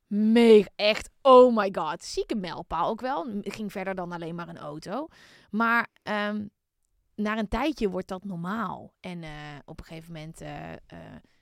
mega, 0.08 0.70
echt, 0.76 1.10
oh 1.22 1.56
my 1.56 1.70
god. 1.72 2.04
Zieke 2.04 2.36
mijlpaal 2.36 2.90
ook 2.90 3.02
wel. 3.02 3.28
Het 3.28 3.54
ging 3.54 3.72
verder 3.72 3.96
dan 3.96 4.12
alleen 4.12 4.36
maar 4.36 4.48
een 4.50 4.58
auto. 4.58 5.08
Maar 5.50 5.88
ehm, 6.04 6.46
na 7.16 7.38
een 7.38 7.48
tijdje 7.48 7.90
wordt 7.90 8.08
dat 8.08 8.24
normaal. 8.24 8.94
En 9.00 9.24
eh, 9.24 9.30
op 9.66 9.80
een 9.80 9.86
gegeven 9.86 10.14
moment 10.14 10.42
eh, 10.42 10.72
eh, 10.74 10.78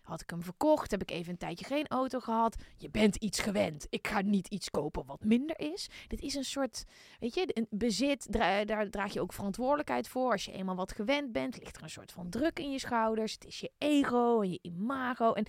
had 0.04 0.22
ik 0.22 0.30
hem 0.30 0.44
verkocht. 0.44 0.92
Heb 0.92 1.02
ik 1.02 1.12
even 1.12 1.32
een 1.32 1.38
tijdje 1.38 1.66
geen 1.66 1.88
auto 1.88 2.20
gehad. 2.20 2.56
Je 2.78 2.90
bent 2.90 3.16
iets 3.16 3.40
gewend. 3.40 3.88
Ik 3.90 4.08
ga 4.08 4.22
niet 4.22 4.48
iets 4.48 4.70
kopen 4.70 5.06
wat 5.06 5.24
minder 5.24 5.60
is. 5.60 5.90
Dit 6.08 6.22
is 6.22 6.36
een 6.36 6.44
soort, 6.44 6.84
weet 7.20 7.34
je, 7.34 7.50
een 7.54 7.68
bezit. 7.70 8.32
daar 8.32 8.90
draag 8.90 9.14
je 9.14 9.22
ook 9.22 9.34
verantwoordelijkheid 9.34 10.08
voor. 10.08 10.32
Als 10.32 10.46
je 10.46 10.52
eenmaal 10.52 10.76
wat 10.76 10.92
gewend 10.92 11.32
bent, 11.32 11.60
ligt 11.60 11.76
er 11.76 11.84
een 11.84 11.90
soort 11.90 12.12
van 12.12 12.30
druk 12.30 12.60
in 12.60 12.72
je 12.72 12.80
schouders. 12.80 13.34
Het 13.34 13.46
is 13.46 13.60
je 13.60 13.72
ego 13.78 14.42
en 14.42 14.52
je 14.52 14.60
imago. 14.62 15.34
En 15.34 15.46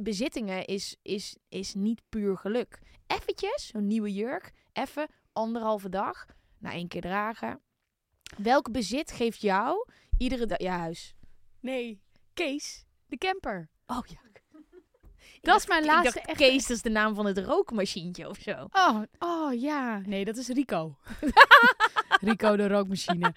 bezittingen 0.00 0.64
is, 0.64 0.96
is, 1.02 1.36
is 1.48 1.74
niet 1.74 2.02
puur 2.08 2.36
geluk. 2.36 2.78
Eventjes, 3.06 3.66
zo'n 3.66 3.86
nieuwe 3.86 4.12
jurk. 4.12 4.52
Even, 4.72 5.08
anderhalve 5.32 5.88
dag. 5.88 6.26
Na 6.58 6.72
één 6.72 6.88
keer 6.88 7.00
dragen. 7.00 7.60
Welk 8.38 8.72
bezit 8.72 9.10
geeft 9.12 9.40
jou 9.40 9.88
iedere 10.18 10.46
dag 10.46 10.58
je 10.58 10.68
huis? 10.68 11.14
Nee, 11.60 12.02
Kees, 12.34 12.86
de 13.06 13.16
camper. 13.16 13.68
Oh 13.86 14.06
ja. 14.06 14.18
Dat 15.42 15.58
is 15.60 15.66
mijn 15.66 15.82
Ik 15.82 15.86
laatste 15.88 16.14
dacht, 16.14 16.26
echte... 16.28 16.44
Kees, 16.44 16.66
dat 16.66 16.76
is 16.76 16.82
de 16.82 16.90
naam 16.90 17.14
van 17.14 17.26
het 17.26 17.38
rookmachientje 17.38 18.28
of 18.28 18.38
zo. 18.38 18.66
Oh, 18.72 19.02
oh 19.18 19.60
ja. 19.60 19.98
Nee, 19.98 20.24
dat 20.24 20.36
is 20.36 20.48
Rico. 20.48 20.96
Rico 22.20 22.56
de 22.56 22.68
rookmachine. 22.68 23.32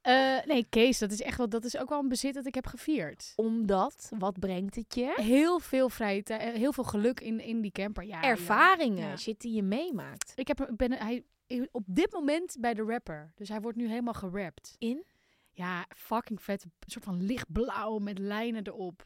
Eh, 0.00 0.38
nee, 0.44 0.66
Kees, 0.68 0.98
dat 0.98 1.10
is 1.12 1.20
echt 1.22 1.36
wel, 1.36 1.48
dat 1.48 1.64
is 1.64 1.76
ook 1.76 1.88
wel 1.88 1.98
een 1.98 2.08
bezit 2.08 2.34
dat 2.34 2.46
ik 2.46 2.54
heb 2.54 2.66
gevierd. 2.66 3.32
Omdat, 3.36 4.10
wat 4.18 4.38
brengt 4.38 4.74
het 4.74 4.94
je? 4.94 5.12
Heel 5.16 5.58
veel 5.58 5.88
vrije 5.88 6.22
tijd, 6.22 6.40
eh, 6.40 6.52
heel 6.54 6.72
veel 6.72 6.84
geluk 6.84 7.20
in, 7.20 7.40
in 7.40 7.60
die 7.60 7.70
camper. 7.72 8.04
Ja. 8.04 8.22
Ervaringen, 8.22 9.08
Ja. 9.08 9.16
shit 9.16 9.40
die 9.40 9.52
je 9.54 9.62
meemaakt. 9.62 10.32
Ik 10.36 10.48
heb, 10.48 10.70
ben 10.76 10.92
hij 10.92 11.24
op 11.70 11.84
dit 11.86 12.12
moment 12.12 12.56
bij 12.60 12.74
de 12.74 12.82
rapper. 12.82 13.32
Dus 13.34 13.48
hij 13.48 13.60
wordt 13.60 13.76
nu 13.76 13.88
helemaal 13.88 14.14
gerapt. 14.14 14.74
In? 14.78 15.04
Ja, 15.52 15.86
fucking 15.96 16.42
vet. 16.42 16.64
Een 16.64 16.72
soort 16.86 17.04
van 17.04 17.22
lichtblauw 17.22 17.98
met 17.98 18.18
lijnen 18.18 18.66
erop. 18.66 19.04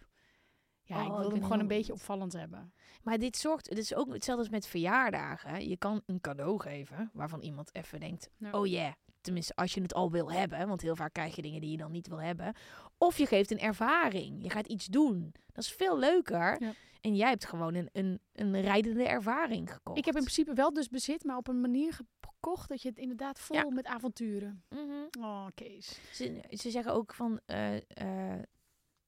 Ja, 0.87 0.97
Oh, 0.97 1.03
ik 1.07 1.13
ik 1.13 1.19
wil 1.19 1.31
hem 1.31 1.43
gewoon 1.43 1.61
een 1.61 1.67
beetje 1.67 1.93
opvallend 1.93 2.33
hebben. 2.33 2.73
Maar 3.03 3.19
dit 3.19 3.37
zorgt, 3.37 3.69
het 3.69 3.79
is 3.79 3.95
ook 3.95 4.13
hetzelfde 4.13 4.43
als 4.45 4.53
met 4.53 4.67
verjaardagen. 4.67 5.69
Je 5.69 5.77
kan 5.77 6.03
een 6.07 6.21
cadeau 6.21 6.61
geven 6.61 7.11
waarvan 7.13 7.41
iemand 7.41 7.75
even 7.75 8.01
denkt, 8.01 8.29
Ja. 8.37 8.51
oh 8.51 8.67
yeah. 8.67 8.93
Tenminste, 9.21 9.55
als 9.55 9.75
je 9.75 9.81
het 9.83 9.95
al 9.95 10.11
wil 10.11 10.33
hebben, 10.33 10.69
want 10.69 10.81
heel 10.81 10.97
vaak 10.97 11.13
krijg 11.13 11.37
je 11.37 11.43
dingen 11.43 11.61
die 11.61 11.71
je 11.71 11.77
dan 11.77 11.91
niet 11.91 12.09
wil 12.09 12.21
hebben. 12.21 12.55
Of 12.99 13.19
je 13.19 13.27
geeft 13.27 13.51
een 13.51 13.59
ervaring. 13.61 14.43
Je 14.43 14.51
gaat 14.51 14.67
iets 14.67 14.87
doen. 14.87 15.35
Dat 15.53 15.65
is 15.65 15.73
veel 15.73 15.99
leuker. 15.99 16.63
Ja. 16.63 16.73
En 17.01 17.17
jij 17.17 17.29
hebt 17.29 17.45
gewoon 17.47 17.75
een, 17.75 17.89
een, 17.93 18.21
een 18.33 18.61
rijdende 18.61 19.05
ervaring 19.09 19.73
gekocht. 19.73 19.99
Ik 19.99 20.05
heb 20.05 20.15
in 20.15 20.21
principe 20.21 20.53
wel 20.55 20.73
dus 20.73 20.89
bezit, 20.89 21.25
maar 21.25 21.37
op 21.37 21.49
een 21.49 21.61
manier 21.61 21.93
gekocht 21.93 22.69
dat 22.69 22.83
je 22.83 22.89
het 22.89 22.99
inderdaad 22.99 23.39
vol 23.39 23.57
Ja. 23.57 23.71
met 23.71 23.87
avonturen. 23.87 24.63
Mhm. 24.69 25.25
Oh, 25.25 25.47
Kees. 25.55 25.99
Ze, 26.13 26.43
ze 26.51 26.71
zeggen 26.71 26.93
ook 26.93 27.15
van 27.15 27.41
eh, 27.47 27.77
eh, 27.77 28.43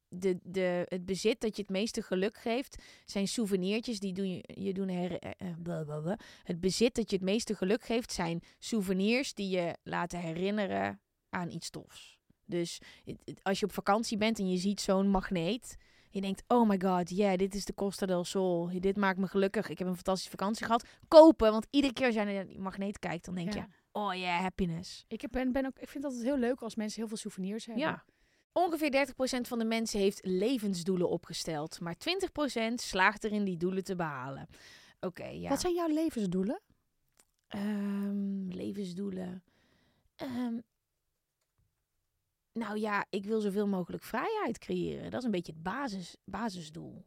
de, 0.08 0.38
de, 0.42 0.86
het 0.88 1.06
bezit 1.06 1.40
dat 1.40 1.56
je 1.56 1.62
het 1.62 1.70
meeste 1.70 2.02
geluk 2.02 2.36
geeft, 2.36 2.82
zijn 3.04 3.28
souvenirtjes 3.28 3.98
die 4.00 4.12
doen 4.12 4.30
je, 4.30 4.44
je 4.54 4.72
doen 4.74 4.88
her, 4.88 5.18
eh, 5.18 5.30
eh, 5.38 5.54
blablabla. 5.62 6.18
Het 6.42 6.60
bezit 6.60 6.94
dat 6.94 7.10
je 7.10 7.16
het 7.16 7.24
meeste 7.24 7.54
geluk 7.54 7.84
geeft, 7.84 8.12
zijn 8.12 8.40
souvenirs 8.58 9.34
die 9.34 9.48
je 9.48 9.76
laten 9.82 10.18
herinneren 10.20 11.00
aan 11.30 11.50
iets 11.50 11.70
tofs. 11.70 12.18
Dus 12.44 12.80
het- 13.04 13.22
het- 13.24 13.40
als 13.42 13.58
je 13.60 13.66
op 13.66 13.72
vakantie 13.72 14.16
bent 14.16 14.38
en 14.38 14.50
je 14.50 14.56
ziet 14.56 14.80
zo'n 14.80 15.08
magneet, 15.08 15.76
je 16.10 16.20
denkt, 16.20 16.42
oh 16.48 16.68
my 16.68 16.80
god, 16.84 17.10
yeah, 17.10 17.36
dit 17.38 17.54
is 17.54 17.64
de 17.64 17.74
Costa 17.74 18.06
del 18.06 18.24
Sol. 18.24 18.70
Dit 18.80 18.96
maakt 18.96 19.18
me 19.18 19.26
gelukkig. 19.26 19.68
Ik 19.68 19.78
heb 19.78 19.88
een 19.88 19.94
fantastische 19.94 20.30
vakantie 20.30 20.66
gehad. 20.66 20.86
Kopen, 21.08 21.50
want 21.50 21.66
iedere 21.70 21.92
keer 21.92 22.06
als 22.06 22.14
jij 22.14 22.24
naar 22.24 22.46
die 22.46 22.58
magneet 22.58 22.98
kijkt, 22.98 23.24
dan 23.24 23.34
denk 23.34 23.52
Ja. 23.54 23.60
je, 23.60 23.66
oh 23.92 24.14
yeah, 24.14 24.40
happiness. 24.40 25.04
Ik, 25.08 25.30
ben, 25.30 25.52
ben 25.52 25.66
ook, 25.66 25.78
ik 25.78 25.88
vind 25.88 26.04
het 26.04 26.12
altijd 26.12 26.22
heel 26.24 26.38
leuk 26.38 26.60
als 26.62 26.74
mensen 26.74 26.98
heel 27.00 27.08
veel 27.08 27.16
souvenirs 27.16 27.66
hebben. 27.66 27.84
Ja. 27.84 28.04
Ongeveer 28.58 29.06
30% 29.38 29.40
van 29.40 29.58
de 29.58 29.64
mensen 29.64 30.00
heeft 30.00 30.20
levensdoelen 30.24 31.08
opgesteld. 31.08 31.80
Maar 31.80 31.96
20% 32.70 32.74
slaagt 32.74 33.24
erin 33.24 33.44
die 33.44 33.56
doelen 33.56 33.84
te 33.84 33.96
behalen. 33.96 34.48
Oké, 35.00 35.26
ja. 35.26 35.48
Wat 35.48 35.60
zijn 35.60 35.74
jouw 35.74 35.88
levensdoelen? 35.88 36.60
Ehm, 37.48 38.48
levensdoelen. 38.48 39.42
Ehm, 40.14 40.58
nou 42.52 42.78
ja, 42.78 43.06
ik 43.10 43.24
wil 43.24 43.40
zoveel 43.40 43.66
mogelijk 43.66 44.02
vrijheid 44.02 44.58
creëren. 44.58 45.10
Dat 45.10 45.20
is 45.20 45.24
een 45.24 45.30
beetje 45.30 45.52
het 45.52 45.62
basis, 45.62 46.16
basisdoel. 46.24 47.04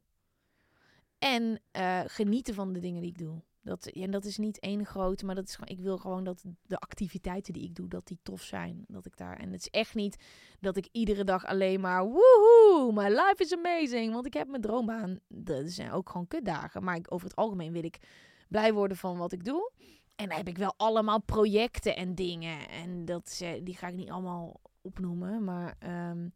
En 1.19 1.61
eh, 1.71 2.01
genieten 2.05 2.53
van 2.53 2.73
de 2.73 2.79
dingen 2.79 3.01
die 3.01 3.11
ik 3.11 3.17
doe. 3.17 3.41
Dat, 3.69 3.85
en 3.85 4.11
dat 4.11 4.25
is 4.25 4.37
niet 4.37 4.59
één 4.59 4.85
grote, 4.85 5.25
maar 5.25 5.35
dat 5.35 5.47
is 5.47 5.55
gewoon, 5.55 5.77
ik 5.77 5.83
wil 5.83 5.97
gewoon 5.97 6.23
dat 6.23 6.43
de 6.65 6.77
activiteiten 6.77 7.53
die 7.53 7.63
ik 7.63 7.75
doe, 7.75 7.87
dat 7.87 8.07
die 8.07 8.19
tof 8.23 8.41
zijn. 8.41 8.83
Dat 8.87 9.05
ik 9.05 9.17
daar, 9.17 9.37
en 9.37 9.51
het 9.51 9.61
is 9.61 9.69
echt 9.69 9.95
niet 9.95 10.23
dat 10.59 10.77
ik 10.77 10.87
iedere 10.91 11.23
dag 11.23 11.45
alleen 11.45 11.79
maar, 11.79 12.03
woehoe, 12.05 12.91
my 12.93 13.07
life 13.07 13.35
is 13.37 13.53
amazing. 13.53 14.13
Want 14.13 14.25
ik 14.25 14.33
heb 14.33 14.47
mijn 14.47 14.61
droombaan. 14.61 15.19
Dat 15.27 15.69
zijn 15.69 15.91
ook 15.91 16.09
gewoon 16.09 16.27
kutdagen. 16.27 16.83
Maar 16.83 16.95
ik, 16.95 17.13
over 17.13 17.27
het 17.27 17.35
algemeen 17.35 17.71
wil 17.71 17.83
ik 17.83 17.99
blij 18.47 18.73
worden 18.73 18.97
van 18.97 19.17
wat 19.17 19.31
ik 19.31 19.45
doe. 19.45 19.71
En 20.15 20.27
dan 20.27 20.37
heb 20.37 20.47
ik 20.47 20.57
wel 20.57 20.73
allemaal 20.77 21.21
projecten 21.21 21.95
en 21.95 22.15
dingen. 22.15 22.69
En 22.69 23.05
dat, 23.05 23.39
eh, 23.41 23.63
die 23.63 23.75
ga 23.75 23.87
ik 23.87 23.95
niet 23.95 24.09
allemaal 24.09 24.61
opnoemen. 24.81 25.43
Maar 25.43 25.75
ehm, 25.79 26.27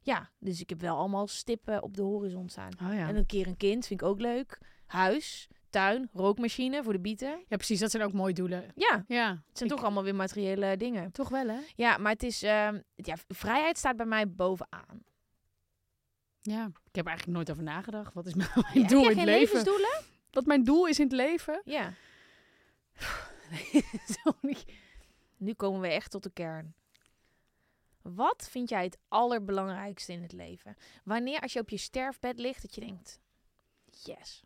ja, 0.00 0.30
dus 0.38 0.60
ik 0.60 0.68
heb 0.68 0.80
wel 0.80 0.96
allemaal 0.96 1.26
stippen 1.26 1.82
op 1.82 1.96
de 1.96 2.02
horizon 2.02 2.48
staan. 2.48 2.72
Oh 2.82 2.94
ja. 2.94 3.08
En 3.08 3.16
een 3.16 3.26
keer 3.26 3.46
een 3.46 3.56
kind 3.56 3.86
vind 3.86 4.00
ik 4.00 4.06
ook 4.06 4.20
leuk. 4.20 4.58
Huis, 4.86 5.48
tuin, 5.74 6.08
rookmachine 6.12 6.82
voor 6.82 6.92
de 6.92 7.00
bieten. 7.00 7.44
ja, 7.48 7.56
precies. 7.56 7.80
Dat 7.80 7.90
zijn 7.90 8.02
ook 8.02 8.12
mooie 8.12 8.32
doelen. 8.34 8.72
Ja, 8.74 9.04
Ja. 9.06 9.28
het 9.30 9.58
zijn 9.58 9.70
ik- 9.70 9.76
toch 9.76 9.84
allemaal 9.84 10.02
weer 10.02 10.14
materiële 10.14 10.76
dingen. 10.76 11.12
Toch 11.12 11.28
wel, 11.28 11.48
hè? 11.48 11.58
Ja, 11.74 11.96
maar 11.98 12.12
het 12.12 12.22
is... 12.22 12.42
ehm, 12.42 12.80
ja, 12.94 13.14
vrijheid 13.28 13.78
staat 13.78 13.96
bij 13.96 14.06
mij 14.06 14.30
bovenaan. 14.30 15.02
Ja. 16.40 16.64
Ik 16.88 16.94
heb 16.94 17.06
eigenlijk 17.06 17.36
nooit 17.36 17.50
over 17.50 17.62
nagedacht. 17.62 18.14
Wat 18.14 18.26
is 18.26 18.34
mijn 18.40 18.48
Ja, 18.72 18.86
doel 18.88 19.02
in 19.02 19.06
het 19.06 19.16
leven? 19.16 19.24
levensdoelen? 19.24 20.02
Wat 20.30 20.46
mijn 20.46 20.64
doel 20.64 20.86
is 20.86 20.98
in 20.98 21.04
het 21.04 21.14
leven? 21.14 21.60
Ja. 21.64 21.92
Nu 25.36 25.52
komen 25.54 25.80
we 25.80 25.88
echt 25.88 26.10
tot 26.10 26.22
de 26.22 26.30
kern. 26.30 26.74
Wat 28.02 28.48
vind 28.50 28.68
jij 28.68 28.84
het 28.84 28.98
allerbelangrijkste 29.08 30.12
in 30.12 30.22
het 30.22 30.32
leven? 30.32 30.76
Wanneer 31.04 31.40
als 31.40 31.52
je 31.52 31.60
op 31.60 31.68
je 31.68 31.76
sterfbed 31.76 32.38
ligt, 32.38 32.62
dat 32.62 32.74
je 32.74 32.80
denkt, 32.80 33.20
yes. 34.04 34.42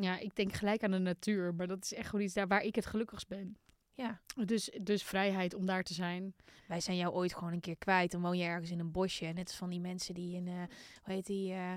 Ja, 0.00 0.18
ik 0.18 0.36
denk 0.36 0.52
gelijk 0.52 0.82
aan 0.84 0.90
de 0.90 0.98
natuur. 0.98 1.54
Maar 1.54 1.66
dat 1.66 1.84
is 1.84 1.94
echt 1.94 2.08
gewoon 2.08 2.24
iets 2.24 2.34
daar 2.34 2.48
waar 2.48 2.62
ik 2.62 2.74
het 2.74 2.86
gelukkigst 2.86 3.28
ben. 3.28 3.56
Ja, 3.94 4.20
Dus, 4.44 4.70
dus 4.82 5.02
vrijheid 5.02 5.54
om 5.54 5.66
daar 5.66 5.82
te 5.82 5.94
zijn. 5.94 6.34
wij 6.68 6.80
zijn 6.80 6.96
jou 6.96 7.14
ooit 7.14 7.34
gewoon 7.34 7.52
een 7.52 7.60
keer 7.60 7.76
kwijt. 7.76 8.10
Dan 8.10 8.20
woon 8.20 8.38
je 8.38 8.44
ergens 8.44 8.70
in 8.70 8.78
een 8.78 8.90
bosje. 8.92 9.26
Net 9.26 9.46
als 9.46 9.56
van 9.56 9.70
die 9.70 9.80
mensen 9.80 10.14
die 10.14 10.34
in, 10.36 10.46
eh, 10.48 10.54
hoe 11.02 11.14
heet 11.14 11.26
die, 11.26 11.52
eh, 11.52 11.74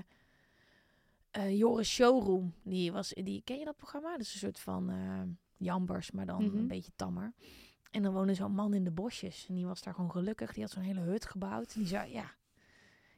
eh, 1.30 1.58
Joris 1.58 1.88
Showroom. 1.92 2.54
Die 2.62 2.92
was, 2.92 3.08
die, 3.08 3.42
ken 3.44 3.58
je 3.58 3.64
dat 3.64 3.76
programma? 3.76 4.10
Dat 4.10 4.20
is 4.20 4.32
een 4.32 4.38
soort 4.38 4.60
van 4.60 4.92
jambers, 5.56 6.10
maar 6.10 6.26
dan 6.26 6.44
Mhm. 6.44 6.56
een 6.56 6.66
beetje 6.68 6.92
tammer. 6.96 7.32
En 7.90 8.02
dan 8.02 8.12
woonde 8.12 8.34
zo'n 8.34 8.52
man 8.54 8.74
in 8.74 8.84
de 8.84 8.90
bosjes. 8.90 9.46
En 9.48 9.54
die 9.54 9.66
was 9.66 9.82
daar 9.82 9.94
gewoon 9.94 10.10
gelukkig. 10.10 10.52
Die 10.52 10.62
had 10.62 10.72
zo'n 10.72 10.82
hele 10.82 11.00
hut 11.00 11.24
gebouwd. 11.26 11.72
En 11.74 11.80
die 11.80 11.88
zei, 11.88 12.12
ja... 12.12 12.34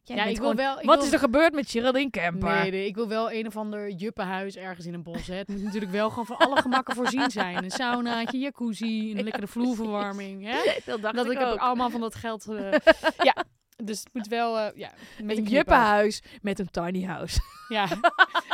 Jij 0.08 0.16
ja, 0.16 0.22
ik 0.24 0.28
wil 0.38 0.50
gewoon- 0.50 0.56
wel. 0.56 0.78
ik 0.80 0.84
Wat 0.86 0.96
wil- 0.96 1.06
is 1.06 1.12
er 1.12 1.18
gebeurd 1.18 1.54
met 1.54 1.70
Geraldine 1.70 2.10
Kemper? 2.10 2.54
Nee, 2.60 2.70
nee, 2.70 2.86
ik 2.86 2.94
wil 2.94 3.08
wel 3.08 3.32
een 3.32 3.46
of 3.46 3.56
ander 3.56 3.90
juppenhuis 3.90 4.56
ergens 4.56 4.86
in 4.86 4.94
een 4.94 5.02
bos. 5.02 5.26
Hè. 5.26 5.34
Het 5.34 5.48
moet 5.48 5.62
natuurlijk 5.62 5.92
wel 5.92 6.08
gewoon 6.08 6.26
van 6.26 6.36
alle 6.36 6.60
gemakken 6.60 6.94
voorzien 6.94 7.30
zijn. 7.30 7.64
Een 7.64 7.70
saunaatje, 7.70 8.38
jacuzzi, 8.38 9.14
een 9.16 9.24
lekkere 9.24 9.46
vloerverwarming. 9.46 10.44
Hè? 10.44 10.58
Dat 10.84 11.02
dacht 11.02 11.14
Dat 11.14 11.30
ik 11.30 11.38
heb 11.38 11.48
ook. 11.48 11.58
allemaal 11.58 11.90
van 11.90 12.00
dat 12.00 12.14
geld. 12.14 12.46
eh, 12.48 12.72
ja, 13.28 13.44
dus 13.84 13.98
het 13.98 14.08
moet 14.12 14.26
wel. 14.28 14.58
eh, 14.58 14.66
ja, 14.78 14.90
met 15.22 15.36
een 15.36 15.44
Een 15.44 15.50
juppenhuis 15.50 16.22
met 16.42 16.58
een 16.58 16.70
tiny 16.70 17.04
house. 17.04 17.38
Ja. 17.68 17.86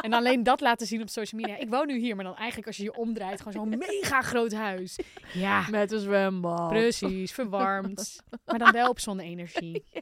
En 0.01 0.13
alleen 0.13 0.43
dat 0.43 0.61
laten 0.61 0.87
zien 0.87 1.03
op 1.03 1.09
social 1.09 1.41
media. 1.41 1.57
Ik 1.57 1.69
woon 1.69 1.87
nu 1.87 1.99
hier, 1.99 2.15
maar 2.17 2.25
dan 2.25 2.37
eigenlijk 2.37 2.67
als 2.67 2.77
je 2.77 2.83
je 2.83 2.95
omdraait, 2.97 3.39
gewoon 3.41 3.53
zo'n 3.53 3.79
mega 3.79 4.21
groot 4.23 4.53
huis. 4.53 4.99
Ja, 5.33 5.65
Met 5.71 5.93
een 5.93 6.01
zwembad. 6.01 6.69
precies, 6.69 7.33
verwarmd. 7.33 8.23
Maar 8.47 8.59
dan 8.59 8.73
wel 8.73 8.89
op 8.89 9.01
zonne-energie. 9.01 9.85
Ja, 9.93 10.01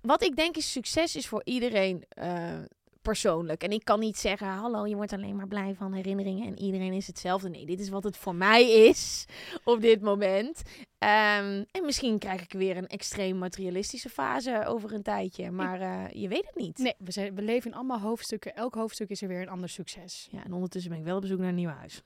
wat 0.00 0.22
ik 0.22 0.36
denk 0.36 0.56
is 0.56 0.72
succes 0.72 1.16
is 1.16 1.28
voor 1.28 1.42
iedereen 1.44 2.04
eh, 2.08 2.58
persoonlijk. 3.04 3.62
En 3.62 3.70
ik 3.70 3.84
kan 3.84 4.00
niet 4.00 4.18
zeggen, 4.18 4.46
hallo, 4.46 4.86
je 4.86 4.96
wordt 4.96 5.12
alleen 5.12 5.36
maar 5.36 5.48
blij 5.48 5.74
van 5.74 5.92
herinneringen 5.92 6.46
en 6.46 6.58
iedereen 6.58 6.92
is 6.92 7.06
hetzelfde. 7.06 7.48
Nee, 7.48 7.66
dit 7.66 7.80
is 7.80 7.88
wat 7.88 8.04
het 8.04 8.16
voor 8.16 8.34
mij 8.34 8.70
is 8.70 9.26
op 9.64 9.80
dit 9.80 10.00
moment. 10.00 10.62
Ehm, 10.98 11.64
en 11.70 11.84
misschien 11.84 12.18
krijg 12.18 12.42
ik 12.42 12.52
weer 12.52 12.76
een 12.76 12.86
extreem 12.86 13.38
materialistische 13.38 14.08
fase 14.08 14.64
over 14.66 14.92
een 14.92 15.02
tijdje. 15.02 15.50
Maar 15.50 15.80
eh, 15.80 16.22
je 16.22 16.28
weet 16.28 16.46
het 16.46 16.56
niet. 16.56 16.78
Nee, 16.78 16.94
we, 16.98 17.12
zijn, 17.12 17.34
we 17.34 17.42
leven 17.42 17.70
in 17.70 17.76
allemaal 17.76 18.00
hoofdstukken. 18.00 18.54
Elk 18.54 18.74
hoofdstuk 18.74 19.10
is 19.10 19.22
er 19.22 19.28
weer 19.28 19.40
een 19.40 19.48
ander 19.48 19.68
succes. 19.68 20.28
Ja, 20.30 20.44
en 20.44 20.52
ondertussen 20.52 20.90
ben 20.90 21.00
ik 21.00 21.06
wel 21.06 21.16
op 21.16 21.22
bezoek 21.22 21.38
naar 21.38 21.48
een 21.48 21.54
nieuw 21.54 21.70
huis. 21.70 22.02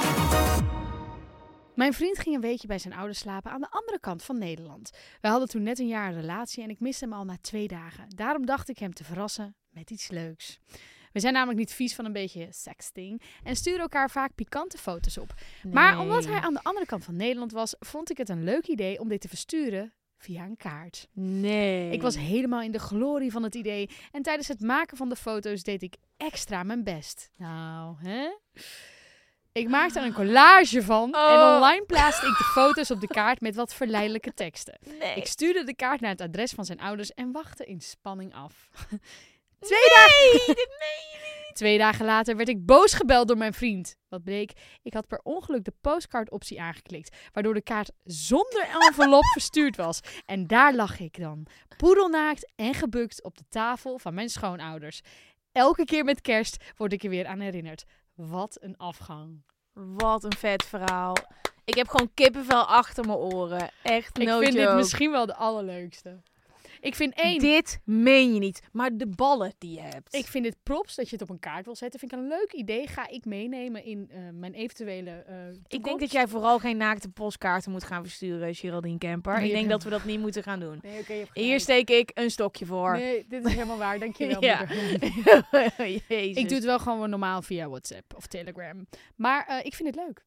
Mijn 1.76 1.92
vriend 1.92 2.18
ging 2.18 2.34
een 2.34 2.40
weekje 2.40 2.66
bij 2.66 2.78
zijn 2.78 2.94
ouders 2.94 3.18
slapen 3.18 3.50
aan 3.50 3.60
de 3.60 3.70
andere 3.70 4.00
kant 4.00 4.22
van 4.22 4.38
Nederland. 4.38 4.90
We 5.20 5.28
hadden 5.28 5.48
toen 5.48 5.62
net 5.62 5.78
een 5.78 5.86
jaar 5.86 6.08
een 6.08 6.20
relatie 6.20 6.62
en 6.62 6.70
ik 6.70 6.80
miste 6.80 7.04
hem 7.04 7.14
al 7.14 7.24
na 7.24 7.36
twee 7.40 7.68
dagen. 7.68 8.06
Daarom 8.08 8.46
dacht 8.46 8.68
ik 8.68 8.78
hem 8.78 8.94
te 8.94 9.04
verrassen 9.04 9.56
met 9.70 9.90
iets 9.90 10.08
leuks. 10.08 10.58
We 11.12 11.20
zijn 11.20 11.32
namelijk 11.32 11.58
niet 11.58 11.72
vies 11.72 11.94
van 11.94 12.04
een 12.04 12.12
beetje 12.12 12.48
sexting 12.50 13.22
en 13.44 13.56
sturen 13.56 13.80
elkaar 13.80 14.10
vaak 14.10 14.34
pikante 14.34 14.78
foto's 14.78 15.18
op. 15.18 15.34
Maar 15.72 16.00
omdat 16.00 16.24
hij 16.26 16.40
aan 16.40 16.54
de 16.54 16.62
andere 16.62 16.86
kant 16.86 17.04
van 17.04 17.16
Nederland 17.16 17.52
was, 17.52 17.74
vond 17.78 18.10
ik 18.10 18.16
het 18.16 18.28
een 18.28 18.44
leuk 18.44 18.66
idee 18.66 19.00
om 19.00 19.08
dit 19.08 19.20
te 19.20 19.28
versturen 19.28 19.92
via 20.18 20.44
een 20.44 20.56
kaart. 20.56 21.08
Nee. 21.12 21.90
Ik 21.90 22.02
was 22.02 22.16
helemaal 22.16 22.62
in 22.62 22.72
de 22.72 22.78
glorie 22.78 23.32
van 23.32 23.42
het 23.42 23.54
idee 23.54 23.90
en 24.12 24.22
tijdens 24.22 24.48
het 24.48 24.60
maken 24.60 24.96
van 24.96 25.08
de 25.08 25.16
foto's 25.16 25.62
deed 25.62 25.82
ik 25.82 25.96
extra 26.16 26.62
mijn 26.62 26.84
best. 26.84 27.30
Nou, 27.36 27.96
hè? 27.98 28.28
Ik 29.56 29.68
maakte 29.68 29.98
er 29.98 30.04
een 30.06 30.12
collage 30.12 30.82
van 30.82 31.12
en 31.14 31.20
Oh. 31.20 31.54
online 31.54 31.84
plaatste 31.86 32.26
ik 32.26 32.36
de 32.36 32.44
foto's 32.44 32.90
op 32.90 33.00
de 33.00 33.06
kaart 33.06 33.40
met 33.40 33.54
wat 33.54 33.74
verleidelijke 33.74 34.34
teksten. 34.34 34.78
Nee. 34.98 35.14
Ik 35.14 35.26
stuurde 35.26 35.64
de 35.64 35.74
kaart 35.74 36.00
naar 36.00 36.10
het 36.10 36.20
adres 36.20 36.52
van 36.52 36.64
zijn 36.64 36.80
ouders 36.80 37.12
en 37.12 37.32
wachtte 37.32 37.64
in 37.64 37.80
spanning 37.80 38.34
af. 38.34 38.68
Twee 39.60 39.88
dagen. 39.94 40.46
dit 40.46 40.56
meen. 40.78 41.52
Twee 41.52 41.78
dagen 41.78 42.04
later 42.04 42.36
werd 42.36 42.48
ik 42.48 42.66
boos 42.66 42.94
gebeld 42.94 43.28
door 43.28 43.36
mijn 43.36 43.52
vriend. 43.54 43.96
Wat 44.08 44.24
bleek, 44.24 44.52
ik 44.82 44.94
had 44.94 45.06
per 45.06 45.20
ongeluk 45.22 45.64
de 45.64 45.72
postcard-optie 45.80 46.60
aangeklikt, 46.60 47.16
waardoor 47.32 47.54
de 47.54 47.62
kaart 47.62 47.90
zonder 48.04 48.68
envelop 48.80 49.24
verstuurd 49.24 49.76
was. 49.76 50.00
En 50.26 50.46
daar 50.46 50.74
lag 50.74 51.00
ik 51.00 51.20
dan, 51.20 51.46
poedelnaakt 51.76 52.52
en 52.56 52.74
gebukt 52.74 53.22
op 53.22 53.36
de 53.36 53.44
tafel 53.48 53.98
van 53.98 54.14
mijn 54.14 54.28
schoonouders. 54.28 55.00
Elke 55.52 55.84
keer 55.84 56.04
met 56.04 56.20
kerst 56.20 56.64
word 56.76 56.92
ik 56.92 57.02
er 57.02 57.10
weer 57.10 57.26
aan 57.26 57.40
herinnerd. 57.40 57.84
Wat 58.16 58.56
een 58.60 58.76
afgang. 58.76 59.42
Wat 59.72 60.24
een 60.24 60.36
vet 60.36 60.64
verhaal. 60.64 61.16
Ik 61.64 61.74
heb 61.74 61.88
gewoon 61.88 62.10
kippenvel 62.14 62.64
achter 62.64 63.04
mijn 63.04 63.18
oren. 63.18 63.70
Echt 63.82 64.18
Ik 64.18 64.26
no 64.26 64.38
vind 64.38 64.52
dit 64.52 64.74
misschien 64.74 65.10
wel 65.10 65.26
de 65.26 65.34
allerleukste. 65.34 66.22
Ik 66.80 66.94
vind 66.94 67.14
één, 67.14 67.38
Dit 67.38 67.78
meen 67.84 68.34
je 68.34 68.38
niet. 68.40 68.60
Maar 68.72 68.96
de 68.96 69.06
ballen 69.06 69.54
die 69.58 69.74
je 69.74 69.80
hebt. 69.80 70.14
ik 70.14 70.26
vind 70.26 70.44
dit 70.44 70.56
props 70.62 70.94
dat 70.94 71.06
je 71.08 71.12
het 71.16 71.22
op 71.22 71.30
een 71.30 71.38
kaart 71.38 71.64
wil 71.64 71.74
zetten, 71.76 72.00
vind 72.00 72.12
ik 72.12 72.18
een 72.18 72.28
leuk 72.28 72.52
idee. 72.52 72.86
Ga 72.86 73.08
ik 73.08 73.24
meenemen 73.24 73.84
in 73.84 74.08
eh, 74.10 74.18
mijn 74.32 74.52
eventuele 74.54 75.10
eh 75.10 75.36
Ik 75.66 75.84
denk 75.84 76.00
dat 76.00 76.12
jij 76.12 76.28
vooral 76.28 76.58
geen 76.58 76.76
naakte 76.76 77.08
postkaarten 77.08 77.72
moet 77.72 77.84
gaan 77.84 78.02
versturen, 78.02 78.54
Geraldine 78.54 78.98
Kemper. 78.98 79.36
Nee, 79.36 79.46
ik 79.46 79.52
denk 79.52 79.64
ja. 79.64 79.70
dat 79.70 79.82
we 79.82 79.90
dat 79.90 80.04
niet 80.04 80.20
moeten 80.20 80.42
gaan 80.42 80.60
doen. 80.60 80.78
Nee, 80.82 81.04
je 81.08 81.26
Hier 81.32 81.60
steek 81.60 81.90
ik 81.90 82.10
een 82.14 82.30
stokje 82.30 82.66
voor. 82.66 82.92
Nee, 82.92 83.24
dit 83.28 83.44
is 83.46 83.52
helemaal 83.52 83.78
waar. 83.78 83.98
Dankjewel, 83.98 84.44
Ja. 84.50 84.58
moeder. 84.58 85.72
Jezus. 86.08 86.36
Ik 86.36 86.46
doe 86.48 86.56
het 86.56 86.64
wel 86.64 86.78
gewoon 86.78 87.10
normaal 87.10 87.42
via 87.42 87.68
WhatsApp 87.68 88.14
of 88.16 88.26
Telegram. 88.26 88.86
Maar 89.16 89.46
eh, 89.46 89.64
ik 89.64 89.74
vind 89.74 89.94
het 89.94 90.04
leuk. 90.06 90.24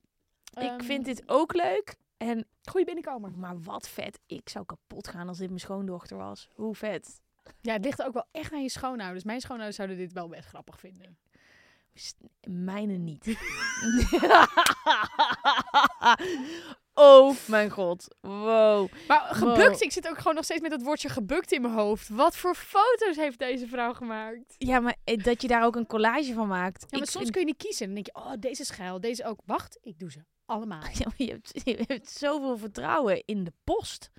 Ik 0.63 0.69
Ehm, 0.69 0.81
vind 0.81 1.05
dit 1.05 1.23
ook 1.25 1.53
leuk. 1.53 1.95
En, 2.19 2.47
Goeie 2.63 2.85
binnenkomer. 2.85 3.31
maar 3.37 3.61
wat 3.61 3.89
vet. 3.89 4.19
Ik 4.25 4.49
zou 4.49 4.65
kapot 4.65 5.07
gaan 5.07 5.27
als 5.27 5.37
dit 5.37 5.47
mijn 5.47 5.59
schoondochter 5.59 6.17
was. 6.17 6.49
Hoe 6.53 6.75
vet. 6.75 7.21
Ja, 7.61 7.73
het 7.73 7.83
ligt 7.83 8.03
ook 8.03 8.13
wel 8.13 8.27
echt 8.31 8.53
aan 8.53 8.61
je 8.61 8.69
schoonouders. 8.69 9.23
Mijn 9.23 9.41
schoonouders 9.41 9.75
zouden 9.75 9.97
dit 9.97 10.13
wel 10.13 10.27
best 10.27 10.47
grappig 10.47 10.79
vinden. 10.79 11.17
Mijne 12.41 12.93
niet. 12.97 13.25
oh 16.99 17.35
mijn 17.45 17.69
god. 17.69 18.15
Wow. 18.21 18.91
Maar 19.07 19.21
gebukt, 19.21 19.57
Wow. 19.71 19.81
ik 19.81 19.91
zit 19.91 20.07
ook 20.09 20.17
gewoon 20.17 20.35
nog 20.35 20.43
steeds 20.43 20.61
met 20.61 20.71
het 20.71 20.83
woordje 20.83 21.09
gebukt 21.09 21.51
in 21.51 21.61
mijn 21.61 21.73
hoofd. 21.73 22.09
Wat 22.09 22.35
voor 22.35 22.55
foto's 22.55 23.15
heeft 23.15 23.39
deze 23.39 23.67
vrouw 23.67 23.93
gemaakt? 23.93 24.55
Ja, 24.57 24.79
maar 24.79 24.95
eh, 25.03 25.23
dat 25.23 25.41
je 25.41 25.47
daar 25.47 25.63
ook 25.65 25.75
een 25.75 25.87
collage 25.87 26.33
van 26.33 26.47
maakt. 26.47 26.81
Ja, 26.81 26.87
maar 26.91 27.01
Ik 27.01 27.09
soms 27.09 27.29
kun 27.31 27.39
je 27.41 27.47
niet 27.47 27.57
kiezen. 27.57 27.85
Dan 27.85 27.95
denk 27.95 28.05
je, 28.05 28.15
oh, 28.15 28.31
deze 28.39 28.61
is 28.61 28.69
geil, 28.69 28.99
deze 28.99 29.25
ook. 29.25 29.39
Wacht, 29.45 29.77
ik 29.81 29.99
doe 29.99 30.11
ze 30.11 30.19
allemaal. 30.45 30.81
Ja, 30.93 31.05
maar 31.05 31.13
je, 31.17 31.31
hebt, 31.31 31.61
je 31.63 31.83
hebt 31.87 32.09
zoveel 32.09 32.57
vertrouwen 32.57 33.23
in 33.25 33.43
de 33.43 33.53
post. 33.63 34.09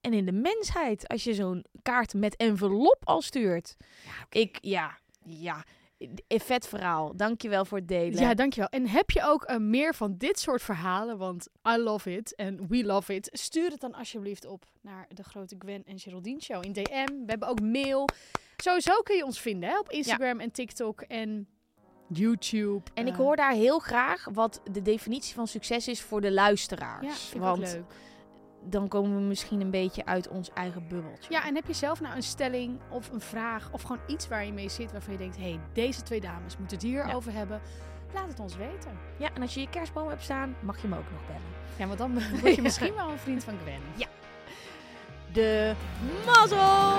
En 0.00 0.12
in 0.12 0.24
de 0.26 0.32
mensheid. 0.32 1.08
Als 1.08 1.24
je 1.24 1.34
zo'n 1.34 1.64
kaart 1.82 2.14
met 2.14 2.36
envelop 2.36 2.98
al 3.04 3.22
stuurt. 3.22 3.76
Ik, 4.30 4.58
ja, 4.60 4.98
ja. 5.24 5.64
Een 6.28 6.40
vet 6.40 6.68
verhaal. 6.68 7.16
Dankjewel 7.16 7.64
voor 7.64 7.78
het 7.78 7.88
delen. 7.88 8.20
Ja, 8.20 8.34
dankjewel. 8.34 8.68
En 8.68 8.86
heb 8.88 9.10
je 9.10 9.22
ook 9.24 9.42
eh, 9.44 9.56
meer 9.56 9.94
van 9.94 10.14
dit 10.16 10.38
soort 10.38 10.62
verhalen? 10.62 11.18
Want 11.18 11.48
I 11.68 11.76
love 11.76 12.16
it 12.16 12.34
en 12.34 12.68
we 12.68 12.84
love 12.84 13.14
it. 13.14 13.28
Stuur 13.32 13.70
het 13.70 13.80
dan 13.80 13.94
alsjeblieft 13.94 14.46
op 14.46 14.64
naar 14.80 15.06
de 15.14 15.22
grote 15.22 15.56
Gwen 15.58 15.84
en 15.84 15.98
Geraldine 15.98 16.40
show 16.42 16.64
in 16.64 16.72
DM. 16.72 17.06
We 17.06 17.24
hebben 17.26 17.48
ook 17.48 17.60
mail. 17.60 18.08
Sowieso 18.56 19.00
kun 19.02 19.16
je 19.16 19.24
ons 19.24 19.40
vinden 19.40 19.68
hè, 19.68 19.78
op 19.78 19.90
Instagram 19.90 20.40
en 20.40 20.50
TikTok 20.50 21.00
en 21.00 21.48
YouTube. 22.08 22.90
En 22.94 23.06
ik 23.06 23.12
Eh, 23.12 23.18
hoor 23.18 23.36
daar 23.36 23.52
heel 23.52 23.78
graag 23.78 24.26
wat 24.32 24.60
de 24.72 24.82
definitie 24.82 25.34
van 25.34 25.46
succes 25.46 25.88
is 25.88 26.00
voor 26.02 26.20
de 26.20 26.32
luisteraars. 26.32 27.06
Ja, 27.06 27.12
vind 27.12 27.34
ik 27.34 27.40
Want 27.40 27.58
leuk. 27.58 27.84
Dan 28.62 28.88
komen 28.88 29.14
we 29.16 29.22
misschien 29.22 29.60
een 29.60 29.70
beetje 29.70 30.04
uit 30.06 30.28
ons 30.28 30.50
eigen 30.52 30.88
bubbeltje. 30.88 31.32
Ja, 31.32 31.46
en 31.46 31.54
heb 31.54 31.66
je 31.66 31.72
zelf 31.72 32.00
nou 32.00 32.16
een 32.16 32.22
stelling 32.22 32.78
of 32.88 33.10
een 33.12 33.20
vraag 33.20 33.68
of 33.72 33.82
gewoon 33.82 34.00
iets 34.06 34.28
waar 34.28 34.44
je 34.44 34.52
mee 34.52 34.68
zit 34.68 34.92
waarvan 34.92 35.12
je 35.12 35.18
denkt, 35.18 35.36
hé, 35.36 35.42
hey, 35.42 35.60
deze 35.72 36.02
twee 36.02 36.20
dames 36.20 36.56
moeten 36.58 36.76
het 36.76 36.86
hier 36.86 37.06
Ja. 37.06 37.12
over 37.14 37.32
hebben. 37.32 37.60
Laat 38.14 38.28
het 38.28 38.40
ons 38.40 38.56
weten. 38.56 38.98
Ja, 39.18 39.28
en 39.34 39.42
als 39.42 39.54
je 39.54 39.60
je 39.60 39.68
kerstboom 39.68 40.08
hebt 40.08 40.22
staan, 40.22 40.56
mag 40.62 40.76
je 40.80 40.88
hem 40.88 40.96
ook 40.96 41.10
nog 41.10 41.26
bellen. 41.26 41.42
Ja, 41.76 41.86
want 41.86 41.98
dan 41.98 42.12
word 42.42 42.54
je 42.54 42.62
misschien 42.62 42.94
wel 42.94 43.10
een 43.10 43.18
vriend 43.18 43.44
van 43.44 43.54
Gwen. 43.62 43.80
Ja. 43.96 44.06
De 45.32 45.74
mazzel! 46.26 46.98